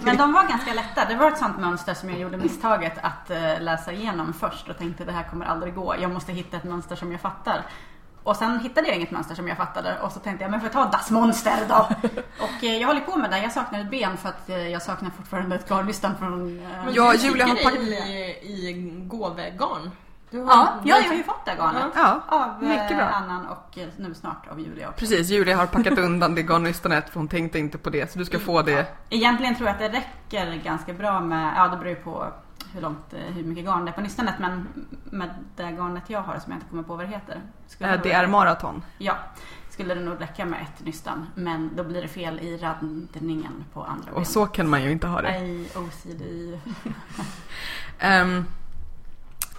Men 0.00 0.16
de 0.16 0.32
var 0.32 0.48
ganska 0.48 0.74
lätta. 0.74 1.04
Det 1.08 1.16
var 1.16 1.28
ett 1.28 1.38
sånt 1.38 1.58
mönster 1.60 1.91
som 1.94 2.10
jag 2.10 2.18
gjorde 2.18 2.36
misstaget 2.36 2.92
att 3.02 3.30
eh, 3.30 3.60
läsa 3.60 3.92
igenom 3.92 4.32
först 4.32 4.68
och 4.68 4.78
tänkte 4.78 5.04
det 5.04 5.12
här 5.12 5.22
kommer 5.30 5.46
aldrig 5.46 5.74
gå. 5.74 5.94
Jag 6.00 6.10
måste 6.12 6.32
hitta 6.32 6.56
ett 6.56 6.64
mönster 6.64 6.96
som 6.96 7.12
jag 7.12 7.20
fattar. 7.20 7.62
Och 8.24 8.36
sen 8.36 8.60
hittade 8.60 8.86
jag 8.88 8.96
inget 8.96 9.10
mönster 9.10 9.34
som 9.34 9.48
jag 9.48 9.56
fattade 9.56 9.98
och 10.02 10.12
så 10.12 10.18
tänkte 10.20 10.44
jag 10.44 10.50
men 10.50 10.60
får 10.60 10.66
jag 10.66 10.72
ta 10.72 10.98
Das 10.98 11.10
Monster 11.10 11.56
då? 11.68 11.88
Och 12.44 12.64
eh, 12.64 12.76
jag 12.78 12.88
håller 12.88 13.00
på 13.00 13.16
med 13.16 13.30
det. 13.30 13.38
Jag 13.38 13.52
saknar 13.52 13.80
ett 13.80 13.90
ben 13.90 14.16
för 14.16 14.28
att 14.28 14.48
eh, 14.48 14.68
jag 14.68 14.82
saknar 14.82 15.10
fortfarande 15.10 15.56
ett 15.56 15.68
garnnystan 15.68 16.16
från... 16.18 16.62
Ja, 16.92 17.12
Du 17.12 17.18
Julia 17.18 17.46
har 17.46 17.54
packat- 17.54 17.78
i, 17.82 18.38
i 18.42 18.72
gåvegarn. 19.06 19.90
Du 20.32 20.38
har- 20.40 20.46
Ja, 20.48 20.74
ja, 20.84 20.96
jag 21.02 21.08
har 21.08 21.14
ju 21.16 21.22
fått 21.22 21.44
det 21.44 21.54
garnet. 21.54 21.92
Ja, 21.94 22.20
Av 22.28 22.62
mycket 22.62 22.90
eh, 22.90 22.96
bra. 22.96 23.06
Annan 23.06 23.46
och 23.46 23.78
eh, 23.78 23.88
nu 23.96 24.14
snart 24.14 24.48
av 24.50 24.60
Julia 24.60 24.88
också. 24.88 24.98
Precis, 25.00 25.30
Julia 25.30 25.56
har 25.56 25.66
packat 25.66 25.98
undan 25.98 26.34
det 26.34 26.42
garnnystanet 26.42 27.10
för 27.10 27.20
hon 27.20 27.28
tänkte 27.28 27.58
inte 27.58 27.78
på 27.78 27.90
det 27.90 28.12
så 28.12 28.18
du 28.18 28.24
ska 28.24 28.38
få 28.38 28.62
det. 28.62 28.86
Egentligen 29.10 29.54
tror 29.54 29.68
jag 29.68 29.74
att 29.74 29.92
det 29.92 29.98
räcker 29.98 30.54
ganska 30.64 30.92
bra 30.92 31.20
med, 31.20 31.52
ja 31.56 31.68
det 31.68 31.76
beror 31.76 31.88
ju 31.90 31.96
på 31.96 32.26
hur 32.74 32.80
långt, 32.80 33.12
eh, 33.14 33.34
hur 33.34 33.44
mycket 33.44 33.64
garn 33.64 33.84
det 33.84 33.90
är 33.90 33.92
på 33.92 34.00
nystanet 34.00 34.34
men 34.38 34.68
med 35.04 35.30
det 35.56 35.62
garnet 35.70 36.02
jag 36.06 36.20
har 36.22 36.38
som 36.38 36.52
jag 36.52 36.56
inte 36.56 36.66
kommer 36.70 36.82
på 36.82 36.96
vad 36.96 37.04
det 37.04 37.10
heter. 37.10 37.40
skulle 37.66 37.96
Det 37.96 38.12
är 38.12 38.26
maraton. 38.26 38.84
Ja, 38.98 39.14
skulle 39.70 39.94
det 39.94 40.00
nog 40.00 40.20
räcka 40.20 40.44
med 40.44 40.62
ett 40.62 40.84
nystan 40.86 41.26
men 41.34 41.70
då 41.76 41.84
blir 41.84 42.02
det 42.02 42.08
fel 42.08 42.40
i 42.40 42.56
radningen 42.56 43.64
på 43.72 43.82
andra 43.84 44.12
Och 44.12 44.26
så 44.26 44.46
kan 44.46 44.68
man 44.68 44.82
ju 44.82 44.90
inte 44.90 45.06
ha 45.06 45.22
det. 45.22 45.30
Nej, 45.30 45.68
OCD. 45.76 46.22
Ehm, 47.98 48.44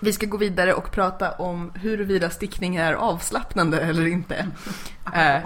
vi 0.04 0.14
ska 0.14 0.26
gå 0.26 0.38
vidare 0.38 0.74
och 0.74 0.92
prata 0.92 1.32
om 1.32 1.72
huruvida 1.76 2.30
stickning 2.30 2.76
är 2.76 2.94
avslappnande 2.94 3.80
eller 3.82 4.08
inte. 4.08 4.48
Eh, 5.16 5.44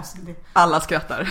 alla 0.52 0.80
skrattar. 0.80 1.28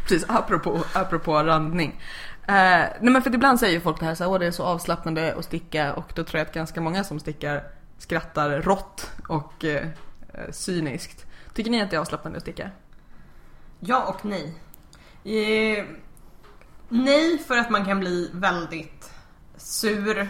Precis, 0.02 0.24
apropå, 0.28 0.84
apropå 0.92 1.42
randning. 1.42 2.00
Eh, 2.46 2.54
nej 3.00 3.12
men 3.12 3.22
för 3.22 3.34
ibland 3.34 3.60
säger 3.60 3.80
folk 3.80 4.00
det 4.00 4.06
här 4.06 4.14
så 4.14 4.24
här, 4.24 4.30
åh 4.30 4.38
det 4.38 4.46
är 4.46 4.50
så 4.50 4.64
avslappnande 4.64 5.34
att 5.34 5.44
sticka 5.44 5.94
och 5.94 6.12
då 6.14 6.24
tror 6.24 6.38
jag 6.38 6.46
att 6.46 6.54
ganska 6.54 6.80
många 6.80 7.04
som 7.04 7.20
stickar 7.20 7.64
skrattar 7.98 8.50
rått 8.62 9.10
och 9.28 9.64
eh, 9.64 9.86
eh, 10.34 10.50
cyniskt. 10.50 11.26
Tycker 11.54 11.70
ni 11.70 11.82
att 11.82 11.90
det 11.90 11.96
är 11.96 12.00
avslappnande 12.00 12.36
att 12.36 12.42
sticka? 12.42 12.70
Ja 13.80 14.04
och 14.04 14.24
nej. 14.24 14.54
Eh, 15.24 15.84
nej 16.88 17.38
för 17.38 17.58
att 17.58 17.70
man 17.70 17.84
kan 17.84 18.00
bli 18.00 18.30
väldigt 18.32 19.13
sur 19.64 20.28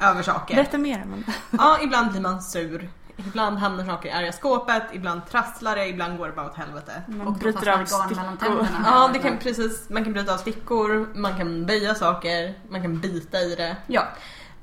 över 0.00 0.22
saker. 0.22 0.54
Berätta 0.54 0.78
mer 0.78 1.02
Amanda. 1.02 1.32
Ja, 1.50 1.78
ibland 1.82 2.10
blir 2.10 2.20
man 2.20 2.42
sur. 2.42 2.90
Ibland 3.16 3.58
hamnar 3.58 3.84
saker 3.84 4.08
i 4.08 4.12
arga 4.12 4.32
skåpet, 4.32 4.82
ibland 4.92 5.26
trasslar 5.30 5.76
det, 5.76 5.88
ibland 5.88 6.18
går 6.18 6.26
det 6.26 6.32
bara 6.32 6.46
åt 6.46 6.56
helvete. 6.56 7.02
Man 7.06 7.26
Och 7.26 7.32
bryter 7.34 7.68
av 7.68 7.84
stickor. 7.84 8.66
Ja, 8.84 9.10
det 9.12 9.18
kan 9.18 9.38
precis. 9.38 9.90
Man 9.90 10.04
kan 10.04 10.12
bryta 10.12 10.34
av 10.34 10.38
stickor, 10.38 11.08
man 11.14 11.36
kan 11.38 11.66
böja 11.66 11.94
saker, 11.94 12.54
man 12.70 12.82
kan 12.82 13.00
bita 13.00 13.38
i 13.40 13.54
det. 13.54 13.76
Ja, 13.86 14.02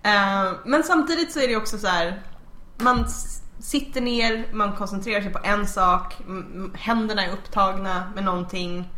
Eh, 0.03 0.51
men 0.65 0.83
samtidigt 0.83 1.31
så 1.33 1.39
är 1.39 1.47
det 1.47 1.55
också 1.55 1.77
så 1.77 1.87
här. 1.87 2.21
Man 2.77 3.05
sitter 3.59 4.01
ner, 4.01 4.53
man 4.53 4.75
koncentrerar 4.75 5.21
sig 5.21 5.33
på 5.33 5.39
en 5.43 5.67
sak, 5.67 6.17
händerna 6.73 7.25
är 7.25 7.31
upptagna 7.33 8.11
med 8.15 8.23
någonting. 8.23 8.89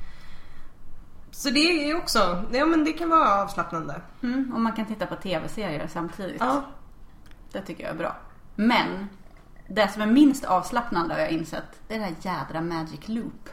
Så 1.42 1.50
det 1.50 1.60
är 1.60 1.88
ju 1.88 1.98
också, 1.98 2.44
ja 2.52 2.66
men 2.66 2.84
det 2.84 2.94
kan 2.94 3.10
vara 3.10 3.42
avslappnande. 3.44 4.02
mm, 4.24 4.52
och 4.54 4.62
man 4.62 4.74
kan 4.74 4.86
titta 4.86 5.06
på 5.06 5.16
tv-serier 5.16 5.88
samtidigt. 5.88 6.38
Ja. 6.40 6.64
Det 7.52 7.62
tycker 7.62 7.84
jag 7.84 7.92
är 7.92 7.98
bra. 7.98 8.16
Men 8.56 9.10
det 9.68 9.88
som 9.88 10.02
är 10.02 10.06
minst 10.06 10.46
avslappnande 10.46 11.14
har 11.14 11.22
jag 11.22 11.32
insett, 11.32 11.82
det 11.88 11.96
är 11.96 12.00
det 12.00 12.06
här 12.06 12.16
jädra 12.22 12.62
magic 12.62 13.08
loop. 13.08 13.50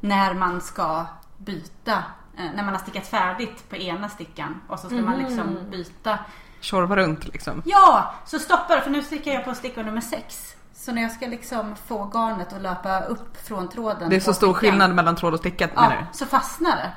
När 0.00 0.34
man 0.34 0.60
ska 0.60 1.06
byta, 1.36 1.92
eh, 2.38 2.44
när 2.54 2.62
man 2.62 2.68
har 2.68 2.78
stickat 2.78 3.06
färdigt 3.06 3.68
på 3.68 3.76
ena 3.76 4.08
stickan 4.08 4.60
och 4.68 4.78
så 4.78 4.86
ska 4.86 4.96
man 4.96 5.18
liksom 5.18 5.58
byta. 5.70 6.18
Tjorva 6.60 6.96
runt 6.96 7.24
liksom. 7.24 7.62
Ja, 7.64 8.14
så 8.26 8.38
stoppar 8.38 8.80
för 8.80 8.90
nu 8.90 9.02
stickar 9.02 9.32
jag 9.32 9.44
på 9.44 9.54
sticka 9.54 9.82
nummer 9.82 10.00
sex. 10.00 10.56
Så 10.74 10.92
när 10.92 11.02
jag 11.02 11.12
ska 11.12 11.26
liksom 11.26 11.76
få 11.76 12.10
garnet 12.14 12.52
att 12.52 12.62
löpa 12.62 13.00
upp 13.00 13.46
från 13.46 13.68
tråden 13.68 14.10
Det 14.10 14.16
är 14.16 14.20
så 14.20 14.34
stor 14.34 14.54
stickan, 14.54 14.70
skillnad 14.70 14.94
mellan 14.94 15.16
tråd 15.16 15.34
och 15.34 15.40
stickat 15.40 15.74
menar 15.74 15.94
Ja, 15.94 16.06
så 16.12 16.26
fastnar 16.26 16.76
det. 16.76 16.92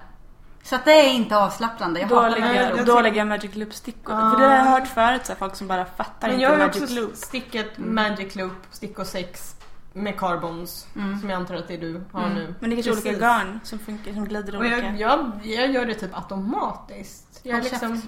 Så 0.63 0.76
att 0.76 0.86
det 0.86 0.91
är 0.91 1.13
inte 1.13 1.38
avslappnande. 1.38 2.00
Jag 2.00 2.10
Då 2.10 2.15
hatar 2.19 2.39
magic 2.39 2.56
jag, 2.62 2.78
loop. 2.78 2.86
då 2.88 3.02
lägger 3.02 3.17
jag 3.17 3.28
magic 3.28 3.56
loop 3.56 3.74
stickor. 3.74 4.13
Ah. 4.13 4.32
För 4.32 4.39
det 4.39 4.47
har 4.47 4.56
jag 4.56 4.63
hört 4.65 4.88
förut, 4.88 5.21
så 5.26 5.32
här, 5.32 5.39
folk 5.39 5.56
som 5.56 5.67
bara 5.67 5.86
fattar 5.86 6.28
Men 6.28 6.32
inte 6.32 6.43
jag 6.43 6.50
har 6.50 6.58
ju 6.58 6.63
magic 6.65 6.82
också 6.84 6.95
loop. 6.95 7.15
stickat 7.15 7.65
Magic 7.78 8.36
Loop, 8.36 8.54
stickor 8.71 9.04
6 9.04 9.56
med 9.93 10.19
carbons. 10.19 10.88
Som 11.21 11.30
jag 11.30 11.38
antar 11.38 11.56
att 11.56 11.67
det 11.67 11.74
är 11.74 11.78
du 11.78 12.04
har 12.12 12.21
Mm. 12.24 12.34
nu. 12.36 12.56
Men 12.60 12.69
det 12.69 12.76
är 12.76 12.84
kanske 12.84 13.10
olika 13.10 13.19
garn 13.26 13.60
som 13.63 13.80
funkar, 13.80 14.13
som 14.13 14.26
glider 14.26 14.56
Och 14.56 14.62
olika. 14.62 14.78
jag, 14.78 15.00
jag, 15.00 15.32
jag 15.43 15.71
gör 15.71 15.86
det 15.86 15.93
typ 15.93 16.17
automatiskt. 16.17 17.39
Jag 17.43 17.58
är 17.60 17.62
liksom, 17.63 18.02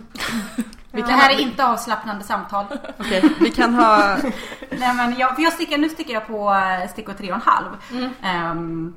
Vi 0.91 1.01
Det 1.01 1.07
kan 1.07 1.09
här 1.19 1.29
ha- 1.33 1.39
är 1.39 1.41
inte 1.41 1.65
avslappnande 1.65 2.23
samtal. 2.23 2.65
Okej, 2.99 3.29
vi 3.39 3.51
kan 3.51 3.73
ha... 3.73 4.17
Nej, 4.71 4.93
men 4.95 5.15
jag, 5.17 5.35
för 5.35 5.41
jag 5.43 5.53
stickar, 5.53 5.77
nu 5.77 5.89
stickar 5.89 6.13
jag 6.13 6.27
på 6.27 6.53
eh, 6.53 6.89
stickor 6.91 7.13
3,5. 7.13 7.41
Mm. 7.91 8.09
Ehm, 8.23 8.93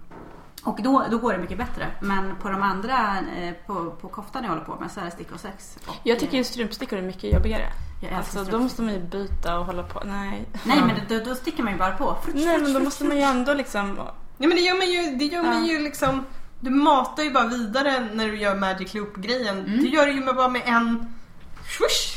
och 0.67 0.83
då, 0.83 1.05
då 1.11 1.19
går 1.19 1.33
det 1.33 1.39
mycket 1.39 1.59
bättre. 1.59 1.87
Men 2.01 2.37
på 2.43 2.49
de 2.49 2.63
andra, 2.63 3.17
eh, 3.39 3.55
på, 3.67 3.91
på 3.91 4.09
koftan 4.09 4.43
jag 4.45 4.51
håller 4.51 4.65
på 4.65 4.77
med 4.81 4.91
så 4.91 5.01
är 5.01 5.05
det 5.05 5.11
stickor 5.11 5.37
6. 5.37 5.77
Och, 5.87 5.95
Jag 6.03 6.19
tycker 6.19 6.39
ju 6.39 6.45
strumpstickor 6.45 6.99
är 6.99 7.03
mycket 7.03 7.33
jobbigare. 7.33 7.73
jag 8.03 8.13
Alltså 8.13 8.45
då 8.45 8.59
måste 8.59 8.83
man 8.83 8.95
ju 8.95 9.01
byta 9.01 9.59
och 9.59 9.67
hålla 9.67 9.83
på. 9.83 10.03
Nej. 10.05 10.49
Nej 10.65 10.79
men 10.87 10.97
då, 11.09 11.25
då 11.31 11.35
stickar 11.35 11.65
man 11.65 11.73
ju 11.73 11.79
bara 11.79 11.97
på. 11.97 12.17
Nej 12.35 12.59
men 12.59 12.73
då 12.73 12.81
måste 12.81 13.05
man 13.05 13.17
ju 13.17 13.23
ändå 13.23 13.55
liksom... 13.55 13.97
Ja 14.39 14.49
men 14.49 14.51
det 14.51 14.63
gör 14.63 14.77
man 14.79 14.87
ju, 14.91 15.17
det 15.17 15.25
gör 15.25 15.43
man 15.43 15.67
Ja. 15.67 15.73
ju 15.73 15.79
liksom 15.79 16.25
Du 16.61 16.71
matar 16.71 17.23
ju 17.23 17.31
bara 17.31 17.47
vidare 17.47 18.09
när 18.13 18.27
du 18.29 18.37
gör 18.37 18.55
Magic 18.57 18.95
Loop-grejen. 18.95 19.59
Mm. 19.59 19.79
Du 19.79 19.89
gör 19.89 20.07
det 20.07 20.13
ju 20.13 20.25
bara 20.25 20.49
med 20.49 20.63
en 20.65 21.15
swoosh 21.79 22.16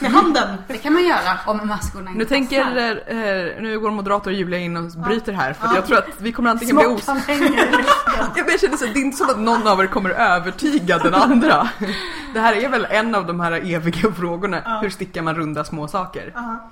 med 0.00 0.10
handen. 0.10 0.48
Det 0.68 0.78
kan 0.78 0.92
man 0.92 1.04
göra 1.04 1.38
om 1.46 1.68
maskorna 1.68 2.10
inte 2.10 2.18
Nu 2.18 2.24
tänker, 2.24 2.60
eh, 3.06 3.62
nu 3.62 3.80
går 3.80 3.90
moderator 3.90 4.32
Julia 4.32 4.58
in 4.58 4.76
och 4.76 4.84
bryter 4.84 5.32
här 5.32 5.52
för 5.52 5.74
jag 5.74 5.86
tror 5.86 5.98
att 5.98 6.08
vi 6.18 6.32
kommer 6.32 6.50
antingen 6.50 6.76
bli 6.76 6.86
os... 6.86 7.04
Som. 7.04 7.20
Jag 8.36 8.60
känner 8.60 8.76
så 8.76 8.84
det 8.84 9.00
är 9.00 9.04
inte 9.04 9.16
så 9.16 9.30
att 9.30 9.38
någon 9.38 9.66
av 9.66 9.80
er 9.80 9.86
kommer 9.86 10.10
övertyga 10.10 10.98
den 10.98 11.14
andra. 11.14 11.68
Det 12.34 12.40
här 12.40 12.56
är 12.56 12.68
väl 12.68 12.86
en 12.90 13.14
av 13.14 13.26
de 13.26 13.40
här 13.40 13.52
eviga 13.52 14.12
frågorna. 14.12 14.78
Hur 14.82 14.90
stickar 14.90 15.22
man 15.22 15.34
runda 15.34 15.64
små 15.64 15.88
saker? 15.88 16.32
Ja. 16.34 16.70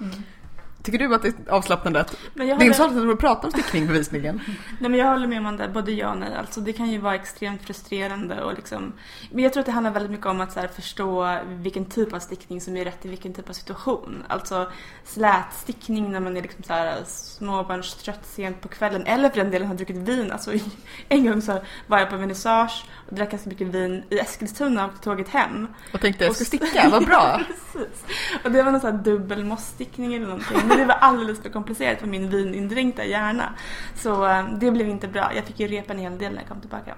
Tycker 0.83 0.99
du 0.99 1.15
att 1.15 1.23
det 1.23 1.29
är 1.29 1.35
avslappnande? 1.49 2.05
Men 2.35 2.49
jag 2.49 2.59
Det 2.59 2.65
är 2.65 2.67
inte 2.67 2.77
så 2.77 2.89
håller, 2.89 3.13
att 3.13 3.21
prata 3.21 3.47
om 3.47 3.53
stickning 3.53 3.87
bevisligen. 3.87 4.41
nej, 4.81 4.91
men 4.91 4.95
jag 4.95 5.07
håller 5.07 5.27
med 5.27 5.47
om 5.47 5.57
det, 5.57 5.69
både 5.69 5.93
ja 5.93 6.11
och 6.11 6.19
nej. 6.19 6.35
Alltså, 6.35 6.61
det 6.61 6.73
kan 6.73 6.91
ju 6.91 6.99
vara 6.99 7.15
extremt 7.15 7.63
frustrerande 7.63 8.43
och 8.43 8.55
liksom... 8.55 8.93
Men 9.31 9.45
jag 9.45 9.53
tror 9.53 9.61
att 9.61 9.67
det 9.67 9.73
handlar 9.73 9.91
väldigt 9.91 10.11
mycket 10.11 10.27
om 10.27 10.41
att 10.41 10.53
så 10.53 10.61
här, 10.61 10.69
förstå 10.69 11.39
vilken 11.49 11.85
typ 11.85 12.13
av 12.13 12.19
stickning 12.19 12.61
som 12.61 12.77
är 12.77 12.85
rätt 12.85 13.07
i 13.07 13.09
vilken 13.09 13.35
typ 13.35 13.49
av 13.49 13.53
situation. 13.53 14.25
Alltså 14.29 14.71
slätstickning 15.05 16.13
när 16.13 16.21
man 16.21 16.37
är 16.37 16.43
liksom 16.43 16.63
så 16.65 16.73
här 16.73 16.99
småbarnstrött 17.07 18.27
sent 18.27 18.61
på 18.61 18.69
kvällen 18.69 19.07
eller 19.07 19.29
för 19.29 19.37
den 19.37 19.51
delen 19.51 19.69
har 19.69 19.75
druckit 19.75 19.97
vin. 19.97 20.33
Alltså, 20.33 20.53
en 21.09 21.27
gång 21.27 21.43
så 21.43 21.59
var 21.87 21.99
jag 21.99 22.11
på 22.11 22.17
vernissage 22.17 22.85
drack 23.11 23.31
ganska 23.31 23.51
mycket 23.51 23.67
vin 23.67 24.05
i 24.11 24.19
Eskilstuna 24.19 24.87
och 24.87 25.03
tåget 25.03 25.29
hem. 25.29 25.69
Och 25.93 26.01
tänkte 26.01 26.25
jag 26.25 26.35
ska 26.35 26.45
sticka, 26.45 26.89
vad 26.89 27.07
bra. 27.07 27.41
Precis. 27.73 28.05
Och 28.45 28.53
det 28.53 28.63
var 28.63 28.73
någon 28.73 28.81
sån 28.81 28.97
här 28.97 29.03
dubbel 29.03 29.45
mossstickning 29.45 30.15
eller 30.15 30.27
någonting. 30.27 30.59
Men 30.69 30.79
det 30.79 30.85
var 30.85 30.95
alldeles 30.95 31.43
för 31.43 31.49
komplicerat 31.49 31.99
för 31.99 32.07
min 32.07 32.31
vinindränkta 32.31 33.05
hjärna. 33.05 33.55
Så 33.95 34.27
eh, 34.27 34.45
det 34.61 34.71
blev 34.71 34.89
inte 34.89 35.09
bra. 35.09 35.33
Jag 35.35 35.45
fick 35.45 35.61
ju 35.61 35.67
repa 35.67 35.93
en 35.93 35.99
hel 35.99 36.19
del 36.19 36.33
när 36.33 36.41
jag 36.41 36.49
kom 36.49 36.61
tillbaka. 36.61 36.95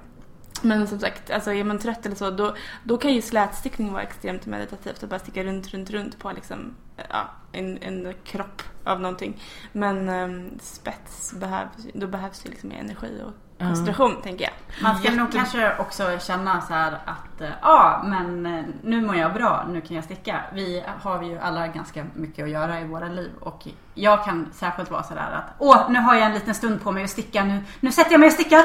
Men 0.63 0.87
som 0.87 1.01
sagt, 1.01 1.31
alltså 1.31 1.53
är 1.53 1.65
man 1.65 1.79
trött 1.79 2.07
eller 2.07 2.17
så, 2.17 2.31
då, 2.31 2.57
då 2.85 2.99
kan 2.99 3.15
ju 3.15 3.23
slätstickning 3.23 3.93
vara 3.93 4.03
extremt 4.03 4.47
meditativt 4.47 5.03
och 5.03 5.09
bara 5.09 5.19
sticka 5.19 5.45
runt, 5.45 5.69
runt, 5.69 5.91
runt 5.91 6.19
på 6.19 6.33
liksom, 6.33 6.75
eh, 6.97 7.05
ja, 7.11 7.31
en, 7.53 7.79
en 7.83 8.15
kropp 8.25 8.63
av 8.85 9.01
någonting. 9.01 9.43
Men 9.73 10.09
um, 10.09 10.59
spets 10.61 11.33
behövs, 11.33 11.87
då 11.95 12.07
behövs 12.07 12.47
ju 12.47 12.51
liksom 12.51 12.69
mer 12.69 12.79
energi 12.79 13.23
och 13.27 13.33
koncentration, 13.67 14.23
tänker 14.23 14.45
jag. 14.45 14.53
Man 14.83 14.99
ska 14.99 15.11
nog 15.11 15.33
kanske 15.33 15.77
också 15.79 16.19
känna 16.19 16.61
så 16.61 16.75
här 16.75 16.93
att 16.93 17.41
eh, 17.41 17.49
ja, 17.63 18.03
men 18.05 18.47
eh, 18.47 18.65
nu 18.83 19.01
mår 19.01 19.17
jag 19.17 19.35
bra, 19.35 19.67
nu 19.69 19.81
kan 19.81 19.97
jag 19.97 20.05
sticka. 20.05 20.41
Vi 20.55 20.85
har 21.03 21.23
ju 21.23 21.39
alla 21.39 21.67
ganska 21.67 22.07
mycket 22.15 22.45
att 22.45 22.51
göra 22.51 22.81
i 22.81 22.85
våra 22.85 23.09
liv 23.09 23.31
och 23.41 23.69
jag 23.95 24.25
kan 24.25 24.49
särskilt 24.53 24.91
vara 24.91 25.03
så 25.03 25.15
där 25.15 25.33
att 25.33 25.55
åh, 25.59 25.91
nu 25.91 25.99
har 25.99 26.15
jag 26.15 26.27
en 26.27 26.33
liten 26.33 26.55
stund 26.55 26.83
på 26.83 26.93
mig 26.93 27.05
att 27.05 27.11
sticka. 27.11 27.45
Nu, 27.45 27.65
nu 27.81 27.93
sätter 27.93 28.11
jag 28.11 28.21
mig 28.21 28.27
och 28.27 28.33
stickar 28.33 28.65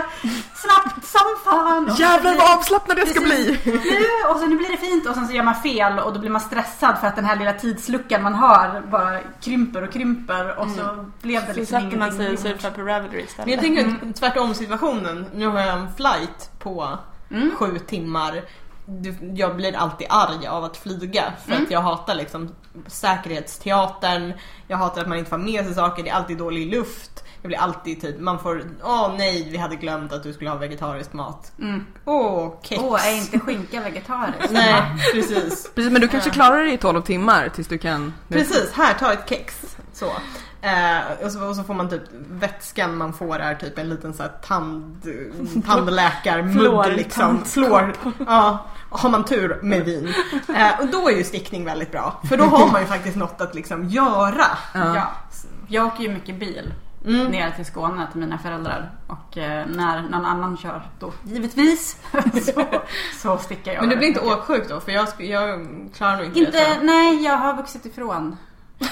snabbt 0.55 1.05
som 1.05 1.21
fan. 1.45 1.95
Jävlar 1.97 2.37
vad 2.37 2.57
avslappnad 2.57 2.99
jag 2.99 3.07
ska 3.07 3.21
bli! 3.21 3.59
nu, 3.65 4.31
och 4.31 4.39
så 4.39 4.45
nu 4.45 4.55
blir 4.55 4.71
det 4.71 4.77
fint 4.77 5.07
och 5.07 5.15
sen 5.15 5.27
så 5.27 5.33
gör 5.33 5.43
man 5.43 5.55
fel 5.55 5.99
och 5.99 6.13
då 6.13 6.19
blir 6.19 6.29
man 6.29 6.41
stressad 6.41 6.97
för 6.97 7.07
att 7.07 7.15
den 7.15 7.25
här 7.25 7.35
lilla 7.35 7.53
tidsluckan 7.53 8.23
man 8.23 8.35
har 8.35 8.81
bara 8.91 9.19
krymper 9.41 9.83
och 9.83 9.93
krymper 9.93 10.06
och 10.57 10.69
så 10.69 11.05
blev 11.21 11.41
det 11.47 11.53
Så 11.53 11.59
liksom 11.59 11.81
sätter 11.81 11.97
man 11.97 12.11
sig 12.11 12.33
och 12.33 12.39
surfar 12.39 12.71
på 12.71 12.81
Ravelry 12.81 13.21
istället. 13.21 13.45
Men 13.45 13.53
jag 13.53 13.59
tänker 13.93 14.13
tvärtom 14.13 14.53
situationen. 14.53 15.25
Nu 15.35 15.47
har 15.47 15.59
jag 15.59 15.77
en 15.79 15.93
flight 15.95 16.51
på 16.59 16.97
Mm. 17.31 17.51
sju 17.55 17.79
timmar. 17.79 18.41
Jag 19.35 19.55
blir 19.55 19.75
alltid 19.75 20.07
arg 20.09 20.47
av 20.47 20.63
att 20.63 20.77
flyga 20.77 21.23
för 21.45 21.51
Mm. 21.51 21.63
att 21.63 21.71
jag 21.71 21.81
hatar 21.81 22.15
liksom 22.15 22.49
säkerhetsteatern. 22.87 24.33
Jag 24.67 24.77
hatar 24.77 25.01
att 25.01 25.07
man 25.07 25.17
inte 25.17 25.29
får 25.29 25.37
med 25.37 25.65
sig 25.65 25.73
saker, 25.73 26.03
det 26.03 26.09
är 26.09 26.13
alltid 26.15 26.37
dålig 26.37 26.71
luft. 26.73 27.23
Jag 27.41 27.47
blir 27.49 27.57
alltid 27.59 28.01
typ, 28.01 28.19
man 28.19 28.39
får, 28.39 28.63
åh 28.83 29.13
nej 29.17 29.47
vi 29.51 29.57
hade 29.57 29.75
glömt 29.75 30.13
att 30.13 30.23
du 30.23 30.33
skulle 30.33 30.49
ha 30.49 30.57
vegetarisk 30.57 31.13
mat. 31.13 31.51
Mm. 31.59 31.85
Åh, 32.05 32.53
kex. 32.61 32.81
Åh, 32.83 33.07
är 33.07 33.15
inte 33.17 33.39
skinka 33.39 33.81
vegetariskt? 33.81 34.51
Nej, 34.51 34.83
precis. 35.13 35.71
Precis, 35.75 35.91
men 35.91 36.01
du 36.01 36.07
kanske 36.07 36.29
klarar 36.29 36.63
dig 36.63 36.73
i 36.73 36.77
12 36.77 37.01
timmar 37.01 37.49
tills 37.49 37.67
du 37.67 37.77
kan... 37.77 38.13
Precis, 38.29 38.71
här 38.73 38.93
ta 38.93 39.13
ett 39.13 39.29
kex. 39.29 39.76
Så. 39.99 40.05
Eh, 40.61 41.25
och, 41.25 41.31
så, 41.31 41.47
och 41.47 41.55
så 41.55 41.63
får 41.63 41.73
man 41.73 41.89
typ 41.89 42.01
vätskan 42.29 42.97
man 42.97 43.13
får 43.13 43.39
är 43.39 43.55
typ 43.55 43.77
en 43.77 43.89
liten 43.89 44.13
så 44.13 44.23
här 44.23 44.31
tand, 44.47 45.07
tandläkarmugg 45.65 46.93
liksom. 46.97 47.45
Flår. 47.45 47.93
Ja, 48.27 48.65
har 48.89 49.09
man 49.09 49.25
tur 49.25 49.59
med 49.61 49.85
vin. 49.85 50.13
Eh, 50.55 50.79
och 50.79 50.87
då 50.87 51.09
är 51.09 51.17
ju 51.17 51.23
stickning 51.23 51.65
väldigt 51.65 51.91
bra. 51.91 52.21
För 52.29 52.37
då 52.37 52.43
har 52.43 52.71
man 52.71 52.81
ju 52.81 52.87
faktiskt 52.87 53.17
något 53.17 53.41
att 53.41 53.55
liksom 53.55 53.89
göra. 53.89 54.45
Ja. 54.73 54.95
Ja. 54.95 55.07
Jag 55.67 55.85
åker 55.85 56.03
ju 56.03 56.09
mycket 56.09 56.39
bil 56.39 56.73
Mm. 57.05 57.27
ner 57.27 57.51
till 57.51 57.65
Skåne 57.65 58.07
till 58.11 58.19
mina 58.21 58.37
föräldrar 58.37 58.91
och 59.07 59.37
eh, 59.37 59.65
när 59.67 60.01
någon 60.01 60.25
annan 60.25 60.57
kör 60.57 60.81
då 60.99 61.13
givetvis 61.23 61.97
så, 62.53 62.63
så 63.21 63.37
stickar 63.37 63.73
jag. 63.73 63.81
Men 63.81 63.89
du 63.89 63.95
blir 63.95 64.07
inte 64.07 64.19
åksjuk 64.19 64.69
då? 64.69 64.79
För 64.79 64.91
jag, 64.91 65.07
jag 65.17 65.67
klarar 65.95 66.17
nog 66.17 66.25
inte, 66.25 66.39
det. 66.39 66.45
Inte, 66.45 66.57
jag. 66.57 66.85
nej 66.85 67.23
jag 67.23 67.37
har 67.37 67.53
vuxit 67.53 67.85
ifrån. 67.85 68.37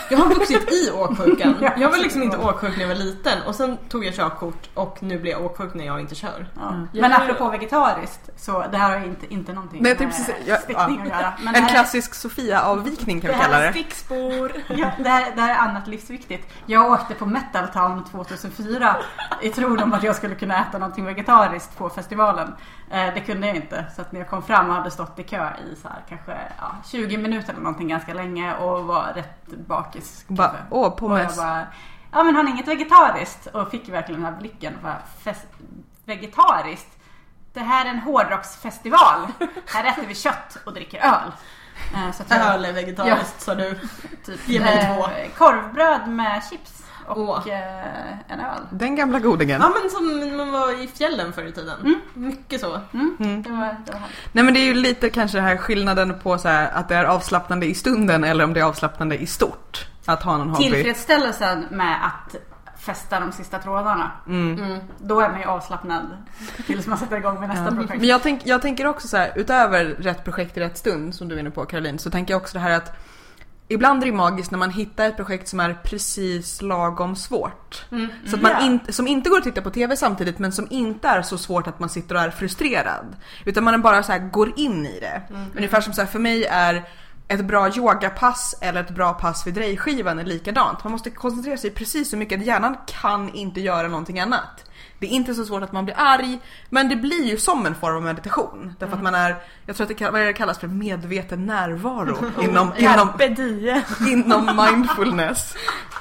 Jag 0.10 0.18
har 0.18 0.30
vuxit 0.30 0.72
i 0.74 0.92
åksjukan. 0.92 1.56
Ja, 1.62 1.72
Jag 1.78 1.90
var 1.90 1.98
liksom 1.98 2.24
inte 2.24 2.38
åksjuk 2.38 2.74
när 2.76 2.82
jag 2.82 2.88
var 2.88 2.96
liten 2.96 3.42
och 3.48 3.56
sen 3.56 3.78
tog 3.90 4.06
jag 4.06 4.14
körkort 4.16 4.70
och 4.74 4.98
nu 5.04 5.20
blir 5.20 5.32
jag 5.32 5.46
åksjuk 5.46 5.74
när 5.74 5.86
jag 5.86 6.00
inte 6.00 6.16
kör. 6.16 6.48
Ja. 6.56 6.74
Jag 6.92 7.02
Men 7.02 7.14
apropå 7.14 7.50
vegetariskt 7.50 8.30
så 8.38 8.66
det 8.72 8.78
här 8.78 9.00
har 9.00 9.06
inte, 9.06 9.34
inte 9.34 9.54
någonting 9.54 9.82
Nej, 9.84 9.92
jag 9.92 10.00
med 10.00 10.10
precis- 10.10 10.36
ja, 10.46 10.56
stickning 10.58 11.02
ja. 11.10 11.16
att 11.16 11.22
göra. 11.22 11.34
Men 11.40 11.48
En 11.48 11.54
det 11.54 11.60
här- 11.60 11.70
klassisk 11.70 12.16
Sofia-avvikning 12.16 13.22
kan 13.22 13.28
vi 13.28 13.36
Det 13.38 13.42
här 13.44 13.46
kalla 13.52 13.62
är 13.64 13.66
det. 13.68 13.72
Stickspår. 13.72 14.52
Ja, 14.70 14.92
det, 15.00 15.10
här, 15.10 15.36
det 15.36 15.42
här 15.42 15.56
är 15.56 15.60
annat 15.70 15.88
livsviktigt. 15.88 16.48
Jag 16.66 16.92
åkte 16.92 17.14
på 17.14 17.26
Metal 17.26 17.68
Town 17.68 18.04
2004 18.12 18.96
i 19.42 19.50
tron 19.50 19.80
om 19.84 19.94
att 19.94 20.04
jag 20.04 20.16
skulle 20.16 20.36
kunna 20.36 20.62
äta 20.62 20.78
någonting 20.78 21.06
vegetariskt 21.06 21.78
på 21.78 21.90
festivalen. 21.90 22.54
Eh, 22.92 23.14
det 23.14 23.20
kunde 23.20 23.48
jag 23.48 23.56
inte. 23.56 23.86
Så 23.96 24.02
att 24.02 24.12
när 24.12 24.20
jag 24.20 24.30
kom 24.30 24.44
fram 24.44 24.70
och 24.70 24.76
hade 24.76 24.92
stått 24.92 25.20
i 25.20 25.24
kö 25.24 25.50
i 25.72 25.76
så 25.82 25.88
här, 25.88 25.98
kanske 26.10 26.32
ja, 26.60 26.76
20 26.86 27.18
minuter 27.18 27.50
eller 27.54 27.62
någonting 27.62 27.88
ganska 27.88 28.14
länge 28.14 28.56
och 28.56 28.84
var 28.86 29.12
rätt 29.16 29.68
bakis. 29.84 30.26
Kanske. 30.28 30.58
åh, 30.70 30.86
och 30.88 30.98
pommes. 30.98 31.38
jag 31.38 31.46
bara, 31.46 31.68
ja 32.12 32.24
men 32.24 32.36
har 32.36 32.44
ni 32.44 32.52
inget 32.52 32.68
vegetariskt? 32.68 33.48
Och 33.48 33.72
fick 33.72 33.90
verkligen 33.90 34.22
den 34.22 34.34
här 34.34 34.40
blicken. 34.40 34.74
Bara, 34.84 34.98
"Fest- 35.24 35.48
vegetariskt? 36.06 36.88
Det 37.54 37.60
här 37.60 37.86
är 37.86 37.90
en 37.90 38.00
hårdrocksfestival. 38.00 39.28
Här 39.74 39.84
äter 39.92 40.04
vi 40.08 40.16
kött 40.16 40.58
och 40.66 40.74
dricker 40.74 41.00
öl. 41.00 41.32
Eh, 41.94 42.12
Så 42.12 42.24
att 42.24 42.30
jag- 42.30 42.54
Öl 42.54 42.66
är 42.66 42.74
vegetariskt 42.74 43.42
sa 43.42 43.56
du. 43.56 43.80
Typ, 44.26 44.48
Ge 44.50 44.60
mig 44.60 44.78
eh, 44.80 44.96
två. 44.96 45.08
Korvbröd 45.38 46.08
med 46.08 46.44
chips 46.50 46.85
och 47.08 47.48
eh, 47.48 48.14
en 48.28 48.40
öl. 48.40 48.62
Den 48.70 48.96
gamla 48.96 49.20
godingen. 49.20 49.62
Ja 49.62 49.74
men 49.82 49.90
som 49.90 50.38
man 50.38 50.52
var 50.52 50.84
i 50.84 50.88
fjällen 50.88 51.34
förr 51.34 51.44
i 51.44 51.52
tiden. 51.52 51.80
Mm. 51.80 52.00
Mycket 52.14 52.62
så. 52.62 52.82
Mm. 52.94 53.18
Mm. 53.20 53.42
Det 53.44 53.50
var, 53.50 53.76
det 53.86 53.92
var. 53.92 54.02
Nej 54.32 54.44
men 54.44 54.54
det 54.54 54.60
är 54.60 54.66
ju 54.66 54.74
lite 54.74 55.10
kanske 55.10 55.38
den 55.38 55.46
här 55.46 55.58
skillnaden 55.58 56.20
på 56.24 56.38
så 56.38 56.48
här, 56.48 56.72
att 56.74 56.90
det 56.90 56.96
är 56.96 57.06
avslappnande 57.06 57.66
i 57.66 57.76
stunden 57.76 58.24
eller 58.24 58.44
om 58.44 58.54
det 58.54 58.60
är 58.60 58.64
avslappnande 58.64 59.18
i 59.18 59.26
stort. 59.28 59.88
Att 60.06 60.24
ha 60.24 60.38
någon 60.38 60.50
hobby. 60.50 60.64
Tillfredsställelsen 60.64 61.66
med 61.72 62.06
att 62.06 62.36
fästa 62.80 63.20
de 63.20 63.32
sista 63.32 63.60
trådarna. 63.60 64.12
Mm. 64.28 64.64
Mm. 64.64 64.80
Då 64.98 65.20
är 65.20 65.30
man 65.30 65.40
ju 65.40 65.46
avslappnad 65.46 66.18
tills 66.66 66.88
man 66.88 66.98
sätter 66.98 67.18
igång 67.18 67.40
med 67.40 67.50
nästa 67.50 67.64
Ja. 67.66 67.72
projekt. 67.72 68.00
Men 68.00 68.10
jag, 68.10 68.24
tänk, 68.24 68.42
jag 68.46 68.62
tänker 68.62 68.88
också 68.88 69.08
så 69.08 69.18
här, 69.18 69.32
utöver 69.36 69.86
rätt 69.86 70.24
projekt 70.24 70.58
i 70.58 70.60
rätt 70.60 70.78
stund 70.78 71.16
som 71.16 71.28
du 71.28 71.36
är 71.36 71.40
inne 71.40 71.52
på 71.52 71.66
Caroline, 71.66 72.00
så 72.00 72.10
tänker 72.10 72.34
jag 72.34 72.42
också 72.42 72.54
det 72.54 72.60
här 72.64 72.72
att 72.72 72.98
Ibland 73.68 74.04
är 74.04 74.08
det 74.08 74.14
magiskt 74.14 74.52
när 74.52 74.60
man 74.60 74.70
hittar 74.72 75.06
ett 75.06 75.16
projekt 75.16 75.48
som 75.48 75.60
är 75.60 75.74
precis 75.74 76.62
lagom 76.62 77.16
svårt. 77.16 77.86
Mm. 77.92 78.08
Så 78.26 78.36
att 78.36 78.42
man 78.42 78.52
Ja. 78.52 78.66
inte, 78.66 78.94
som 78.94 79.08
inte 79.08 79.30
går 79.30 79.38
att 79.38 79.44
titta 79.44 79.62
på 79.62 79.70
TV 79.70 79.98
samtidigt 79.98 80.40
men 80.40 80.52
som 80.52 80.68
inte 80.70 81.08
är 81.08 81.22
så 81.22 81.38
svårt 81.38 81.68
att 81.68 81.80
man 81.80 81.90
sitter 81.90 82.16
och 82.16 82.22
är 82.22 82.30
frustrerad. 82.30 83.16
Utan 83.46 83.64
man 83.64 83.82
bara 83.82 84.04
så 84.04 84.12
här 84.12 84.20
går 84.20 84.60
in 84.60 84.86
i 84.86 85.00
det. 85.00 85.22
Ungefär 85.56 85.82
som 85.82 85.94
så 85.94 86.02
här, 86.02 86.08
för 86.08 86.20
mig 86.20 86.46
är 86.46 86.84
ett 87.28 87.46
bra 87.46 87.70
yogapass 87.78 88.56
eller 88.62 88.82
ett 88.82 88.90
bra 88.90 89.14
pass 89.14 89.48
vid 89.48 89.54
drejskivan 89.54 90.20
är 90.20 90.24
likadant. 90.24 90.84
Man 90.84 90.92
måste 90.92 91.10
koncentrera 91.10 91.58
sig 91.58 91.70
precis 91.72 92.10
så 92.10 92.18
mycket. 92.18 92.46
Hjärnan 92.46 92.78
kan 93.02 93.30
inte 93.30 93.62
göra 93.62 93.88
någonting 93.88 94.20
annat. 94.20 94.66
Det 95.06 95.10
är 95.10 95.16
inte 95.16 95.36
så 95.36 95.46
svårt 95.46 95.64
att 95.64 95.72
man 95.72 95.86
blir 95.86 95.96
arg, 95.98 96.40
men 96.70 96.90
det 96.90 96.96
blir 96.96 97.26
ju 97.26 97.38
som 97.38 97.66
en 97.66 97.76
form 97.76 97.96
av 97.96 98.04
meditation. 98.04 98.74
Därför 98.80 98.96
att 98.96 99.04
man 99.04 99.16
är, 99.16 99.36
jag 99.66 99.76
tror 99.76 99.92
att 99.92 99.98
det, 99.98 100.10
vad 100.10 100.22
det 100.22 100.34
kallas 100.34 100.60
för 100.60 100.68
medveten 100.68 101.46
närvaro 101.46 102.18
inom, 102.42 102.74
inom, 102.78 103.10
diem. 103.18 103.82
inom 104.08 104.66
mindfulness. 104.66 105.56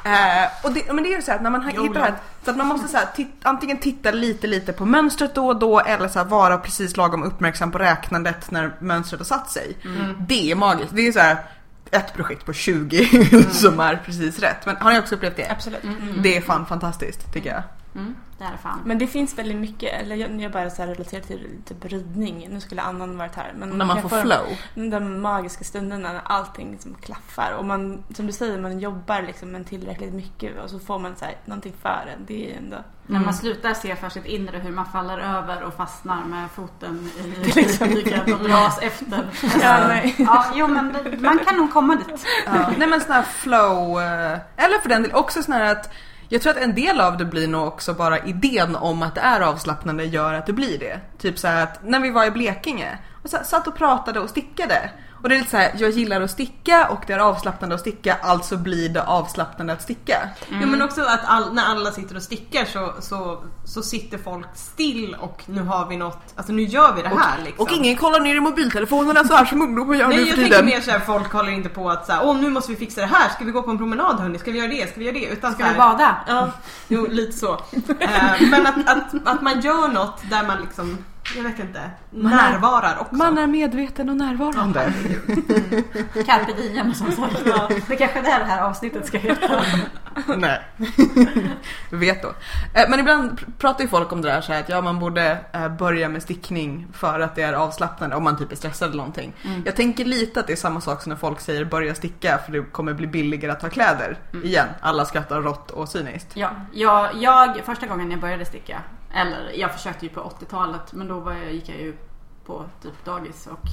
Eh, 0.05 0.67
och 0.67 0.73
det, 0.73 0.93
men 0.93 1.05
det 1.05 1.12
är 1.12 1.17
ju 1.17 1.23
så 1.23 1.31
här 1.31 1.38
att 1.38 1.43
när 1.43 1.51
man 1.51 1.67
hittar 1.67 1.95
det 1.95 2.01
här, 2.01 2.14
så 2.45 2.51
att 2.51 2.57
man 2.57 2.67
måste 2.67 2.88
så 2.88 2.97
här, 2.97 3.07
tit, 3.17 3.29
antingen 3.43 3.79
titta 3.79 4.11
lite 4.11 4.47
lite 4.47 4.73
på 4.73 4.87
mönstret 4.87 5.35
då 5.35 5.47
och 5.47 5.59
då 5.59 5.81
eller 5.81 6.09
så 6.09 6.19
här, 6.19 6.27
vara 6.27 6.59
precis 6.59 6.97
lagom 6.97 7.23
uppmärksam 7.23 7.71
på 7.71 7.79
räknandet 7.79 8.51
när 8.51 8.77
mönstret 8.79 9.21
har 9.21 9.25
satt 9.25 9.51
sig. 9.51 9.77
Det 10.29 10.51
är 10.51 10.55
magiskt. 10.55 10.93
Det 10.95 11.09
är 11.09 11.12
så 11.12 11.19
här 11.19 11.37
ett 11.90 12.14
projekt 12.14 12.47
på 12.47 12.53
20 12.53 13.07
som 13.51 13.81
är 13.81 14.03
precis 14.05 14.38
rätt. 14.38 14.67
Men 14.67 14.77
har 14.77 14.93
ni 14.93 14.99
också 14.99 15.14
upplevt 15.14 15.37
det? 15.37 15.51
Absolut. 15.51 15.83
Det 16.19 16.37
är 16.37 16.40
fan 16.40 16.67
fantastiskt 16.67 17.33
tycker 17.33 17.51
jag. 17.51 17.62
Mm, 17.94 18.14
det 18.38 18.44
är 18.44 18.57
fan. 18.57 18.80
Men 18.85 18.98
det 18.98 19.07
finns 19.07 19.38
väldigt 19.38 19.57
mycket, 19.57 20.00
eller 20.02 20.16
jag, 20.16 20.40
jag 20.40 20.52
bara 20.52 20.70
så 20.70 20.83
här 20.83 20.88
relaterar 20.88 21.20
till 21.22 21.48
typ 21.64 21.85
ridning. 21.85 22.48
Nu 22.50 22.61
skulle 22.61 22.83
Annan 22.83 23.18
varit 23.18 23.35
här. 23.37 23.52
Men 23.57 23.68
När 23.68 23.85
man 23.85 24.02
får 24.02 24.09
få 24.09 24.20
flow. 24.20 24.46
De 24.90 25.20
magiska 25.22 25.64
stunderna 25.64 26.12
när 26.12 26.20
allting 26.24 26.70
liksom 26.72 26.94
klaffar. 26.94 27.52
Och 27.59 27.64
man, 27.64 28.04
som 28.14 28.26
du 28.26 28.33
säger, 28.33 28.59
man 28.61 28.78
jobbar 28.80 29.22
liksom 29.22 29.50
med 29.50 29.66
tillräckligt 29.66 30.14
mycket 30.14 30.61
och 30.64 30.70
så 30.70 30.78
får 30.78 30.98
man 30.98 31.16
så 31.16 31.24
här, 31.24 31.35
någonting 31.44 31.74
för 31.83 32.11
en. 32.16 32.24
Det 32.26 32.44
är 32.44 32.48
ju 32.50 32.54
ändå... 32.57 32.76
När 33.07 33.16
Mm. 33.16 33.24
man 33.24 33.35
slutar 33.35 33.74
se 33.74 33.96
för 33.96 34.09
sitt 34.09 34.24
inre 34.26 34.59
hur 34.59 34.70
man 34.72 34.87
faller 34.87 35.18
över 35.18 35.62
och 35.62 35.74
fastnar 35.74 36.24
med 36.24 36.50
foten 36.50 37.11
i 37.24 37.50
diket 37.87 38.22
och 38.35 38.38
dras 38.40 38.78
efter. 38.83 39.28
Ja, 39.62 39.88
nej. 39.88 40.14
Ja, 40.18 40.44
jo 40.54 40.66
men 40.66 40.96
man 41.22 41.38
kan 41.38 41.57
nog 41.57 41.72
komma 41.72 41.96
dit. 41.96 42.26
Ja. 42.46 42.70
Nej 42.78 42.88
men 42.88 43.00
sån 43.00 43.12
här 43.12 43.22
flow, 43.22 44.00
eh, 44.02 44.38
eller 44.57 44.78
för 44.83 44.88
den 44.88 45.02
del 45.02 45.12
också 45.12 45.42
sån 45.42 45.54
här 45.54 45.72
att 45.72 45.92
jag 46.35 46.42
tror 46.42 46.53
att 46.53 46.62
en 46.62 46.75
del 46.75 47.01
av 47.01 47.16
det 47.16 47.25
blir 47.25 47.49
nog 47.49 47.66
också 47.66 47.94
bara 47.94 48.18
idén 48.18 48.77
om 48.77 49.03
att 49.03 49.14
det 49.14 49.20
är 49.20 49.40
avslappnande 49.40 50.05
gör 50.05 50.35
att 50.35 50.47
det 50.47 50.53
blir 50.53 50.79
det. 50.79 51.01
Typ 51.18 51.38
så 51.38 51.49
här 51.49 51.62
att 51.62 51.85
när 51.85 52.01
vi 52.01 52.11
var 52.11 52.25
i 52.25 52.31
Blekinge 52.31 52.99
och 53.23 53.31
så 53.31 53.37
här, 53.37 53.44
satt 53.44 53.66
och 53.66 53.77
pratade 53.77 54.20
och 54.20 54.31
stickade 54.31 54.90
och 55.25 55.31
det 55.31 55.37
är 55.37 55.39
lite 55.39 55.51
så 55.51 55.57
här, 55.57 55.73
jag 55.79 55.91
gillar 55.91 56.21
att 56.21 56.31
sticka 56.31 56.89
och 56.89 57.01
det 57.07 57.13
är 57.13 57.19
avslappnande 57.19 57.75
att 57.75 57.81
sticka, 57.81 58.15
alltså 58.23 58.57
blir 58.57 58.89
det 58.89 59.03
avslappnande 59.03 59.73
att 59.73 59.83
sticka. 59.83 60.29
Jo 60.51 60.67
men 60.69 60.83
också 60.83 61.03
att 61.03 61.21
all, 61.25 61.55
när 61.55 61.65
alla 61.65 61.91
sitter 61.93 62.17
och 62.17 62.23
stickar 62.23 62.65
så, 62.65 62.93
så, 63.01 63.45
så 63.65 63.83
sitter 63.83 64.19
folk 64.19 64.47
still 64.55 65.17
och 65.21 65.43
nu 65.47 65.63
har 65.63 65.87
vi 65.89 65.97
något, 65.97 66.19
alltså 66.37 66.53
nu 66.53 66.63
gör 66.63 66.93
vi 66.95 67.03
det 67.03 67.09
här 67.09 67.43
liksom. 67.45 67.63
Och 67.67 67.73
ingen 67.73 67.97
kollar 67.97 68.21
ner 68.21 68.35
i 68.35 68.41
mobiltelefonerna 68.41 69.25
så 69.25 69.35
här 69.35 69.45
som 69.45 69.62
ungdomar 69.62 69.95
gör 69.95 70.09
nu 70.09 70.14
Nej 70.16 70.25
för 70.25 70.29
jag 70.29 70.37
tiden. 70.37 70.51
tänker 70.51 70.77
mer 70.77 70.81
såhär, 70.81 70.99
folk 71.01 71.33
håller 71.33 71.53
inte 71.53 71.68
på 71.68 71.91
att 71.91 72.07
såhär, 72.07 72.20
åh 72.25 72.37
nu 72.37 72.51
måste 72.51 72.70
vi 72.70 72.77
fixa 72.77 73.01
det 73.01 73.07
här, 73.07 73.29
ska 73.29 73.45
vi 73.45 73.51
gå 73.51 73.62
på 73.62 73.70
en 73.70 73.79
promenad 73.79 74.20
hörni, 74.20 74.39
ska 74.39 74.51
vi 74.51 74.59
göra 74.59 74.68
det, 74.68 74.91
ska 74.91 75.01
vi 75.01 75.07
göra 75.07 75.14
det? 75.18 75.27
Utan 75.27 75.53
Ska 75.55 75.62
så 75.64 75.68
vi 75.72 75.79
här- 75.79 75.89
bada? 75.93 76.16
Ja, 76.29 76.51
jo 76.89 77.07
lite 77.11 77.33
så. 77.39 77.53
Eh, 78.01 78.49
men 78.51 78.66
att, 78.66 78.77
att, 78.89 79.14
att 79.25 79.43
man 79.43 79.61
gör 79.61 79.89
något 79.89 80.22
där 80.31 80.47
man 80.47 80.61
liksom, 80.61 80.99
jag 81.37 81.43
vet 81.43 81.59
inte, 81.59 81.91
närvarar 82.11 82.97
också. 83.01 83.14
Man 83.14 83.39
är 83.39 83.47
medveten 83.47 84.09
och 84.11 84.16
närvarande. 84.16 84.93
Carpe 86.27 86.53
diem 86.53 86.95
som 86.95 87.12
sagt. 87.12 87.45
Det 87.89 87.97
kanske 87.97 88.18
är 88.18 88.22
det 88.22 88.45
här, 88.45 88.62
avsnittet 88.62 89.07
ska 89.07 89.18
heta. 89.18 89.64
Nej. 90.37 90.61
Vet 91.91 92.22
då. 92.22 92.29
Eh, 92.75 92.89
Men 92.91 93.01
ibland 93.01 93.31
pr- 93.39 93.53
pratar 93.59 93.83
ju 93.83 93.89
folk 93.89 94.12
om 94.12 94.22
det 94.22 94.29
där 94.29 94.41
så 94.41 94.53
här 94.53 94.61
att 94.61 94.68
ja, 94.68 94.81
man 94.81 94.99
borde 94.99 95.39
eh, 95.53 95.68
börja 95.68 96.09
med 96.09 96.22
stickning 96.22 96.87
för 96.93 97.20
att 97.20 97.35
det 97.35 97.43
är 97.43 97.53
avslappnande 97.53 98.16
om 98.16 98.25
man 98.25 98.39
typ 98.39 98.53
är 98.53 98.57
stressad 98.57 98.89
eller 98.89 98.97
någonting. 98.97 99.33
Jag 99.64 99.77
tänker 99.77 100.05
lite 100.05 100.41
att 100.41 100.47
det 100.47 100.53
är 100.53 100.57
samma 100.57 100.81
sak 100.81 101.03
som 101.03 101.11
när 101.11 101.16
folk 101.16 101.41
säger 101.41 101.64
börja 101.64 101.95
sticka 101.95 102.39
för 102.45 102.53
det 102.53 102.62
kommer 102.72 102.95
bli 102.95 103.07
billigare 103.07 103.53
att 103.53 103.62
ha 103.62 103.68
kläder. 103.68 104.18
Igen, 104.45 104.66
alla 104.81 105.05
skrattar 105.05 105.41
rått 105.41 105.70
och 105.70 105.89
cyniskt. 105.89 106.31
Ja, 106.35 106.51
jag, 106.72 107.09
jag, 107.14 107.57
första 107.66 107.87
gången 107.87 108.11
jag 108.11 108.20
började 108.20 108.45
sticka, 108.45 108.81
eller 109.15 109.53
jag 109.55 109.73
försökte 109.73 110.07
ju 110.07 110.12
på 110.12 110.21
80-talet 110.21 110.93
men 110.93 111.09
då 111.09 111.21
var 111.21 111.33
jag, 111.33 111.53
gick 111.53 111.69
jag 111.69 111.79
ju 111.79 111.97
på 112.47 112.65
typ 112.83 113.05
dagis 113.05 113.47
och 113.47 113.69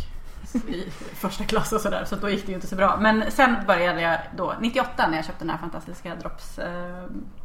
i 0.70 0.89
första 1.16 1.44
klass 1.44 1.74
och 1.74 1.82
sådär 1.82 2.06
så 2.06 2.16
då 2.16 2.30
gick 2.30 2.46
det 2.46 2.50
ju 2.50 2.56
inte 2.56 2.68
så 2.68 2.76
bra. 2.76 2.98
Men 3.00 3.32
sen 3.32 3.56
började 3.68 4.02
jag 4.02 4.20
då 4.36 4.56
98 4.60 5.08
när 5.08 5.16
jag 5.16 5.26
köpte 5.26 5.44
den 5.44 5.50
här 5.50 5.58
fantastiska 5.58 6.16
Drops 6.16 6.60
eh, 6.60 7.04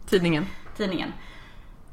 Tidningen. 0.08 0.46
tidningen. 0.76 1.12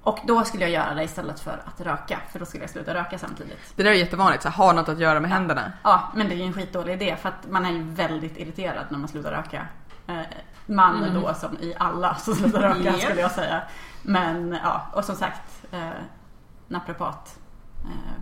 Och 0.03 0.19
då 0.27 0.43
skulle 0.43 0.63
jag 0.63 0.71
göra 0.71 0.93
det 0.93 1.03
istället 1.03 1.39
för 1.39 1.61
att 1.65 1.81
röka 1.81 2.19
för 2.31 2.39
då 2.39 2.45
skulle 2.45 2.63
jag 2.63 2.69
sluta 2.69 2.93
röka 2.93 3.17
samtidigt. 3.17 3.73
Det 3.75 3.83
där 3.83 3.91
är 3.91 3.95
jättevanligt, 3.95 4.43
så 4.43 4.49
här, 4.49 4.55
ha 4.57 4.73
något 4.73 4.89
att 4.89 4.99
göra 4.99 5.19
med 5.19 5.31
händerna. 5.31 5.71
Ja, 5.83 6.11
men 6.15 6.27
det 6.29 6.35
är 6.35 6.37
ju 6.37 6.43
en 6.43 6.53
skitdålig 6.53 6.93
idé 6.93 7.15
för 7.21 7.29
att 7.29 7.49
man 7.49 7.65
är 7.65 7.71
ju 7.71 7.83
väldigt 7.83 8.37
irriterad 8.37 8.85
när 8.89 8.97
man 8.99 9.07
slutar 9.07 9.31
röka. 9.31 9.67
Eh, 10.07 10.21
man 10.65 11.13
då 11.13 11.33
som 11.33 11.57
i 11.57 11.75
alla 11.77 12.15
som 12.15 12.35
slutar 12.35 12.61
röka 12.61 12.93
skulle 12.93 13.21
jag 13.21 13.31
säga. 13.31 13.61
Men 14.01 14.57
ja, 14.63 14.87
och 14.93 15.05
som 15.05 15.15
sagt 15.15 15.52
eh, 15.73 16.03
naprapat. 16.67 17.39
Eh, 17.85 18.21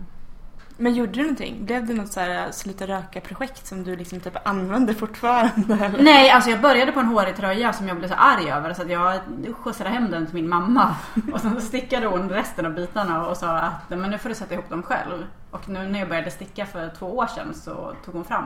Men 0.76 0.94
gjorde 0.94 1.12
du 1.12 1.22
någonting? 1.22 1.64
Blev 1.64 1.86
det 1.86 1.94
något 1.94 2.12
så 2.12 2.20
här 2.20 2.50
sluta 2.50 2.86
röka-projekt 2.86 3.66
som 3.66 3.84
du 3.84 3.96
liksom 3.96 4.20
typ 4.20 4.36
använder 4.48 4.94
fortfarande? 4.94 5.74
Eller? 5.84 6.02
Nej, 6.02 6.30
alltså 6.30 6.50
jag 6.50 6.60
började 6.60 6.92
på 6.92 7.00
en 7.00 7.06
hårig 7.06 7.36
tröja 7.36 7.72
som 7.72 7.88
jag 7.88 7.96
blev 7.98 8.08
så 8.08 8.14
arg 8.14 8.50
över 8.50 8.74
så 8.74 8.82
att 8.82 8.90
jag 8.90 9.20
skjutsade 9.60 9.90
hem 9.90 10.10
den 10.10 10.26
till 10.26 10.34
min 10.34 10.48
mamma. 10.48 10.94
Och 11.32 11.40
sen 11.40 11.60
stickade 11.60 12.06
hon 12.06 12.28
resten 12.30 12.66
av 12.66 12.74
bitarna 12.74 13.26
och 13.26 13.36
sa 13.36 13.58
att 13.58 13.90
men 13.90 14.10
nu 14.10 14.18
får 14.18 14.28
du 14.28 14.34
sätta 14.34 14.54
ihop 14.54 14.68
dem 14.68 14.82
själv. 14.82 15.26
Och 15.50 15.68
nu 15.68 15.88
när 15.88 15.98
jag 15.98 16.08
började 16.08 16.30
sticka 16.30 16.66
för 16.66 16.88
två 16.98 17.06
år 17.16 17.26
sedan 17.26 17.54
så 17.54 17.94
tog 18.04 18.14
hon 18.14 18.24
fram 18.24 18.44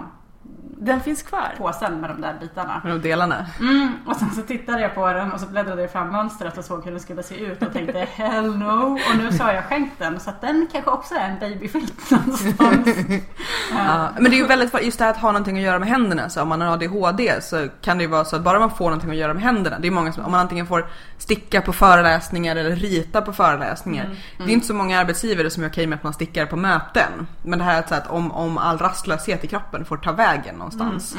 Den 0.78 1.01
finns 1.01 1.22
kvar? 1.22 1.55
påsen 1.59 2.01
med 2.01 2.11
de 2.11 2.20
där 2.20 2.34
bitarna. 2.40 2.80
Med 2.84 2.92
de 2.92 3.09
delarna. 3.09 3.47
Mm, 3.61 3.92
och 4.07 4.16
sen 4.16 4.30
så 4.30 4.42
tittade 4.42 4.80
jag 4.80 4.94
på 4.94 5.07
den 5.07 5.32
och 5.32 5.40
så 5.40 5.47
bläddrade 5.47 5.82
jag 5.82 5.92
fram 5.92 6.12
mönstret 6.12 6.59
och 6.59 6.64
såg 6.64 6.84
hur 6.84 6.90
den 6.90 7.01
skulle 7.01 7.22
se 7.22 7.34
ut 7.34 7.62
och 7.62 7.72
tänkte 7.72 7.99
hell 7.99 8.59
no. 8.59 8.92
Och 8.92 9.16
nu 9.18 9.32
så 9.32 9.44
har 9.44 9.53
jag 9.53 9.64
skänkt 9.64 9.99
den 9.99 10.20
så 10.20 10.30
att 10.30 10.40
den 10.40 10.68
kanske 10.72 10.90
också 10.90 11.14
är 11.14 11.28
en 11.28 11.38
babyfilt 11.38 12.11
någonstans. 12.11 12.97
Ja, 13.72 14.09
men 14.18 14.24
det 14.24 14.36
är 14.36 14.38
ju 14.38 14.47
väldigt 14.47 14.82
just 14.82 14.99
det 14.99 15.05
här 15.05 15.11
att 15.11 15.18
ha 15.18 15.32
någonting 15.32 15.57
att 15.57 15.62
göra 15.62 15.78
med 15.78 15.88
händerna. 15.88 16.28
Så 16.28 16.42
om 16.42 16.49
man 16.49 16.61
har 16.61 16.72
ADHD 16.72 17.40
så 17.40 17.68
kan 17.80 17.99
det 17.99 18.05
ju 18.05 18.11
vara 18.11 18.24
så 18.24 18.36
att 18.36 18.42
bara 18.42 18.59
man 18.59 18.70
får 18.70 18.84
någonting 18.84 19.11
att 19.11 19.16
göra 19.16 19.34
med 19.34 19.42
händerna. 19.42 19.78
Det 19.78 19.86
är 19.86 19.90
många 19.90 20.12
som, 20.12 20.24
om 20.24 20.32
man 20.32 20.40
antingen 20.40 20.66
får 20.66 20.86
sticka 21.18 21.62
på 21.62 21.72
föreläsningar 21.72 22.57
eller 22.57 22.76
rita 22.76 23.22
på 23.22 23.32
föreläsningar. 23.32 24.16
Det 24.38 24.44
är 24.44 24.49
inte 24.49 24.66
så 24.66 24.74
många 24.74 25.01
arbetsgivare 25.01 25.51
som 25.51 25.62
är 25.62 25.68
okej 25.68 25.86
med 25.86 25.97
att 25.97 26.03
man 26.03 26.12
stickar 26.12 26.47
på 26.47 26.57
möten. 26.57 27.26
Men 27.42 27.59
det 27.59 27.64
här 27.64 27.78
att, 27.78 27.88
så 27.88 27.94
att 27.94 28.07
om, 28.07 28.32
om 28.32 28.59
all 28.59 28.78
rastlöshet 28.78 29.44
i 29.44 29.47
kroppen 29.47 29.84
får 29.84 29.97
ta 29.97 30.12
vägen 30.37 30.55
någonstans. 30.55 31.16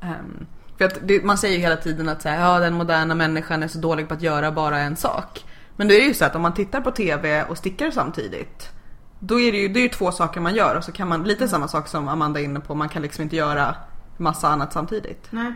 Ehm, 0.00 0.46
för 0.78 0.84
att 0.84 0.98
det, 1.02 1.24
man 1.24 1.38
säger 1.38 1.54
ju 1.56 1.60
hela 1.60 1.76
tiden 1.76 2.08
att 2.08 2.22
så 2.22 2.28
här, 2.28 2.40
ja, 2.40 2.58
den 2.58 2.74
moderna 2.74 3.14
människan 3.14 3.62
är 3.62 3.68
så 3.68 3.78
dålig 3.78 4.08
på 4.08 4.14
att 4.14 4.22
göra 4.22 4.52
bara 4.52 4.78
en 4.78 4.96
sak. 4.96 5.44
Men 5.76 5.88
det 5.88 6.02
är 6.02 6.08
ju 6.08 6.14
så 6.14 6.24
att 6.24 6.34
om 6.34 6.42
man 6.42 6.54
tittar 6.54 6.80
på 6.80 6.90
TV 6.90 7.42
och 7.42 7.58
stickar 7.58 7.90
samtidigt 7.90 8.72
då 9.24 9.40
är 9.40 9.52
det 9.52 9.58
ju 9.58 9.68
det 9.68 9.80
är 9.80 9.82
ju 9.82 9.88
två 9.88 10.12
saker 10.12 10.40
man 10.40 10.54
gör 10.54 10.76
och 10.76 10.84
så 10.84 10.92
kan 10.92 11.08
man, 11.08 11.24
lite 11.24 11.48
samma 11.48 11.68
sak 11.68 11.88
som 11.88 12.08
Amanda 12.08 12.40
är 12.40 12.44
inne 12.44 12.60
på, 12.60 12.74
man 12.74 12.88
kan 12.88 13.02
liksom 13.02 13.22
inte 13.22 13.36
göra 13.36 13.74
massa 14.22 14.48
annat 14.48 14.72
samtidigt. 14.72 15.26
Nej. 15.30 15.52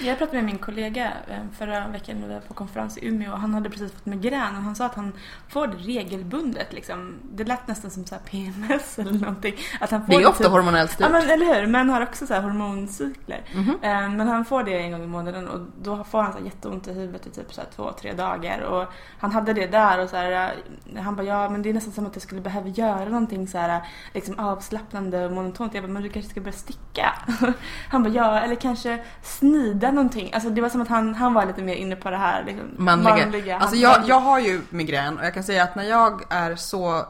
Jag 0.00 0.18
pratade 0.18 0.36
med 0.36 0.44
min 0.44 0.58
kollega 0.58 1.12
eh, 1.28 1.36
förra 1.58 1.88
veckan 1.88 2.16
när 2.20 2.28
vi 2.28 2.34
var 2.34 2.40
på 2.40 2.54
konferens 2.54 2.98
i 2.98 3.06
Umeå 3.08 3.32
och 3.32 3.38
han 3.38 3.54
hade 3.54 3.70
precis 3.70 3.92
fått 3.92 4.06
migrän 4.06 4.56
och 4.56 4.62
han 4.62 4.74
sa 4.74 4.86
att 4.86 4.94
han 4.94 5.12
får 5.48 5.66
det 5.66 5.76
regelbundet. 5.76 6.72
Liksom. 6.72 7.14
Det 7.32 7.44
lät 7.44 7.68
nästan 7.68 7.90
som 7.90 8.04
så 8.06 8.14
här 8.14 8.22
PMS 8.22 8.98
eller 8.98 9.12
någonting. 9.12 9.54
Att 9.80 9.90
han 9.90 10.00
får 10.00 10.08
Det 10.08 10.14
är 10.16 10.20
ju 10.20 10.26
ofta 10.26 10.44
typ- 10.44 10.52
hormonellt 10.52 10.90
styrt. 10.90 11.06
Ja 11.06 11.12
men 11.12 11.30
eller 11.30 11.54
hur, 11.60 11.66
män 11.66 11.90
har 11.90 12.00
också 12.02 12.26
så 12.26 12.34
här 12.34 12.40
hormoncykler. 12.42 13.40
Mhm. 13.54 13.70
Eh, 13.82 14.08
Men 14.08 14.28
han 14.28 14.44
får 14.44 14.62
det 14.64 14.78
en 14.78 14.92
gång 14.92 15.02
i 15.02 15.06
månaden 15.06 15.48
och 15.48 15.60
då 15.82 16.04
får 16.04 16.22
han 16.22 16.32
så 16.32 16.38
här 16.38 16.44
jätteont 16.44 16.88
i 16.88 16.92
huvudet 16.92 17.26
i 17.26 17.30
typ 17.30 17.52
så 17.54 17.60
här 17.60 17.68
två, 17.76 17.92
tre 17.92 18.12
dagar. 18.12 18.60
Och 18.60 18.86
han 19.18 19.32
hade 19.32 19.52
det 19.52 19.66
där 19.66 19.98
och 19.98 20.08
så 20.10 20.16
här, 20.16 20.54
eh, 20.94 21.02
han 21.02 21.16
bara 21.16 21.26
ja 21.26 21.48
men 21.48 21.62
det 21.62 21.68
är 21.70 21.74
nästan 21.74 21.92
som 21.92 22.06
att 22.06 22.14
jag 22.16 22.22
skulle 22.22 22.40
behöva 22.40 22.68
göra 22.68 23.04
någonting 23.04 23.48
så 23.48 23.58
här 23.58 23.82
liksom 24.14 24.38
avslappnande 24.38 25.26
och 25.26 25.32
monotont. 25.32 25.74
Jag 25.74 25.84
bara 25.84 25.92
men 25.92 26.02
du 26.02 26.08
kanske 26.08 26.30
ska 26.30 26.40
börja 26.40 26.52
sticka. 26.52 27.12
Han 27.92 28.02
bara 28.02 28.10
ja 28.12 28.38
eller 28.40 28.54
kanske 28.54 28.98
snida 29.22 29.90
någonting. 29.90 30.30
Alltså 30.34 30.50
det 30.50 30.60
var 30.60 30.68
som 30.68 30.80
att 30.82 30.88
han, 30.88 31.14
han 31.14 31.34
var 31.34 31.46
lite 31.46 31.62
mer 31.62 31.74
inne 31.74 31.96
på 31.96 32.10
det 32.10 32.16
här 32.16 32.44
liksom, 32.46 32.66
Manliga. 32.76 33.56
Alltså 33.58 33.66
Han- 33.76 33.80
jag, 33.80 34.02
jag 34.06 34.20
har 34.20 34.38
ju 34.40 34.60
migrän 34.70 35.18
och 35.18 35.24
jag 35.24 35.34
kan 35.34 35.42
säga 35.44 35.62
att 35.62 35.74
när 35.76 35.84
jag 35.84 36.22
är 36.28 36.56
så 36.56 37.06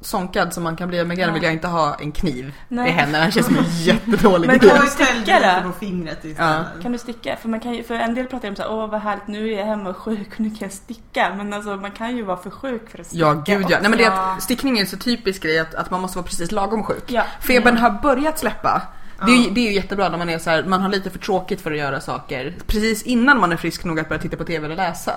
sonkad 0.00 0.54
som 0.54 0.62
man 0.64 0.76
kan 0.76 0.88
bli 0.88 1.00
av 1.00 1.06
migrän 1.06 1.28
Ja. 1.28 1.34
vill 1.34 1.42
jag 1.42 1.52
inte 1.52 1.68
ha 1.68 1.94
en 1.94 2.12
kniv 2.12 2.54
Nej. 2.68 2.88
i 2.88 2.92
händerna. 2.92 3.24
Det 3.26 3.32
känns 3.32 3.46
som 3.46 3.58
en 3.58 3.64
jättedålig 3.82 4.46
Men 4.46 4.58
kan 4.58 4.80
du 4.80 4.86
sticka 4.86 5.60
då? 5.64 5.68
på 5.72 5.78
fingret 5.78 6.24
istället. 6.24 6.66
Kan 6.82 6.92
du 6.92 6.98
sticka? 6.98 7.36
För, 7.36 7.48
man 7.48 7.60
kan 7.60 7.72
ju, 7.74 7.82
för 7.82 7.94
en 7.94 8.14
del 8.14 8.26
pratar 8.26 8.44
ju 8.44 8.50
om 8.50 8.56
så 8.56 8.62
här, 8.62 8.72
åh 8.72 8.90
vad 8.90 9.00
härligt 9.00 9.26
nu 9.26 9.52
är 9.52 9.58
jag 9.58 9.66
hemma 9.66 9.90
och 9.90 9.96
sjuk 9.96 10.28
och 10.32 10.40
nu 10.40 10.48
kan 10.50 10.58
jag 10.60 10.72
sticka. 10.72 11.34
Men 11.36 11.52
alltså 11.52 11.76
man 11.76 11.90
kan 11.90 12.16
ju 12.16 12.22
vara 12.22 12.36
för 12.36 12.50
sjuk 12.50 12.90
för 12.90 12.98
att 13.00 13.06
sticka. 13.06 13.20
Ja 13.26 13.32
gud 13.46 13.66
ja. 13.68 13.78
Nej 13.80 13.90
men 13.90 13.98
det 13.98 14.04
är 14.04 14.10
Ja. 14.10 14.32
att 14.36 14.42
stickning 14.42 14.76
är 14.78 14.80
en 14.80 14.86
så 14.88 14.96
typisk 14.96 15.42
grej 15.42 15.58
att, 15.58 15.74
att 15.74 15.90
man 15.90 16.00
måste 16.00 16.18
vara 16.18 16.26
precis 16.26 16.52
lagom 16.52 16.84
sjuk. 16.84 17.04
Ja. 17.06 17.22
Febern 17.40 17.76
har 17.76 17.90
börjat 17.90 18.38
släppa. 18.38 18.82
Det 19.26 19.32
är, 19.32 19.44
ju, 19.44 19.50
det 19.50 19.60
är 19.60 19.64
ju 19.64 19.72
jättebra 19.72 20.08
när 20.08 20.18
man 20.18 20.28
är 20.28 20.38
så 20.38 20.50
här, 20.50 20.64
man 20.64 20.80
har 20.82 20.88
lite 20.88 21.10
för 21.10 21.18
tråkigt 21.18 21.60
för 21.60 21.72
att 21.72 21.78
göra 21.78 22.00
saker. 22.00 22.54
Precis 22.66 23.02
innan 23.02 23.40
man 23.40 23.52
är 23.52 23.56
frisk 23.56 23.84
nog 23.84 24.00
att 24.00 24.08
börja 24.08 24.22
titta 24.22 24.36
på 24.36 24.44
TV 24.44 24.64
eller 24.64 24.76
läsa. 24.76 25.12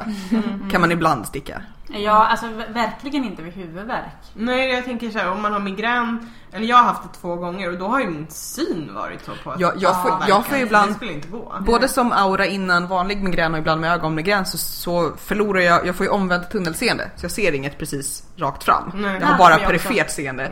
Kan 0.72 0.82
man 0.82 0.92
ibland 0.92 1.26
sticka. 1.26 1.62
Ja, 1.96 2.28
alltså 2.28 2.48
v- 2.48 2.64
verkligen 2.70 3.24
inte 3.26 3.42
vid 3.42 3.54
huvudvärk. 3.54 4.14
Nej 4.34 4.70
jag 4.74 4.86
tänker 4.86 5.10
så 5.10 5.20
här, 5.20 5.32
om 5.32 5.42
man 5.42 5.54
har 5.54 5.60
migrän, 5.60 6.32
eller 6.52 6.66
jag 6.68 6.78
har 6.78 6.84
haft 6.84 7.04
det 7.04 7.20
två 7.22 7.36
gånger 7.36 7.72
och 7.72 7.78
då 7.78 7.88
har 7.88 8.00
ju 8.00 8.10
min 8.10 8.28
syn 8.30 8.92
varit 8.94 9.26
så 9.26 9.32
på 9.44 9.52
att 9.52 9.60
Jag- 9.60 9.74
jag 9.78 10.02
får- 10.02 10.18
jag 10.28 10.46
får 10.46 10.58
ibland- 10.58 10.90
Det 10.92 10.96
skulle 10.96 11.14
inte 11.14 11.28
gå. 11.28 11.54
Både 11.60 11.88
som 11.88 12.12
aura 12.12 12.46
innan 12.46 12.88
vanlig 12.88 13.24
migrän 13.24 13.54
och 13.54 13.60
ibland 13.60 13.82
med 13.82 13.92
ögonmigrän 13.94 14.46
så, 14.46 14.58
så 14.58 15.12
förlorar 15.18 15.60
jag, 15.60 15.88
jag 15.88 15.96
får 15.96 16.06
ju 16.06 16.12
omvänt 16.12 16.50
tunnelseende. 16.52 17.12
Så 17.16 17.26
jag 17.26 17.32
ser 17.32 17.52
inget 17.54 17.78
precis 17.78 18.24
rakt 18.38 18.64
fram. 18.64 18.92
Nej. 18.96 19.14
Jag 19.20 19.28
har 19.28 19.34
Ja, 19.34 19.38
bara 19.38 19.58
perifert 19.68 20.10
seende. 20.12 20.52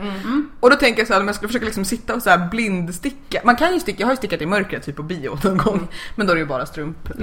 Och 0.60 0.70
då 0.70 0.76
tänker 0.76 1.00
jag 1.00 1.06
så 1.08 1.12
här, 1.14 1.20
om 1.20 1.26
jag 1.26 1.34
skulle 1.36 1.48
försöka 1.48 1.64
liksom 1.64 1.84
sitta 1.84 2.14
och 2.14 2.22
så 2.22 2.30
här 2.30 2.48
blindsticka. 2.48 3.40
Man 3.44 3.56
kan 3.56 3.74
ju 3.74 3.80
sticka, 3.80 4.00
jag 4.00 4.06
har 4.06 4.12
ju 4.12 4.16
stickat 4.16 4.40
i 4.42 4.46
mörkret 4.46 4.82
typ 4.82 4.96
på 4.96 5.02
bio 5.02 5.38
någon 5.44 5.56
gång. 5.58 5.88
Men 6.16 6.26
då 6.26 6.30
är 6.30 6.34
det 6.36 6.40
ju 6.40 6.46
bara 6.46 6.66
strumprör. 6.66 7.16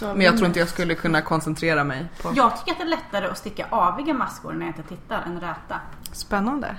Ja, 0.00 0.06
men 0.14 0.20
jag 0.20 0.36
tror 0.36 0.46
inte 0.46 0.58
jag 0.58 0.68
skulle 0.68 0.94
kunna 0.94 1.20
koncentrera 1.22 1.84
mig 1.84 2.06
på. 2.22 2.32
Jag 2.34 2.58
tycker 2.58 2.72
att 2.72 2.78
det 2.78 2.84
är 2.84 2.88
lättare 2.88 3.26
att 3.26 3.38
sticka 3.38 3.61
aviga 3.70 4.14
maskor 4.14 4.52
när 4.52 4.66
jag 4.66 4.68
inte 4.76 4.82
tittar 4.88 5.22
än 5.26 5.40
räta. 5.40 5.80
Spännande. 6.12 6.76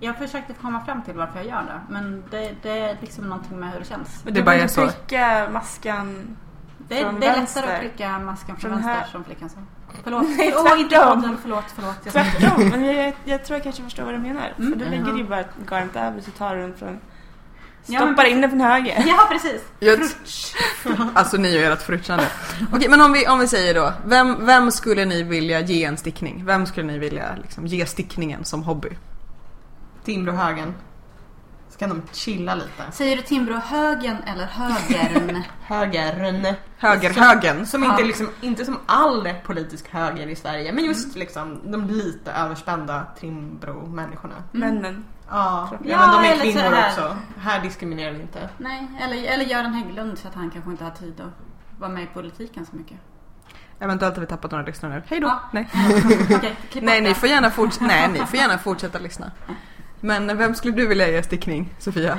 Jag 0.00 0.18
försökte 0.18 0.52
komma 0.52 0.80
fram 0.80 1.02
till 1.02 1.14
varför 1.14 1.36
jag 1.38 1.46
gör 1.46 1.62
det. 1.62 1.80
Men 1.88 2.24
det, 2.30 2.54
det 2.62 2.78
är 2.78 2.96
liksom 3.00 3.24
någonting 3.24 3.60
med 3.60 3.70
hur 3.72 3.78
det 3.78 3.84
känns. 3.84 4.24
Men 4.24 4.34
Det 4.34 4.40
du 4.40 4.44
borde 4.44 4.92
pricka 4.92 5.48
maskan 5.52 6.36
Det 6.78 6.98
är, 7.00 7.04
Från 7.04 7.20
det 7.20 7.26
är 7.26 7.36
vänster. 7.36 7.60
lättare 7.60 7.76
att 7.76 7.80
pricka 7.82 8.18
masken 8.18 8.56
från, 8.56 8.70
Från 8.70 8.70
vänster 8.70 8.92
här. 8.94 9.06
som 9.06 9.24
flickan 9.24 9.48
sa. 9.48 9.56
Förlåt. 10.04 10.22
Nej, 10.38 10.54
Åh, 10.56 10.80
inte 10.80 10.96
podden. 10.96 11.36
Förlåt, 11.42 11.64
förlåt. 11.74 11.96
Jag 12.04 12.12
Tvärtom, 12.12 12.68
men 12.68 12.84
jag, 12.84 13.14
jag 13.24 13.44
tror 13.44 13.56
jag 13.56 13.62
kanske 13.64 13.82
förstår 13.82 14.04
vad 14.04 14.14
du 14.14 14.18
menar. 14.18 14.52
Mm. 14.58 14.72
För 14.72 14.78
du 14.78 14.90
lägger 14.90 15.16
ju 15.16 15.24
bara 15.24 15.44
garnet 15.70 15.96
över 15.96 16.20
så 16.20 16.30
tar 16.30 16.56
du 16.56 16.62
den 16.62 16.74
från... 16.76 16.98
Ja, 17.86 18.00
Stoppar 18.00 18.24
in 18.24 18.40
den 18.40 18.50
från 18.50 18.60
höger. 18.60 19.04
Ja, 19.06 19.26
precis. 19.30 19.62
Jag, 19.80 19.98
alltså 21.14 21.36
ni 21.36 21.58
och 21.58 21.62
ert 21.62 21.82
frutschande. 21.82 22.26
Okej 22.72 22.88
men 22.88 23.00
om 23.00 23.12
vi, 23.12 23.28
om 23.28 23.38
vi 23.38 23.46
säger 23.46 23.74
då, 23.74 23.92
vem, 24.04 24.46
vem 24.46 24.70
skulle 24.70 25.04
ni 25.04 25.22
vilja 25.22 25.60
ge 25.60 25.84
en 25.84 25.96
stickning? 25.96 26.44
Vem 26.46 26.66
skulle 26.66 26.86
ni 26.86 26.98
vilja 26.98 27.36
liksom, 27.42 27.66
ge 27.66 27.86
stickningen 27.86 28.44
som 28.44 28.62
hobby? 28.62 28.88
Timbrohögen. 30.04 30.74
Så 31.70 31.78
kan 31.78 31.88
de 31.88 32.02
chilla 32.12 32.54
lite. 32.54 32.92
Säger 32.92 33.16
du 33.16 33.22
Timbrohögen 33.22 34.16
eller 34.26 34.46
högern? 34.46 35.42
Högern. 35.60 36.54
Högerhögen. 36.78 37.66
Som 37.66 37.84
inte 37.84 38.04
liksom, 38.04 38.28
inte 38.40 38.64
som 38.64 38.78
all 38.86 39.34
politisk 39.46 39.88
höger 39.88 40.26
i 40.26 40.36
Sverige 40.36 40.72
men 40.72 40.84
just 40.84 41.16
liksom 41.16 41.72
de 41.72 41.86
lite 41.86 42.32
överspända 42.32 43.06
Timbro-människorna. 43.20 44.34
Männen. 44.52 45.04
Ja, 45.30 45.68
Ja, 45.84 45.98
men 45.98 46.22
de 46.22 46.28
är 46.28 46.32
eller 46.32 46.44
så 46.44 46.58
kvinnor 46.58 46.74
här. 46.76 46.88
också. 46.88 47.16
Här 47.40 47.62
diskriminerar 47.62 48.12
vi 48.12 48.20
inte. 48.20 48.48
Nej, 48.58 48.86
eller, 49.00 49.24
eller 49.24 49.44
Göran 49.44 49.72
Hägglund 49.74 50.18
för 50.18 50.28
att 50.28 50.34
han 50.34 50.50
kanske 50.50 50.70
inte 50.70 50.84
har 50.84 50.90
tid 50.90 51.20
att 51.20 51.80
vara 51.80 51.90
med 51.90 52.02
i 52.02 52.06
politiken 52.06 52.66
så 52.66 52.76
mycket. 52.76 52.96
Eventuellt 53.80 54.14
har 54.16 54.20
vi 54.20 54.26
tappat 54.26 54.50
några 54.50 54.64
lyssnare 54.64 54.94
nu. 54.94 55.02
Hej 55.06 55.20
då! 55.20 55.26
Ja. 55.26 55.40
Nej. 55.52 55.68
Klipp 56.70 56.84
Nej, 56.84 57.00
ni 57.00 57.14
får, 57.14 57.28
gärna 57.28 57.50
forts- 57.50 57.78
Nej, 57.80 58.08
ni 58.08 58.18
får 58.18 58.36
gärna 58.38 58.58
fortsätta 58.58 58.98
lyssna. 58.98 59.30
Men 60.00 60.38
vem 60.38 60.54
skulle 60.54 60.74
du 60.74 60.86
vilja 60.86 61.08
ge 61.10 61.22
stickning, 61.22 61.74
Sofia? 61.78 62.18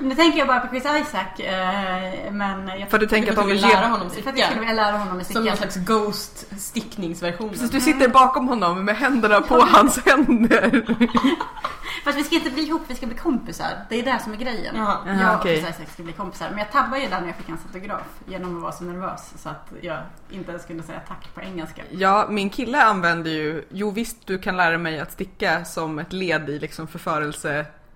Nu 0.00 0.14
tänker 0.14 0.38
jag 0.38 0.48
bara 0.48 0.60
på 0.60 0.68
Chris 0.68 0.84
Isaac. 0.84 1.44
Eh, 1.44 2.32
men 2.32 2.68
jag 2.68 2.90
För 2.90 2.98
du 2.98 3.06
tänker 3.06 3.30
att 3.30 3.36
de 3.36 3.46
vill 3.46 3.60
lära 3.60 3.86
honom 3.86 4.10
för 4.10 4.18
att 4.18 4.26
jag 4.26 4.34
skulle 4.34 4.44
sticka. 4.46 4.58
vilja 4.60 4.74
lära 4.74 4.96
honom 4.98 5.18
att 5.20 5.26
Som 5.26 5.34
sticka. 5.34 5.40
någon 5.40 5.56
slags 5.56 5.76
ghost 5.76 6.46
stickningsversion. 6.60 7.50
Precis, 7.50 7.70
du 7.70 7.80
sitter 7.80 8.08
bakom 8.08 8.48
honom 8.48 8.84
med 8.84 8.96
händerna 8.96 9.40
på 9.40 9.60
hans 9.70 9.98
händer. 10.06 10.86
Fast 12.04 12.18
vi 12.18 12.24
ska 12.24 12.34
inte 12.34 12.50
bli 12.50 12.62
ihop, 12.62 12.82
vi 12.88 12.94
ska 12.94 13.06
bli 13.06 13.16
kompisar. 13.16 13.70
Det 13.88 13.98
är 14.00 14.02
det 14.04 14.18
som 14.24 14.32
är 14.32 14.36
grejen. 14.36 14.76
Jaha. 14.76 14.96
Jaha, 15.06 15.20
jag 15.22 15.34
och 15.34 15.40
okej. 15.40 15.56
Chris 15.62 15.74
Isaac 15.76 15.92
ska 15.92 16.02
bli 16.02 16.12
kompisar. 16.12 16.48
Men 16.50 16.58
jag 16.58 16.72
tabbade 16.72 17.02
ju 17.02 17.08
där 17.08 17.20
när 17.20 17.26
jag 17.26 17.36
fick 17.36 17.48
hans 17.48 17.60
autograf 17.74 18.02
genom 18.26 18.56
att 18.56 18.62
vara 18.62 18.72
så 18.72 18.84
nervös 18.84 19.32
så 19.36 19.48
att 19.48 19.72
jag 19.80 19.98
inte 20.30 20.50
ens 20.50 20.64
kunde 20.66 20.82
säga 20.82 21.00
tack 21.08 21.34
på 21.34 21.40
engelska. 21.40 21.82
Ja, 21.90 22.26
min 22.30 22.50
kille 22.50 22.82
använder 22.82 23.30
ju, 23.30 23.64
jo 23.70 23.90
visst 23.90 24.26
du 24.26 24.38
kan 24.38 24.56
lära 24.56 24.78
mig 24.78 25.00
att 25.00 25.12
sticka 25.12 25.64
som 25.64 25.98
ett 25.98 26.12
led 26.12 26.50
i 26.50 26.58
liksom 26.58 26.86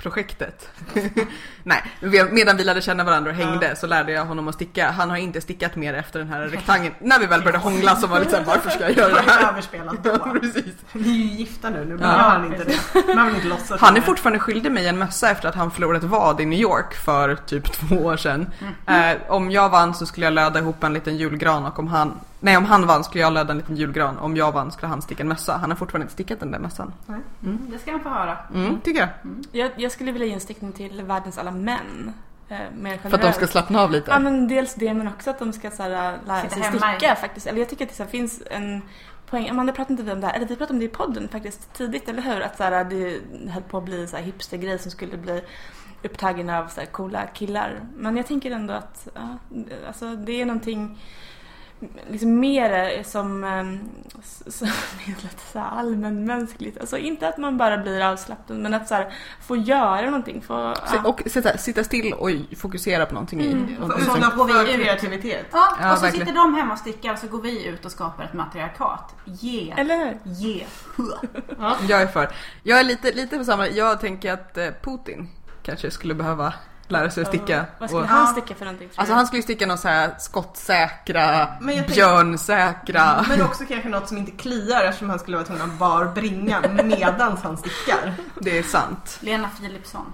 förförelseprojektet. 0.02 0.68
Nej, 1.62 1.82
medan 2.30 2.56
vi 2.56 2.64
lärde 2.64 2.80
känna 2.82 3.04
varandra 3.04 3.30
och 3.30 3.36
hängde 3.36 3.76
så 3.76 3.86
lärde 3.86 4.12
jag 4.12 4.24
honom 4.24 4.48
att 4.48 4.54
sticka. 4.54 4.90
Han 4.90 5.10
har 5.10 5.16
inte 5.16 5.40
stickat 5.40 5.76
mer 5.76 5.94
efter 5.94 6.18
den 6.18 6.28
här 6.28 6.40
rektangeln. 6.40 6.94
När 7.00 7.18
vi 7.18 7.26
väl 7.26 7.40
började 7.40 7.58
hångla 7.58 7.96
så 7.96 8.06
var 8.06 8.20
det 8.20 8.30
såhär, 8.30 8.44
varför 8.44 8.70
ska 8.70 8.80
jag 8.80 8.92
göra 8.96 9.14
det 9.14 9.20
här? 9.30 9.48
överspelat 9.52 9.94
Ja, 10.04 10.18
precis. 10.40 10.74
Ni 10.92 11.08
är 11.08 11.14
ju 11.14 11.36
gifta 11.36 11.70
nu, 11.70 11.84
nu 11.84 11.90
Ja. 11.90 11.96
behöver 11.96 12.18
han 12.22 12.44
inte 12.52 12.64
det. 12.64 13.14
Man 13.14 13.26
vill 13.26 13.34
inte 13.34 13.48
låtsas. 13.48 13.80
Han 13.80 13.96
är 13.96 14.00
det. 14.00 14.06
fortfarande 14.06 14.38
skyldig 14.38 14.72
mig 14.72 14.88
en 14.88 14.98
mössa 14.98 15.30
efter 15.30 15.48
att 15.48 15.54
han 15.54 15.70
förlorade 15.70 15.98
ett 15.98 16.10
vad 16.10 16.40
i 16.40 16.46
New 16.46 16.60
York 16.60 16.94
för 16.94 17.34
typ 17.34 17.72
två 17.72 17.96
år 17.96 18.16
sedan. 18.16 18.46
Eh, 18.86 19.16
om 19.28 19.50
jag 19.50 19.68
vann 19.68 19.94
så 19.94 20.06
skulle 20.06 20.26
jag 20.26 20.32
löda 20.32 20.58
ihop 20.60 20.84
en 20.84 20.92
liten 20.92 21.16
julgran 21.16 21.66
och 21.66 21.78
om 21.78 21.86
han, 21.88 22.20
nej 22.42 22.56
om 22.56 22.64
han 22.64 22.86
vann 22.86 23.04
skulle 23.04 23.22
jag 23.22 23.32
löda 23.32 23.50
en 23.52 23.58
liten 23.58 23.76
julgran. 23.76 24.18
Om 24.18 24.36
jag 24.36 24.52
vann 24.52 24.72
skulle 24.72 24.88
han 24.88 25.02
sticka 25.02 25.22
en 25.22 25.28
mössa. 25.28 25.56
Han 25.56 25.70
har 25.70 25.76
fortfarande 25.76 26.04
inte 26.04 26.12
stickat 26.12 26.40
den 26.40 26.50
där 26.50 26.58
mössan. 26.58 26.92
Det 27.40 27.78
ska 27.78 27.90
han 27.90 28.00
få 28.00 28.08
höra. 28.08 28.38
Mm, 28.54 28.80
tycker 28.80 29.00
jag. 29.00 29.08
Jag, 29.52 29.70
jag 29.76 29.92
skulle 29.92 30.12
vilja 30.12 30.26
ge 30.26 30.34
en 30.34 30.40
stickning 30.40 30.72
till 30.72 31.02
världens 31.02 31.38
alla 31.38 31.50
män. 31.50 32.12
Eh, 32.48 32.98
För 33.02 33.14
att 33.14 33.22
de 33.22 33.32
ska 33.32 33.46
slappna 33.46 33.80
av 33.80 33.90
lite. 33.90 34.10
Ja 34.10 34.18
men 34.18 34.48
dels 34.48 34.74
det 34.74 34.94
men 34.94 35.08
också 35.08 35.30
att 35.30 35.38
de 35.38 35.52
ska 35.52 35.70
så 35.70 35.82
här, 35.82 36.18
lära 36.26 36.42
Sitta 36.42 36.54
sig 36.54 36.62
hemma 36.62 36.94
sticka 36.94 37.16
faktiskt. 37.16 37.46
Eller 37.46 37.58
jag 37.58 37.68
tycker 37.68 37.84
att 37.84 37.90
det 37.90 37.96
så 37.96 38.02
här, 38.02 38.10
finns 38.10 38.42
en 38.50 38.82
poäng. 39.26 39.48
Amanda 39.48 39.72
pratade 39.72 39.92
inte 39.92 40.02
vi 40.02 40.12
om 40.12 40.20
det 40.20 40.26
här, 40.26 40.34
eller 40.34 40.46
vi 40.46 40.56
pratade 40.56 40.72
om 40.72 40.78
det 40.78 40.84
i 40.84 40.88
podden 40.88 41.28
faktiskt 41.28 41.72
tidigt, 41.72 42.08
eller 42.08 42.22
hur? 42.22 42.40
Att 42.40 42.56
så 42.56 42.62
här, 42.62 42.84
det 42.84 43.20
höll 43.50 43.62
på 43.62 43.78
att 43.78 43.84
bli 43.84 44.00
en 44.00 44.08
så 44.08 44.16
här 44.16 44.24
hipstergrej 44.24 44.78
som 44.78 44.90
skulle 44.90 45.16
bli 45.16 45.42
upptagen 46.02 46.50
av 46.50 46.66
så 46.68 46.80
här, 46.80 46.86
coola 46.86 47.26
killar. 47.26 47.80
Men 47.96 48.16
jag 48.16 48.26
tänker 48.26 48.50
ändå 48.50 48.74
att 48.74 49.08
ja, 49.14 49.38
alltså, 49.86 50.16
det 50.16 50.40
är 50.40 50.44
någonting 50.44 50.98
liksom 52.10 52.40
mer 52.40 53.02
som, 53.02 53.44
ehm, 53.44 53.80
som 54.46 54.68
så 55.52 55.58
här 55.58 55.68
allmänmänskligt. 55.78 56.78
Alltså 56.80 56.98
inte 56.98 57.28
att 57.28 57.38
man 57.38 57.58
bara 57.58 57.78
blir 57.78 58.00
avslappnad 58.04 58.58
men 58.58 58.74
att 58.74 58.88
så 58.88 58.94
här, 58.94 59.12
få 59.42 59.56
göra 59.56 60.04
någonting. 60.06 60.40
Få, 60.42 60.54
ja. 60.92 61.02
Och 61.04 61.22
sitta, 61.26 61.58
sitta 61.58 61.84
still 61.84 62.12
och 62.12 62.30
fokusera 62.56 63.06
på 63.06 63.14
någonting 63.14 63.40
i. 63.40 63.52
Mm. 63.52 63.74
någonting 63.74 64.08
Öppna 64.10 64.28
som- 64.30 64.38
går 64.38 64.64
vi 64.64 64.74
ut. 64.74 64.80
kreativitet. 64.80 65.46
Ja, 65.52 65.76
Ja, 65.80 65.92
och 65.92 65.98
så 65.98 66.02
verkligen. 66.04 66.26
sitter 66.26 66.40
de 66.40 66.54
hemma 66.54 66.72
och 66.72 66.78
stickar 66.78 67.12
och 67.12 67.18
så 67.18 67.26
går 67.26 67.42
vi 67.42 67.66
ut 67.66 67.84
och 67.84 67.90
skapar 67.92 68.24
ett 68.24 68.32
matriarkat. 68.34 69.14
Yeah. 69.42 69.80
Eller 69.80 69.96
hur? 69.96 70.44
Yeah. 70.46 70.68
Jag 71.88 72.02
är 72.02 72.06
för. 72.06 72.28
Jag 72.62 72.80
är 72.80 72.84
lite, 72.84 73.12
lite 73.12 73.38
på 73.38 73.44
samma, 73.44 73.68
jag 73.68 74.00
tänker 74.00 74.32
att 74.32 74.58
eh, 74.58 74.68
Putin 74.82 75.28
kanske 75.62 75.90
skulle 75.90 76.14
behöva 76.14 76.54
lära 76.92 77.10
sig 77.10 77.22
att 77.22 77.28
sticka. 77.28 77.64
Vad 77.78 77.88
skulle 77.90 78.02
Och, 78.02 78.08
han 78.08 78.26
sticka 78.26 78.54
för 78.54 78.64
någonting? 78.64 78.88
alltså 78.96 79.14
han 79.14 79.26
skulle 79.26 79.38
ju 79.38 79.42
sticka 79.42 79.66
något 79.66 79.80
så 79.80 79.88
här 79.88 80.14
skottsäkra, 80.18 81.48
Men 81.60 81.84
björnsäkra. 81.86 83.24
Men 83.28 83.42
också 83.42 83.64
kanske 83.68 83.88
något 83.88 84.08
som 84.08 84.18
inte 84.18 84.30
kliar 84.32 84.84
eftersom 84.84 85.10
han 85.10 85.18
skulle 85.18 85.36
vara 85.36 85.46
tvungen 85.46 85.70
att 85.70 85.78
bar 85.78 86.04
bringa 86.04 86.60
medans 86.84 87.42
han 87.42 87.56
stickar. 87.56 88.14
Det 88.40 88.58
är 88.58 88.62
sant. 88.62 89.18
Lena 89.20 89.48
Philipsson. 89.60 90.12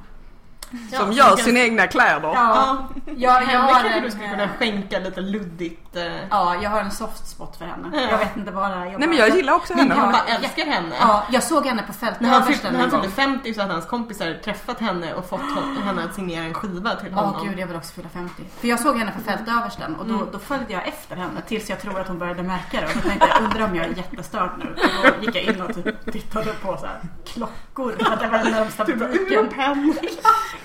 Som 0.93 1.13
gör 1.13 1.37
sina 1.37 1.59
egna 1.61 1.87
kläder. 1.87 2.29
Ja, 2.35 2.89
jag, 3.17 3.43
jag, 3.53 3.61
har 3.61 3.69
kanske 3.73 3.89
en, 3.89 4.03
du 4.03 4.11
skulle 4.11 4.29
kunna 4.29 4.49
skänka 4.49 4.99
lite 4.99 5.21
luddigt. 5.21 5.97
Eh. 5.97 6.03
Ja, 6.31 6.57
jag 6.63 6.71
har 6.71 6.81
en 6.81 6.91
soft 6.91 7.29
spot 7.29 7.57
för 7.57 7.65
henne. 7.65 7.89
Ja. 7.93 8.01
Jag 8.11 8.19
vet 8.19 8.37
inte 8.37 8.51
vad 8.51 8.71
det 8.71 8.77
är. 8.77 8.85
Jag 8.87 8.99
Nej 9.01 9.09
men 9.09 9.19
jag 9.19 9.37
gillar 9.37 9.53
också 9.53 9.75
henne. 9.75 9.95
Ja, 9.97 10.03
bara 10.13 10.35
älskar 10.37 10.67
henne. 10.67 10.95
Ja, 11.01 11.25
jag 11.31 11.43
såg 11.43 11.67
henne 11.67 11.83
på 11.87 11.93
fältöversten 11.93 12.73
när 12.73 12.81
han 12.81 12.91
fyllde 12.91 13.09
50 13.11 13.55
så 13.55 13.61
hade 13.61 13.73
hans 13.73 13.87
kompisar 13.87 14.35
träffat 14.45 14.81
henne 14.81 15.15
och 15.15 15.29
fått 15.29 15.41
henne 15.85 16.05
att 16.05 16.15
signera 16.15 16.45
en 16.45 16.55
skiva 16.55 16.95
till 16.95 17.09
Ja, 17.13 17.21
honom. 17.21 17.47
gud 17.49 17.59
jag 17.59 17.67
vill 17.67 17.77
också 17.77 17.93
fylla 17.93 18.09
50. 18.09 18.43
För 18.61 18.69
jag 18.69 18.81
såg 18.81 18.97
henne 18.99 19.13
på 19.13 19.21
fältöversten 19.21 19.95
och 19.97 20.07
då, 20.07 20.15
Mm. 20.15 20.27
då 20.33 20.39
följde 20.39 20.73
jag 20.73 20.89
efter 20.89 21.17
henne 21.17 21.41
tills 21.49 21.71
jag 21.71 21.81
tror 21.81 22.01
att 22.01 22.09
hon 22.09 22.19
började 22.19 22.43
märka 22.43 22.81
det. 22.81 22.87
Och 22.87 22.93
då 22.95 23.09
tänkte 23.09 23.29
jag, 23.29 23.43
undrar 23.43 23.65
om 23.65 23.75
jag 23.77 23.87
är 23.87 23.91
jättestörd 23.97 24.51
nu. 24.59 24.65
Och 24.65 25.13
då 25.19 25.25
gick 25.27 25.35
jag 25.37 25.43
in 25.43 25.61
och 25.63 25.75
typ 25.75 26.13
tittade 26.13 26.53
på 26.63 26.77
så 26.77 26.87
här 26.87 27.01
klockor. 27.27 27.93
För 28.05 28.13
att 28.13 28.21
det 28.21 28.29
var 28.29 28.39
den 28.39 28.53
närmsta 28.53 28.85
butiken. 28.85 29.49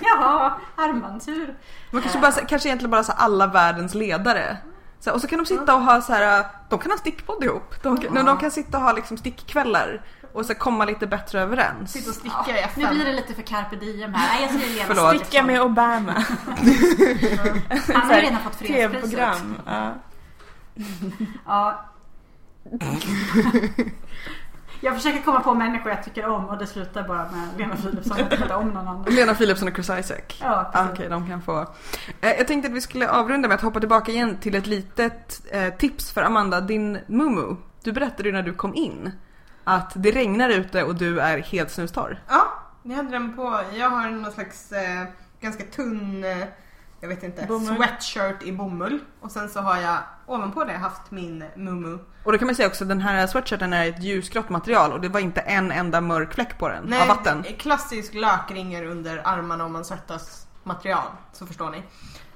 Jaha, 0.00 0.52
armbandsur. 0.76 1.54
Man 1.90 2.02
kanske, 2.02 2.18
bara, 2.20 2.32
kanske 2.32 2.68
egentligen 2.68 2.90
bara 2.90 3.04
så 3.04 3.12
alla 3.12 3.46
världens 3.46 3.94
ledare. 3.94 4.56
Så, 5.00 5.12
och 5.12 5.20
så 5.20 5.26
kan 5.26 5.38
de 5.38 5.46
sitta 5.46 5.74
och 5.74 5.80
ha 5.82 6.00
så 6.00 6.12
här, 6.12 6.44
de 6.68 6.78
kan 6.78 6.90
ha 6.90 6.98
stickpodd 6.98 7.44
ihop. 7.44 7.82
De, 7.82 7.96
kan- 8.00 8.14
Ja. 8.16 8.22
de 8.22 8.38
kan 8.38 8.50
sitta 8.50 8.78
och 8.78 8.84
ha 8.84 8.92
liksom 8.92 9.16
stickkvällar 9.16 10.02
och 10.32 10.46
så 10.46 10.54
komma 10.54 10.84
lite 10.84 11.06
bättre 11.06 11.40
överens. 11.40 11.92
Sitta 11.92 12.10
och 12.10 12.16
sticka 12.16 12.34
Ja, 12.46 12.54
i 12.56 12.58
FN. 12.58 12.82
nu 12.82 12.88
blir 12.94 13.04
det 13.04 13.12
lite 13.12 13.34
för 13.34 13.42
carpe 13.42 13.76
diem 13.76 14.14
här. 14.14 14.28
Nej, 14.40 14.48
jag 14.52 14.60
Lena 14.76 14.84
Förlåt. 14.94 15.26
Sticka 15.26 15.42
med 15.42 15.62
Obama. 15.62 16.12
Han 17.94 18.06
har 18.06 18.14
ju 18.14 18.20
redan 18.20 18.40
fått 18.42 18.56
fredspriset. 18.56 19.18
Ja. 19.66 19.94
Ja. 21.46 21.84
Jag 24.84 24.94
försöker 24.96 25.22
komma 25.22 25.40
på 25.40 25.54
människor 25.54 25.90
jag 25.92 26.04
tycker 26.04 26.26
om 26.26 26.44
och 26.44 26.58
det 26.58 26.66
slutar 26.66 27.08
bara 27.08 27.18
med 27.30 27.48
Lena 27.58 27.76
Philipsson. 27.76 28.18
Jag 28.18 28.30
tycker 28.30 28.52
om 28.52 28.68
någon 28.68 28.88
annan. 28.88 29.04
Lena 29.08 29.34
Philipsson 29.34 29.68
och 29.68 29.74
Chris 29.74 29.90
Isaac. 29.90 30.20
Ja, 30.40 30.70
Ah. 30.74 30.86
Okej, 30.92 31.08
de 31.08 31.28
kan 31.28 31.42
få. 31.42 31.60
Eh, 32.20 32.30
jag 32.30 32.46
tänkte 32.46 32.68
att 32.70 32.74
vi 32.76 32.80
skulle 32.80 33.08
avrunda 33.10 33.48
med 33.48 33.54
att 33.54 33.60
hoppa 33.62 33.80
tillbaka 33.80 34.12
igen 34.12 34.36
till 34.40 34.54
ett 34.54 34.66
litet 34.66 35.42
eh, 35.52 35.74
tips 35.74 36.12
för 36.12 36.22
Amanda, 36.22 36.60
din 36.60 36.98
mumu. 37.06 37.56
Du 37.82 37.92
berättade 37.92 38.28
ju 38.28 38.32
när 38.32 38.42
du 38.42 38.54
kom 38.54 38.74
in 38.74 39.12
att 39.64 39.92
det 39.94 40.10
regnar 40.10 40.48
ute 40.48 40.82
och 40.84 40.94
du 40.94 41.20
är 41.20 41.38
helt 41.38 41.70
snustorr. 41.70 42.22
Ja, 42.28 42.44
jag 42.82 42.96
hade 42.96 43.10
den 43.10 43.36
på. 43.36 43.60
Jag 43.74 43.90
har 43.90 44.10
någon 44.10 44.32
slags 44.32 44.72
eh, 44.72 45.04
ganska 45.40 45.64
tunn, 45.64 46.24
eh, 46.24 46.46
jag 47.04 47.08
vet 47.08 47.22
inte, 47.22 47.46
Bomull. 47.46 47.76
sweatshirt 47.76 48.42
i 48.42 48.52
bomull. 48.52 48.98
Och 49.20 49.30
sen 49.30 49.48
så 49.48 49.60
har 49.60 49.76
jag 49.80 49.98
ovanpå 50.26 50.64
det 50.64 50.72
haft 50.72 51.10
min 51.10 51.44
mumu. 51.56 51.98
Och 52.24 52.32
då 52.32 52.38
kan 52.38 52.46
man 52.46 52.54
säga 52.54 52.68
också 52.68 52.84
att 52.84 52.88
den 52.88 53.00
här 53.00 53.26
sweatshirten 53.26 53.72
är 53.72 53.88
ett 53.88 54.02
ljusgrått 54.02 54.48
material 54.48 54.92
och 54.92 55.00
det 55.00 55.08
var 55.08 55.20
inte 55.20 55.40
en 55.40 55.72
enda 55.72 56.00
mörk 56.00 56.34
fläck 56.34 56.58
på 56.58 56.68
den 56.68 56.92
av 56.92 57.08
vatten. 57.08 57.42
det 57.42 57.48
är 57.48 57.56
klassisk 57.56 58.14
lökringer 58.14 58.84
under 58.84 59.22
armarna 59.28 59.64
om 59.64 59.72
man 59.72 59.84
svettas 59.84 60.46
material, 60.62 61.02
så 61.32 61.46
förstår 61.46 61.70
ni. 61.70 61.78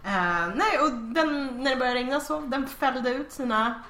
Eh, 0.04 0.48
nej, 0.54 0.78
och 0.82 0.92
den, 0.92 1.46
när 1.62 1.70
det 1.70 1.76
började 1.76 1.98
regna 1.98 2.20
så, 2.20 2.40
den 2.40 2.66
fällde 2.66 3.10
ut 3.10 3.32
sina 3.32 3.82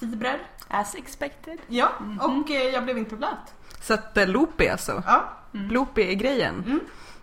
fibrer. 0.00 0.38
As 0.68 0.94
expected. 0.94 1.58
Ja, 1.66 1.88
Mhm. 2.00 2.20
och 2.20 2.50
eh, 2.50 2.62
jag 2.62 2.84
blev 2.84 2.98
inte 2.98 3.16
blöt. 3.16 3.54
Så 3.80 3.94
att 3.94 4.16
eh, 4.16 4.26
loopy 4.28 4.68
alltså. 4.68 5.02
Ja, 5.06 5.24
Loopy 5.52 6.02
är 6.02 6.14
grejen. 6.14 6.54
Mm. 6.66 6.80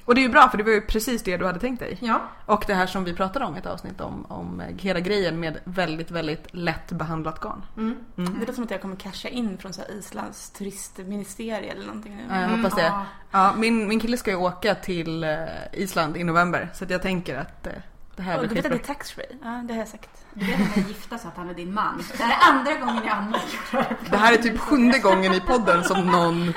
Och 0.09 0.15
det 0.15 0.21
är 0.21 0.23
ju 0.23 0.29
bra 0.29 0.49
för 0.49 0.57
det 0.57 0.63
var 0.63 0.71
ju 0.71 0.81
precis 0.81 1.23
det 1.23 1.37
du 1.37 1.45
hade 1.45 1.59
tänkt 1.59 1.79
dig. 1.79 1.97
ja. 2.01 2.21
Och 2.45 2.63
det 2.67 2.73
här 2.73 2.87
som 2.87 3.03
vi 3.03 3.13
pratade 3.13 3.45
om 3.45 3.55
i 3.55 3.59
ett 3.59 3.65
avsnitt 3.65 4.01
om, 4.01 4.25
om 4.25 4.61
hela 4.77 4.99
grejen 4.99 5.39
med 5.39 5.59
väldigt, 5.63 6.11
väldigt 6.11 6.47
lätt 6.51 6.91
behandlat 6.91 7.39
garn. 7.39 7.65
Mm. 7.77 7.97
Det 8.15 8.39
låter 8.39 8.53
som 8.53 8.63
att 8.63 8.71
jag 8.71 8.81
kommer 8.81 8.95
casha 8.95 9.29
in 9.29 9.57
från 9.57 9.73
så 9.73 9.81
Islands 9.99 10.49
turistministerie 10.49 11.71
eller 11.71 11.85
någonting 11.85 12.15
nu. 12.15 12.23
Ja, 12.29 12.41
jag 12.41 12.49
hoppas 12.49 12.75
det. 12.75 12.81
Ja. 12.81 13.05
Ja, 13.31 13.53
min, 13.57 13.87
min 13.87 13.99
kille 13.99 14.17
ska 14.17 14.31
ju 14.31 14.37
åka 14.37 14.75
till 14.75 15.23
eh, 15.23 15.37
Island 15.73 16.17
i 16.17 16.23
november 16.23 16.69
så 16.73 16.85
jag 16.87 17.01
tänker 17.01 17.37
att 17.37 17.67
eh, 17.67 17.73
det 18.19 18.23
här 18.23 18.39
blir 18.39 18.49
du 18.49 18.55
vet 18.55 18.65
att 18.65 18.71
det 18.71 18.77
är 18.77 18.93
taxfree? 18.93 19.37
Ja, 19.43 19.61
det 19.63 19.73
har 19.73 19.79
jag 19.79 19.87
sagt. 19.87 20.09
Du 20.33 20.45
vet 20.45 20.61
att 20.61 20.77
är 20.77 20.81
gifta 20.81 21.17
så 21.17 21.27
att 21.27 21.37
han 21.37 21.49
är 21.49 21.53
din 21.53 21.73
man. 21.73 22.03
Det 22.17 22.23
här 22.23 22.31
är 22.31 22.57
andra 22.57 22.75
gången 22.85 23.03
jag 23.05 23.17
anmäler 23.17 23.97
Det 24.09 24.17
här 24.17 24.33
är 24.33 24.37
typ 24.37 24.59
sjunde 24.59 24.99
gången 24.99 25.33
i 25.33 25.41
podden 25.41 25.83
som 25.83 26.07
någon... 26.07 26.49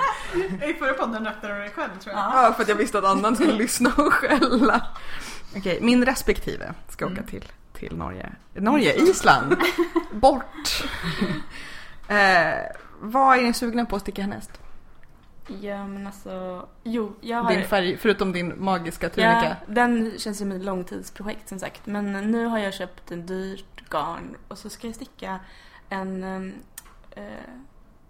I 0.68 0.74
förra 0.78 0.92
podden 0.92 1.24
rättade 1.24 1.54
du 1.54 1.60
dig 1.60 1.70
själv 1.70 1.98
tror 2.00 2.14
jag. 2.14 2.24
Ja. 2.24 2.52
För 2.56 2.62
att 2.62 2.68
jag 2.68 2.76
visste 2.76 2.98
att 2.98 3.04
annan 3.04 3.36
skulle 3.36 3.52
lyssna 3.52 3.92
och 3.96 4.12
skälla. 4.12 4.86
Okej, 5.56 5.78
min 5.82 6.04
respektive 6.04 6.74
ska 6.88 7.06
åka 7.06 7.22
till, 7.22 7.44
till 7.72 7.96
Norge. 7.96 8.32
Norge? 8.54 8.94
Island! 8.94 9.56
Bort! 10.12 10.84
eh, 12.08 12.54
vad 13.00 13.38
är 13.38 13.42
ni 13.42 13.52
sugna 13.52 13.84
på 13.84 13.96
att 13.96 14.02
sticka 14.02 14.22
härnäst? 14.22 14.61
Ja 15.46 15.86
men 15.86 16.06
alltså, 16.06 16.68
jo 16.82 17.12
jag 17.20 17.42
har... 17.42 17.52
Din 17.52 17.64
färg, 17.64 17.96
förutom 17.96 18.32
din 18.32 18.64
magiska 18.64 19.08
tunika. 19.08 19.56
Ja, 19.66 19.74
den 19.74 20.12
känns 20.18 20.38
som 20.38 20.52
ett 20.52 20.62
långtidsprojekt 20.62 21.48
som 21.48 21.58
sagt. 21.58 21.86
Men 21.86 22.12
nu 22.12 22.44
har 22.44 22.58
jag 22.58 22.74
köpt 22.74 23.10
en 23.10 23.26
dyrt 23.26 23.90
garn 23.90 24.36
och 24.48 24.58
så 24.58 24.70
ska 24.70 24.86
jag 24.86 24.96
sticka 24.96 25.40
en, 25.88 26.24
ehm, 26.24 26.52
eh, 27.10 27.22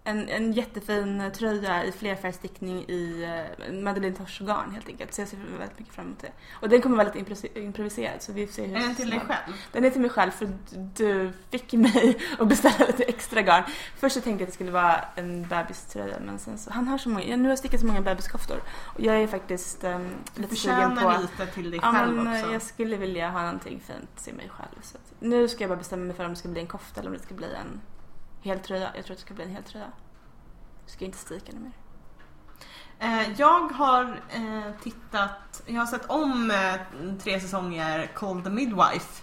en, 0.05 0.29
en 0.29 0.53
jättefin 0.53 1.31
tröja 1.35 1.85
i 1.85 1.93
flerfärgstickning 1.93 2.85
i 2.89 3.27
uh, 3.69 3.83
Madeleine 3.83 4.17
Tosh 4.17 4.45
garn 4.45 4.71
helt 4.71 4.89
enkelt. 4.89 5.15
Så 5.15 5.21
jag 5.21 5.29
ser 5.29 5.39
väldigt 5.59 5.79
mycket 5.79 5.95
fram 5.95 6.07
emot 6.07 6.19
det. 6.21 6.33
Och 6.61 6.69
den 6.69 6.83
kommer 6.83 6.97
vara 6.97 7.13
lite 7.13 7.19
impro- 7.19 7.59
improviserad 7.59 8.23
så 8.23 8.33
vi 8.33 8.47
får 8.47 8.53
se 8.55 8.67
hur 8.67 8.77
Är 8.77 8.81
den 8.81 8.95
till 8.95 9.11
dig 9.11 9.21
själv? 9.21 9.55
Den 9.73 9.85
är 9.85 9.91
till 9.91 10.01
mig 10.01 10.11
själv 10.11 10.31
för 10.31 10.53
du 10.97 11.33
fick 11.51 11.73
mig 11.73 12.19
att 12.39 12.49
beställa 12.49 12.87
lite 12.87 13.05
extra 13.05 13.43
garn. 13.43 13.65
Först 13.97 14.15
så 14.15 14.21
tänkte 14.21 14.43
jag 14.43 14.47
att 14.47 14.49
det 14.49 14.55
skulle 14.55 14.71
vara 14.71 15.05
en 15.15 15.43
bebiströja 15.43 16.17
men 16.21 16.39
sen 16.39 16.59
så, 16.59 16.73
han 16.73 16.89
har 16.89 16.99
så 16.99 17.09
många, 17.09 17.37
nu 17.37 17.43
har 17.43 17.49
jag 17.51 17.59
stickat 17.59 17.81
så 17.81 17.87
många 17.87 18.01
bebiskoftor 18.01 18.63
och 18.85 19.01
jag 19.01 19.17
är 19.17 19.27
faktiskt 19.27 19.85
um, 19.85 20.11
Du 20.35 20.43
lite 20.43 20.57
sugen 20.57 20.97
på 20.97 21.15
lite 21.21 21.53
till 21.53 21.71
dig 21.71 21.81
själv 21.81 22.27
eh, 22.27 22.33
också. 22.33 22.53
jag 22.53 22.63
skulle 22.63 22.97
vilja 22.97 23.31
ha 23.31 23.43
någonting 23.43 23.81
fint 23.87 24.25
till 24.25 24.35
mig 24.35 24.49
själv. 24.49 24.83
Så 24.83 24.97
att, 24.97 25.15
nu 25.21 25.49
ska 25.49 25.63
jag 25.63 25.69
bara 25.69 25.79
bestämma 25.79 26.05
mig 26.05 26.17
för 26.17 26.25
om 26.25 26.31
det 26.31 26.37
ska 26.37 26.49
bli 26.49 26.61
en 26.61 26.67
kofta 26.67 27.01
eller 27.01 27.11
om 27.11 27.17
det 27.17 27.23
ska 27.23 27.35
bli 27.35 27.55
en 27.55 27.81
hel 28.43 28.59
tröja. 28.59 28.91
Jag 28.95 29.05
tror 29.05 29.15
att 29.15 29.19
det 29.19 29.25
ska 29.27 29.35
bli 29.35 29.45
en 29.45 29.51
hel 29.51 29.63
tröja. 29.63 29.87
Jag 30.85 30.91
ska 30.93 31.05
inte 31.05 31.19
sticka 31.19 31.53
något 31.53 31.63
mer. 31.63 31.73
Eh, 32.99 33.31
jag 33.41 33.69
har 33.69 34.21
eh, 34.31 34.73
tittat, 34.83 35.63
jag 35.67 35.81
har 35.81 35.87
sett 35.87 36.11
om 36.11 36.51
eh, 36.51 37.15
tre 37.23 37.41
säsonger 37.41 38.11
Called 38.15 38.45
the 38.45 38.51
Midwife. 38.51 39.23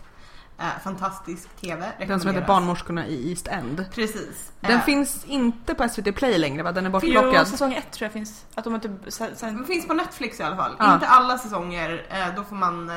Fantastisk 0.83 1.49
TV. 1.55 1.91
Den 2.07 2.19
som 2.19 2.29
heter. 2.35 2.47
Barnmorskorna 2.47 3.07
i 3.07 3.29
East 3.29 3.47
End. 3.47 3.85
Precis. 3.93 4.51
Den 4.61 4.71
Eh, 4.71 4.81
finns 4.81 5.25
inte 5.25 5.75
på 5.75 5.89
SVT 5.89 6.15
Play 6.15 6.37
längre 6.37 6.63
va? 6.63 6.71
Den 6.71 6.85
är 6.85 6.89
Jo, 6.89 6.91
bortplockad. 6.91 7.47
säsong 7.47 7.73
ett 7.73 7.91
tror 7.91 8.05
jag 8.05 8.13
finns. 8.13 8.45
Att 8.55 8.63
de 8.63 8.73
har 8.73 8.79
typ 8.79 8.91
sen, 9.37 9.65
finns 9.65 9.87
på 9.87 9.93
Netflix 9.93 10.39
i 10.39 10.43
alla 10.43 10.55
fall. 10.55 10.75
Ja. 10.79 10.93
Inte 10.93 11.07
alla 11.07 11.37
säsonger, 11.37 12.05
då 12.35 12.43
får 12.43 12.55
man 12.55 12.91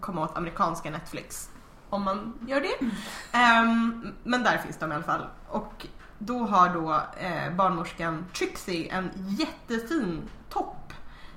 komma 0.00 0.22
åt 0.24 0.36
amerikanska 0.36 0.90
Netflix. 0.90 1.50
Om 1.90 2.02
man 2.02 2.32
gör 2.46 2.60
det. 2.60 2.74
Ehm, 3.38 4.12
men 4.24 4.42
där 4.42 4.58
finns 4.58 4.76
de 4.76 4.92
i 4.92 4.94
alla 4.94 5.04
fall. 5.04 5.26
Och 5.48 5.86
då 6.18 6.38
har 6.46 6.68
då 6.68 6.92
eh, 7.20 7.52
barnmorskan 7.52 8.24
Trixie 8.38 8.92
en 8.92 9.10
jättefin 9.38 10.22
topp 10.48 10.92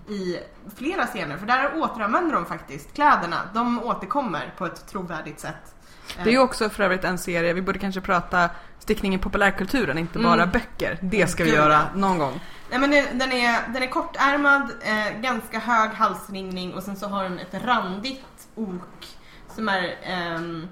i 0.10 0.38
flera 0.76 1.06
scener. 1.06 1.38
För 1.38 1.46
där 1.46 1.72
återanvänder 1.82 2.36
de 2.36 2.46
faktiskt 2.46 2.94
kläderna. 2.94 3.38
De 3.54 3.84
återkommer 3.84 4.54
på 4.58 4.66
ett 4.66 4.88
trovärdigt 4.88 5.40
sätt. 5.40 5.76
Det 6.24 6.30
är 6.30 6.34
ju 6.34 6.40
också 6.40 6.70
för 6.70 6.84
övrigt 6.84 7.04
en 7.04 7.18
serie, 7.18 7.54
vi 7.54 7.62
borde 7.62 7.80
kanske 7.80 8.02
prata 8.02 8.50
stickning 8.80 9.16
i 9.16 9.18
populärkulturen, 9.18 9.98
inte 9.98 10.20
bara 10.20 10.34
Mm. 10.34 10.50
böcker. 10.52 10.98
Det 11.02 11.28
ska 11.28 11.44
vi 11.44 11.50
Gud, 11.50 11.60
göra 11.60 11.82
någon 11.96 12.18
gång. 12.18 12.40
Nej 12.70 12.80
men 12.80 12.92
den 12.92 13.32
är, 13.32 13.74
den 13.74 13.84
är 13.84 13.88
kortärmad, 13.88 14.72
eh, 14.82 15.22
ganska 15.22 15.60
hög 15.60 15.90
halsringning 15.92 16.74
och 16.74 16.84
sen 16.84 16.96
så 16.96 17.08
har 17.08 17.24
den 17.24 17.40
ett 17.40 17.54
randigt 17.54 18.48
ok 18.56 19.13
som 19.56 19.70
är 19.70 19.96
ehm, 20.04 20.68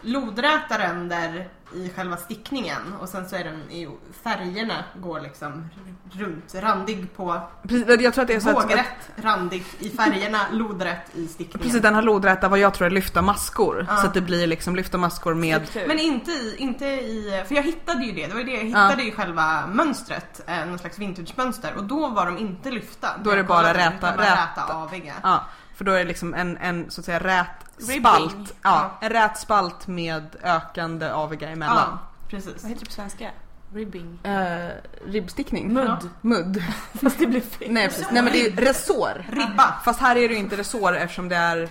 lodräta 0.00 0.78
ränder 0.78 1.48
i 1.74 1.90
själva 1.96 2.16
stickningen 2.16 2.94
och 3.00 3.08
sen 3.08 3.28
så 3.28 3.36
är 3.36 3.44
den 3.44 3.70
i 3.70 3.88
färgerna 4.22 4.84
går 4.94 5.20
liksom 5.20 5.68
runt, 6.12 6.54
randig 6.54 7.16
på 7.16 7.40
Precis, 7.62 8.00
jag 8.00 8.14
tror 8.14 8.22
att 8.22 8.28
det 8.28 8.34
är 8.34 8.40
så 8.40 8.50
att, 8.50 8.56
att 8.56 8.64
vågrätt, 8.64 9.10
randigt 9.16 9.82
i 9.82 9.90
färgerna, 9.90 10.38
lodrätt 10.52 11.16
i 11.16 11.26
stickningen. 11.26 11.66
precis, 11.66 11.82
den 11.82 11.94
har 11.94 12.02
lodräta 12.02 12.48
vad 12.48 12.58
jag 12.58 12.74
tror 12.74 12.86
är 12.86 12.90
lyfta 12.90 13.22
maskor. 13.22 13.86
Ja. 13.88 13.96
Så 13.96 14.06
att 14.06 14.14
det 14.14 14.20
blir 14.20 14.46
liksom 14.46 14.76
lyfta 14.76 14.98
maskor 14.98 15.34
med. 15.34 15.62
Men 15.86 15.98
inte 15.98 16.30
i, 16.30 16.54
inte 16.58 16.84
i, 16.86 17.44
för 17.48 17.54
jag 17.54 17.62
hittade 17.62 18.04
ju 18.04 18.12
det, 18.12 18.26
det 18.26 18.32
var 18.32 18.40
ju 18.40 18.46
det 18.46 18.52
jag 18.56 18.64
hittade 18.64 19.02
i 19.02 19.12
själva 19.12 19.66
mönstret, 19.66 20.40
eh, 20.46 20.66
någon 20.66 20.78
slags 20.78 20.98
vintage-mönster 20.98 21.74
och 21.76 21.84
då 21.84 22.08
var 22.08 22.26
de 22.26 22.38
inte 22.38 22.70
lyfta. 22.70 23.08
Då 23.24 23.30
är 23.30 23.36
det 23.36 23.44
bara 23.44 23.74
räta- 23.74 24.12
räta. 24.12 24.22
räta 24.22 24.74
aviga. 24.74 25.14
Ja, 25.22 25.44
för 25.74 25.84
då 25.84 25.92
är 25.92 25.98
det 25.98 26.04
liksom 26.04 26.34
en, 26.34 26.56
en 26.56 26.90
så 26.90 27.00
att 27.00 27.04
säga 27.04 27.18
rät 27.18 27.46
spalt. 27.78 28.54
Ja, 28.62 28.98
en 29.00 29.10
rät 29.10 29.38
spalt 29.38 29.86
med 29.86 30.36
ökande 30.42 31.10
aviga 31.10 31.48
emellan. 31.48 31.88
Ja, 31.90 31.98
precis. 32.28 32.62
Vad 32.62 32.70
heter 32.70 32.80
det 32.80 32.86
på 32.86 32.92
svenska? 32.92 33.30
Ribbing. 33.74 34.18
Eh, 34.22 34.70
ribbstickning? 35.06 35.72
Mudd. 35.72 35.86
Ja. 35.86 36.08
Mudd. 36.20 36.62
Fast 37.02 37.18
det 37.18 37.26
blir 37.26 37.40
fel. 37.40 37.68
Nej 37.70 37.88
precis, 37.88 38.06
nej 38.12 38.22
men 38.22 38.32
det 38.32 38.46
är 38.46 38.50
resår. 38.50 39.26
Ribba. 39.28 39.74
Fast 39.84 40.00
här 40.00 40.16
är 40.16 40.28
det 40.28 40.34
ju 40.34 40.40
inte 40.40 40.56
resår 40.56 40.96
eftersom 40.96 41.28
det 41.28 41.36
är... 41.36 41.68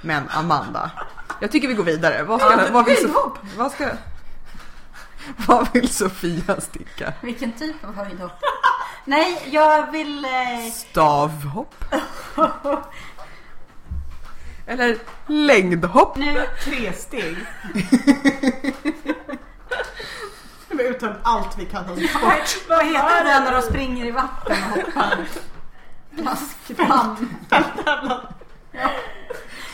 Men 0.00 0.22
Amanda. 0.28 0.90
Jag 1.40 1.52
tycker 1.52 1.68
vi 1.68 1.74
går 1.74 1.84
vidare. 1.84 2.22
Vad 2.22 2.40
ska, 2.40 2.72
vad 2.72 2.84
vill, 2.84 2.96
so 2.96 3.36
vad 3.56 3.72
ska, 3.72 3.88
vad 5.46 5.72
vill 5.72 5.88
Sofia 5.88 6.60
sticka? 6.60 7.12
Vilken 7.20 7.52
typ 7.52 7.84
av 7.84 7.94
höjdhopp? 7.94 8.32
Nej, 9.04 9.48
jag 9.50 9.92
vill... 9.92 10.24
Eh, 10.24 10.70
Stavhopp? 10.72 11.84
Eller 14.66 14.98
längdhopp? 15.26 16.16
nu... 16.16 16.46
Tre 16.64 16.92
steg. 16.92 17.36
Vi 20.68 20.84
har 20.84 20.90
uttömt 20.90 21.18
allt 21.22 21.58
vi 21.58 21.66
kan 21.66 21.90
om 21.90 21.96
sport. 21.96 22.68
Vad 22.68 22.86
heter 22.86 23.24
det 23.24 23.40
när 23.40 23.52
de 23.52 23.62
springer 23.62 24.06
i 24.06 24.10
vatten 24.10 24.56
och 24.70 24.76
hoppar? 24.76 25.18
Plaskband. 26.16 27.16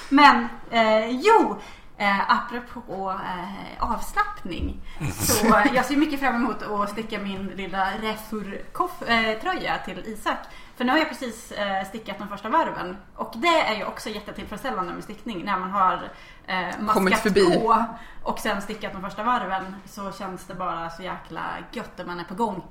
Men, 0.09 0.49
eh, 0.71 1.09
jo! 1.11 1.61
Eh, 2.01 2.31
apropå 2.31 3.11
eh, 3.11 3.93
avslappning. 3.93 4.81
Så 5.13 5.63
jag 5.75 5.85
ser 5.85 5.97
mycket 5.97 6.21
fram 6.21 6.35
emot 6.35 6.63
att 6.63 6.91
sticka 6.91 7.19
min 7.19 7.47
lilla 7.47 7.91
Refur-tröja 7.91 9.79
till 9.85 10.03
Isak. 10.07 10.39
För 10.77 10.85
nu 10.85 10.93
har 10.93 10.99
jag 10.99 11.09
precis 11.09 11.53
eh, 11.53 11.85
stickat 11.89 12.19
de 12.19 12.29
första 12.29 12.49
varven. 12.49 12.97
Och 13.15 13.33
det 13.37 13.61
är 13.61 13.77
ju 13.77 13.85
också 13.85 14.09
jättetillfredsställande 14.09 14.93
med 14.93 15.05
stickning. 15.05 15.45
När 15.45 15.59
man 15.59 15.71
har 15.71 16.11
eh, 16.47 16.81
maskat 16.81 17.35
på 17.35 17.85
och 18.23 18.39
sen 18.39 18.63
stickat 18.63 18.93
de 18.93 19.03
första 19.03 19.23
varven 19.23 19.77
så 19.87 20.13
känns 20.13 20.45
det 20.47 20.55
bara 20.55 20.91
så 20.91 21.03
jäkla 21.03 21.43
gött 21.73 21.99
när 21.99 22.05
man 22.05 22.21
är 22.21 22.25
på 22.25 22.35
gång. 22.35 22.63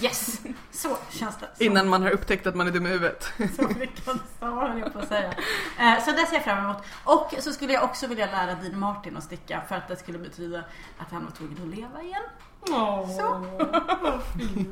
Yes! 0.00 0.40
Så 0.72 0.96
känns 1.10 1.36
det. 1.36 1.48
Så. 1.58 1.64
Innan 1.64 1.88
man 1.88 2.02
har 2.02 2.10
upptäckt 2.10 2.46
att 2.46 2.54
man 2.54 2.66
är 2.66 2.70
dum 2.70 2.86
i 2.86 2.90
huvudet. 2.90 3.24
Så 3.56 3.66
vilken 3.66 4.20
svar 4.38 4.68
höll 4.68 4.78
jag 4.78 4.92
på 4.92 4.98
att 4.98 5.08
säga. 5.08 5.34
Eh, 5.80 6.04
Så 6.04 6.10
det 6.10 6.26
ser 6.26 6.34
jag 6.34 6.44
fram 6.44 6.64
emot. 6.64 6.76
Och 7.04 7.34
så 7.40 7.52
skulle 7.52 7.72
jag 7.72 7.84
också 7.84 8.06
vilja 8.06 8.26
lära 8.26 8.54
Dean 8.54 8.78
Martin 8.78 9.16
att 9.16 9.24
sticka 9.24 9.62
för 9.68 9.74
att 9.76 9.88
det 9.88 9.96
skulle 9.96 10.18
betyda 10.18 10.58
att 10.98 11.10
han 11.10 11.24
var 11.24 11.30
tvungen 11.30 11.58
att 11.62 11.76
leva 11.78 12.02
igen. 12.02 12.22
Så. 13.18 13.46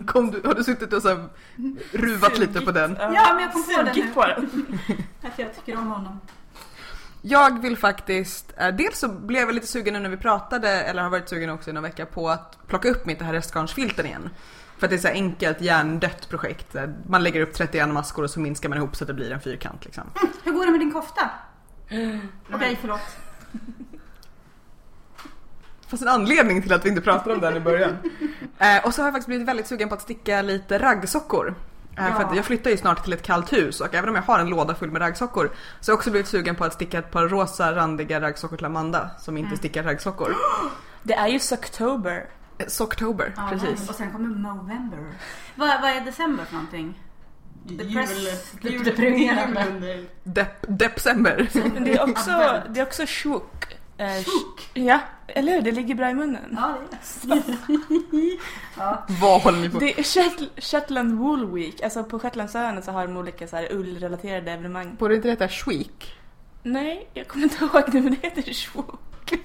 Kom 0.06 0.30
du, 0.30 0.42
har 0.44 0.54
du 0.54 0.64
suttit 0.64 0.92
och 0.92 1.02
så 1.02 1.08
här 1.08 1.28
ruvat 1.92 2.38
lite 2.38 2.60
på 2.60 2.70
den? 2.72 2.96
Ja, 3.00 3.08
men 3.34 3.42
jag 3.42 3.52
kom 3.52 3.62
på 3.64 3.70
det 3.70 3.82
nu. 3.84 3.94
Sugit 3.94 4.14
på 4.14 4.26
den. 4.26 4.78
Att 5.22 5.38
jag 5.38 5.54
tycker 5.54 5.78
om 5.78 5.86
honom. 5.86 6.20
Jag 7.22 7.62
vill 7.62 7.76
faktiskt, 7.78 8.52
eh, 8.56 8.68
dels 8.68 8.98
så 8.98 9.08
blev 9.08 9.40
jag 9.42 9.54
lite 9.54 9.66
sugen 9.66 9.94
nu 9.94 10.00
när 10.00 10.08
vi 10.08 10.16
pratade, 10.16 10.70
eller 10.70 11.02
har 11.02 11.10
varit 11.10 11.28
sugen 11.28 11.50
också 11.50 11.70
i 11.70 11.72
någon 11.72 11.82
vecka 11.82 12.06
på 12.06 12.28
att 12.30 12.58
plocka 12.66 12.88
upp 12.88 13.06
mitt 13.06 13.18
det 13.18 13.24
här 13.24 13.32
restgarnsfilten 13.32 14.06
igen. 14.06 14.30
För 14.78 14.86
att 14.86 14.90
det 14.90 14.96
är 14.96 14.98
så 14.98 15.08
här 15.08 15.14
enkelt 15.14 15.60
hjärndött 15.60 16.28
projekt. 16.28 16.76
Man 17.08 17.22
lägger 17.22 17.40
upp 17.40 17.54
31 17.54 17.88
maskor 17.88 18.22
och 18.24 18.30
så 18.30 18.40
minskar 18.40 18.68
man 18.68 18.78
ihop 18.78 18.96
så 18.96 19.04
att 19.04 19.08
det 19.08 19.14
blir 19.14 19.32
en 19.32 19.40
fyrkant 19.40 19.84
liksom. 19.84 20.04
Hur 20.44 20.52
går 20.52 20.64
det 20.64 20.70
med 20.70 20.80
din 20.80 20.92
kofta? 20.92 21.30
Okej, 22.54 22.78
förlåt. 22.80 23.00
Fast 25.88 26.02
en 26.02 26.08
anledning 26.08 26.62
till 26.62 26.72
att 26.72 26.84
vi 26.84 26.88
inte 26.88 27.00
pratade 27.02 27.34
om 27.34 27.40
den 27.40 27.56
i 27.56 27.60
början. 27.60 27.96
Eh, 28.58 28.86
och 28.86 28.94
så 28.94 29.02
har 29.02 29.06
jag 29.06 29.14
faktiskt 29.14 29.26
blivit 29.26 29.48
väldigt 29.48 29.66
sugen 29.66 29.88
på 29.88 29.94
att 29.94 30.02
sticka 30.02 30.42
lite 30.42 30.78
raggsockor. 30.78 31.54
Eh, 31.96 32.04
För 32.04 32.10
Ja. 32.22 32.26
att 32.28 32.36
jag 32.36 32.44
flyttar 32.44 32.70
ju 32.70 32.76
snart 32.76 33.04
till 33.04 33.12
ett 33.12 33.22
kallt 33.22 33.52
hus 33.52 33.80
och 33.80 33.94
även 33.94 34.08
om 34.08 34.14
jag 34.14 34.22
har 34.22 34.38
en 34.38 34.46
låda 34.48 34.74
full 34.74 34.90
med 34.90 35.02
raggsockor 35.02 35.50
så 35.80 35.90
har 35.90 35.92
jag 35.92 35.98
också 35.98 36.10
blivit 36.10 36.28
sugen 36.28 36.56
på 36.56 36.64
att 36.64 36.72
sticka 36.72 36.98
ett 36.98 37.10
par 37.10 37.28
rosa 37.28 37.74
randiga 37.76 38.20
raggsockor 38.20 38.56
till 38.56 38.66
Amanda 38.66 39.10
som 39.18 39.36
inte 39.36 39.56
stickar 39.56 39.82
raggsockor. 39.82 40.34
Det 41.02 41.14
är 41.14 41.28
ju 41.28 41.38
Socktober. 41.38 42.26
Socktober, 42.66 43.32
Ja, 43.36 43.48
precis. 43.50 43.88
Och 43.88 43.94
sen 43.94 44.12
kommer 44.12 44.28
November. 44.28 44.98
Vad, 45.54 45.80
vad 45.82 45.90
är 45.90 46.00
december 46.00 46.44
för 46.44 46.54
någonting? 46.54 47.00
Depress- 47.66 48.54
Jul- 48.60 48.84
deprimerande. 48.84 49.60
jul 49.64 49.74
under- 49.74 50.04
Depp, 50.24 50.64
Deppsember. 50.68 51.48
Det 51.84 51.92
är 51.94 52.10
också, 52.10 52.62
det 52.68 52.80
är 52.80 52.86
också 52.86 53.02
shuk. 53.06 53.78
Eh, 53.98 54.22
Ja, 54.74 55.00
eller 55.26 55.52
hur? 55.52 55.60
Det 55.62 55.72
ligger 55.72 55.94
bra 55.94 56.10
i 56.10 56.14
munnen. 56.14 56.56
Ja, 56.60 56.74
det 57.22 57.32
är 57.32 57.42
det. 57.46 58.38
ja. 58.76 59.04
Vad 59.08 59.42
håller 59.42 59.58
ni 59.58 59.70
på 59.70 59.78
Det 59.78 59.98
är 59.98 60.02
Shet- 60.02 60.50
Shetland 60.62 61.18
Wool 61.18 61.52
Week. 61.54 61.82
Alltså 61.82 62.04
på 62.04 62.18
Shetlandsöarna 62.18 62.82
så 62.82 62.92
har 62.92 63.06
de 63.06 63.16
olika 63.16 63.46
så 63.48 63.56
här 63.56 63.72
ullrelaterade 63.72 64.50
evenemang. 64.52 64.96
Borde 64.98 65.14
inte 65.14 65.28
det 65.28 65.32
heta 65.32 65.48
Shweek? 65.48 66.14
Nej, 66.62 67.08
jag 67.14 67.28
kommer 67.28 67.44
inte 67.44 67.64
ihåg 67.64 67.82
nu 67.94 68.00
men 68.00 68.16
det 68.20 68.28
heter 68.28 68.52
shuk. 68.52 69.40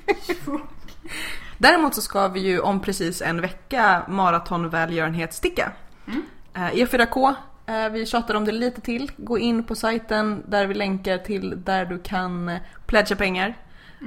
Däremot 1.59 1.95
så 1.95 2.01
ska 2.01 2.27
vi 2.27 2.39
ju 2.39 2.59
om 2.59 2.81
precis 2.81 3.21
en 3.21 3.41
vecka 3.41 4.03
maratonvälgörenhetssticka. 4.07 5.71
Mm. 6.07 6.25
Eh, 6.53 6.73
E4K, 6.73 7.33
eh, 7.65 7.89
vi 7.89 8.05
tjatar 8.05 8.35
om 8.35 8.45
det 8.45 8.51
lite 8.51 8.81
till. 8.81 9.11
Gå 9.17 9.37
in 9.37 9.63
på 9.63 9.75
sajten 9.75 10.43
där 10.47 10.67
vi 10.67 10.73
länkar 10.73 11.17
till 11.17 11.63
där 11.63 11.85
du 11.85 11.99
kan 11.99 12.49
eh, 12.49 12.59
pledga 12.85 13.15
pengar. 13.15 13.57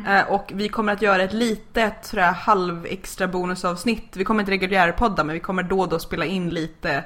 Eh, 0.09 0.33
och 0.33 0.53
vi 0.55 0.69
kommer 0.69 0.93
att 0.93 1.03
göra 1.03 1.23
ett 1.23 1.33
litet 1.33 2.13
jag, 2.17 2.33
halv 2.33 2.87
extra 2.87 3.29
bonusavsnitt. 3.29 4.17
Vi 4.17 4.25
kommer 4.25 4.41
inte 4.41 4.53
reguljärpodda 4.53 5.25
men 5.25 5.35
vi 5.35 5.41
kommer 5.41 5.63
då 5.63 5.81
och 5.81 5.89
då 5.89 5.99
spela 5.99 6.25
in 6.25 6.51
lite 6.51 7.05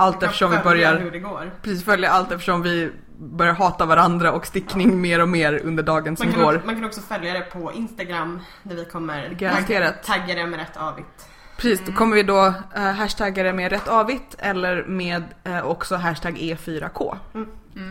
allt 0.00 0.22
eftersom 0.22 0.50
vi 0.50 0.58
börjar 0.58 0.98
hur 0.98 1.10
det 1.10 1.18
går. 1.18 1.50
precis 1.62 1.84
följa 1.84 2.10
allt 2.10 2.32
eftersom 2.32 2.62
vi 2.62 2.92
börjar 3.18 3.54
hata 3.54 3.86
varandra 3.86 4.32
och 4.32 4.46
stickning 4.46 5.00
mer 5.00 5.20
och 5.22 5.28
mer 5.28 5.60
under 5.64 5.82
dagen 5.82 6.16
som 6.16 6.26
Man 6.26 6.34
kan, 6.34 6.44
går. 6.44 6.54
också, 6.54 6.66
man 6.66 6.74
kan 6.74 6.84
också 6.84 7.00
följa 7.00 7.32
det 7.34 7.40
på 7.40 7.72
Instagram 7.72 8.40
där 8.62 8.76
vi 8.76 8.84
kommer 8.84 9.28
Garanterat. 9.28 10.02
tagga 10.02 10.34
det 10.34 10.46
med 10.46 10.58
rätt 10.60 10.76
avigt. 10.76 11.26
Precis, 11.56 11.86
då 11.86 11.92
kommer 11.92 12.16
vi 12.16 12.22
då 12.22 12.46
uh, 12.76 12.80
hashtagga 12.82 13.42
det 13.42 13.52
med 13.52 13.72
rätt 13.72 13.88
avigt 13.88 14.36
eller 14.38 14.84
med 14.84 15.24
eh, 15.44 15.66
också 15.66 15.96
hashtag 15.96 16.36
E4K. 16.38 17.16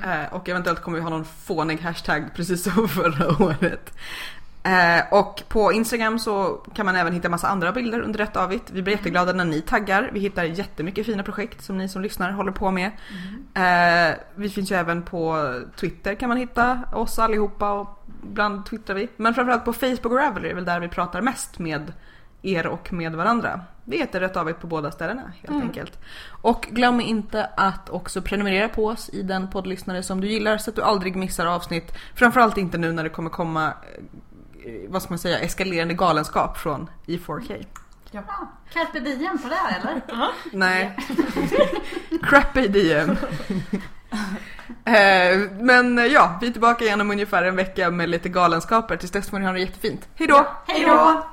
Eh, 0.06 0.34
och 0.34 0.50
eventuellt 0.50 0.82
kommer 0.82 0.98
vi 0.98 1.04
ha 1.04 1.10
någon 1.10 1.26
fånig 1.26 1.78
hashtag 1.82 2.24
precis 2.36 2.64
som 2.64 2.88
förra 2.90 3.28
året. 3.46 3.94
Eh, 4.64 5.14
och 5.14 5.44
på 5.48 5.74
Instagram 5.74 6.20
så 6.20 6.62
kan 6.74 6.86
man 6.86 6.96
även 6.96 7.14
hitta 7.14 7.30
massa 7.30 7.48
andra 7.48 7.72
bilder 7.72 8.00
under 8.00 8.20
rätt 8.20 8.36
avigt. 8.36 8.72
Vi 8.72 8.82
blir 8.82 8.96
jätteglada 8.96 9.34
när 9.34 9.46
ni 9.46 9.62
taggar. 9.62 10.10
Vi 10.14 10.20
hittar 10.20 10.44
jättemycket 10.44 11.06
fina 11.06 11.24
projekt 11.24 11.64
som 11.64 11.78
ni 11.78 11.90
som 11.90 12.02
lyssnar 12.02 12.32
håller 12.32 12.52
på 12.52 12.72
med. 12.72 12.92
Eh, 13.54 14.18
vi 14.36 14.50
finns 14.50 14.72
ju 14.72 14.76
även 14.76 15.04
på 15.04 15.54
Twitter 15.76 16.16
kan 16.16 16.30
man 16.30 16.38
hitta 16.38 16.80
oss 16.94 17.20
allihopa 17.20 17.72
och 17.72 18.06
ibland 18.24 18.66
twittrar 18.66 18.96
vi. 18.96 19.08
Men 19.18 19.34
framförallt 19.34 19.66
på 19.66 19.74
Facebook 19.74 20.06
och 20.06 20.18
Ravelry 20.18 20.50
är 20.50 20.56
väl 20.56 20.66
där 20.66 20.80
vi 20.80 20.88
pratar 20.88 21.22
mest 21.22 21.60
med 21.60 21.94
er 22.42 22.68
och 22.68 22.94
med 22.94 23.16
varandra. 23.16 23.62
Vi 23.84 23.98
heter 23.98 24.20
Rätt 24.20 24.38
Avigt 24.38 24.60
på 24.60 24.68
båda 24.68 24.92
ställena 24.92 25.34
helt 25.42 25.64
enkelt. 25.64 26.00
Och 26.42 26.68
glöm 26.72 27.02
inte 27.02 27.50
att 27.58 27.90
också 27.90 28.22
prenumerera 28.22 28.70
på 28.70 28.86
oss 28.86 29.10
i 29.10 29.22
den 29.22 29.50
poddlyssnare 29.50 30.04
som 30.04 30.22
du 30.22 30.28
gillar 30.28 30.58
så 30.58 30.70
att 30.70 30.76
du 30.76 30.82
aldrig 30.82 31.16
missar 31.16 31.46
avsnitt. 31.46 31.94
Framförallt 32.16 32.58
inte 32.58 32.78
nu 32.78 32.92
när 32.92 33.04
det 33.04 33.10
kommer 33.10 33.30
komma, 33.30 33.68
eh, 33.68 34.04
vad 34.88 35.02
ska 35.02 35.12
man 35.12 35.20
säga, 35.20 35.40
eskalerande 35.40 35.94
galenskap 35.94 36.58
från 36.58 36.90
E 37.08 37.18
E4K. 37.18 37.66
Ja. 38.12 38.22
Carpe 38.74 39.00
diem 39.00 39.38
på 39.38 39.50
det 39.50 39.56
här 39.56 39.80
eller? 39.80 40.02
Nej. 40.52 40.98
Crappy 42.24 42.68
DM. 42.68 43.16
Eh, 44.86 45.40
Men 45.60 46.00
eh, 46.00 46.06
ja, 46.06 46.38
vi 46.42 46.48
är 46.48 46.52
tillbaka 46.52 46.86
igen 46.86 47.02
om 47.02 47.12
ungefär 47.12 47.44
en 47.44 47.56
vecka 47.56 47.92
med 47.92 48.10
lite 48.10 48.30
galenskaper. 48.30 48.98
Tills 48.98 49.12
dess 49.12 49.30
får 49.30 49.40
ni 49.40 49.46
ha 49.46 49.54
det 49.54 49.60
jättefint. 49.60 50.08
Hejdå! 50.16 50.46
Hej 50.68 50.86
då! 50.86 51.24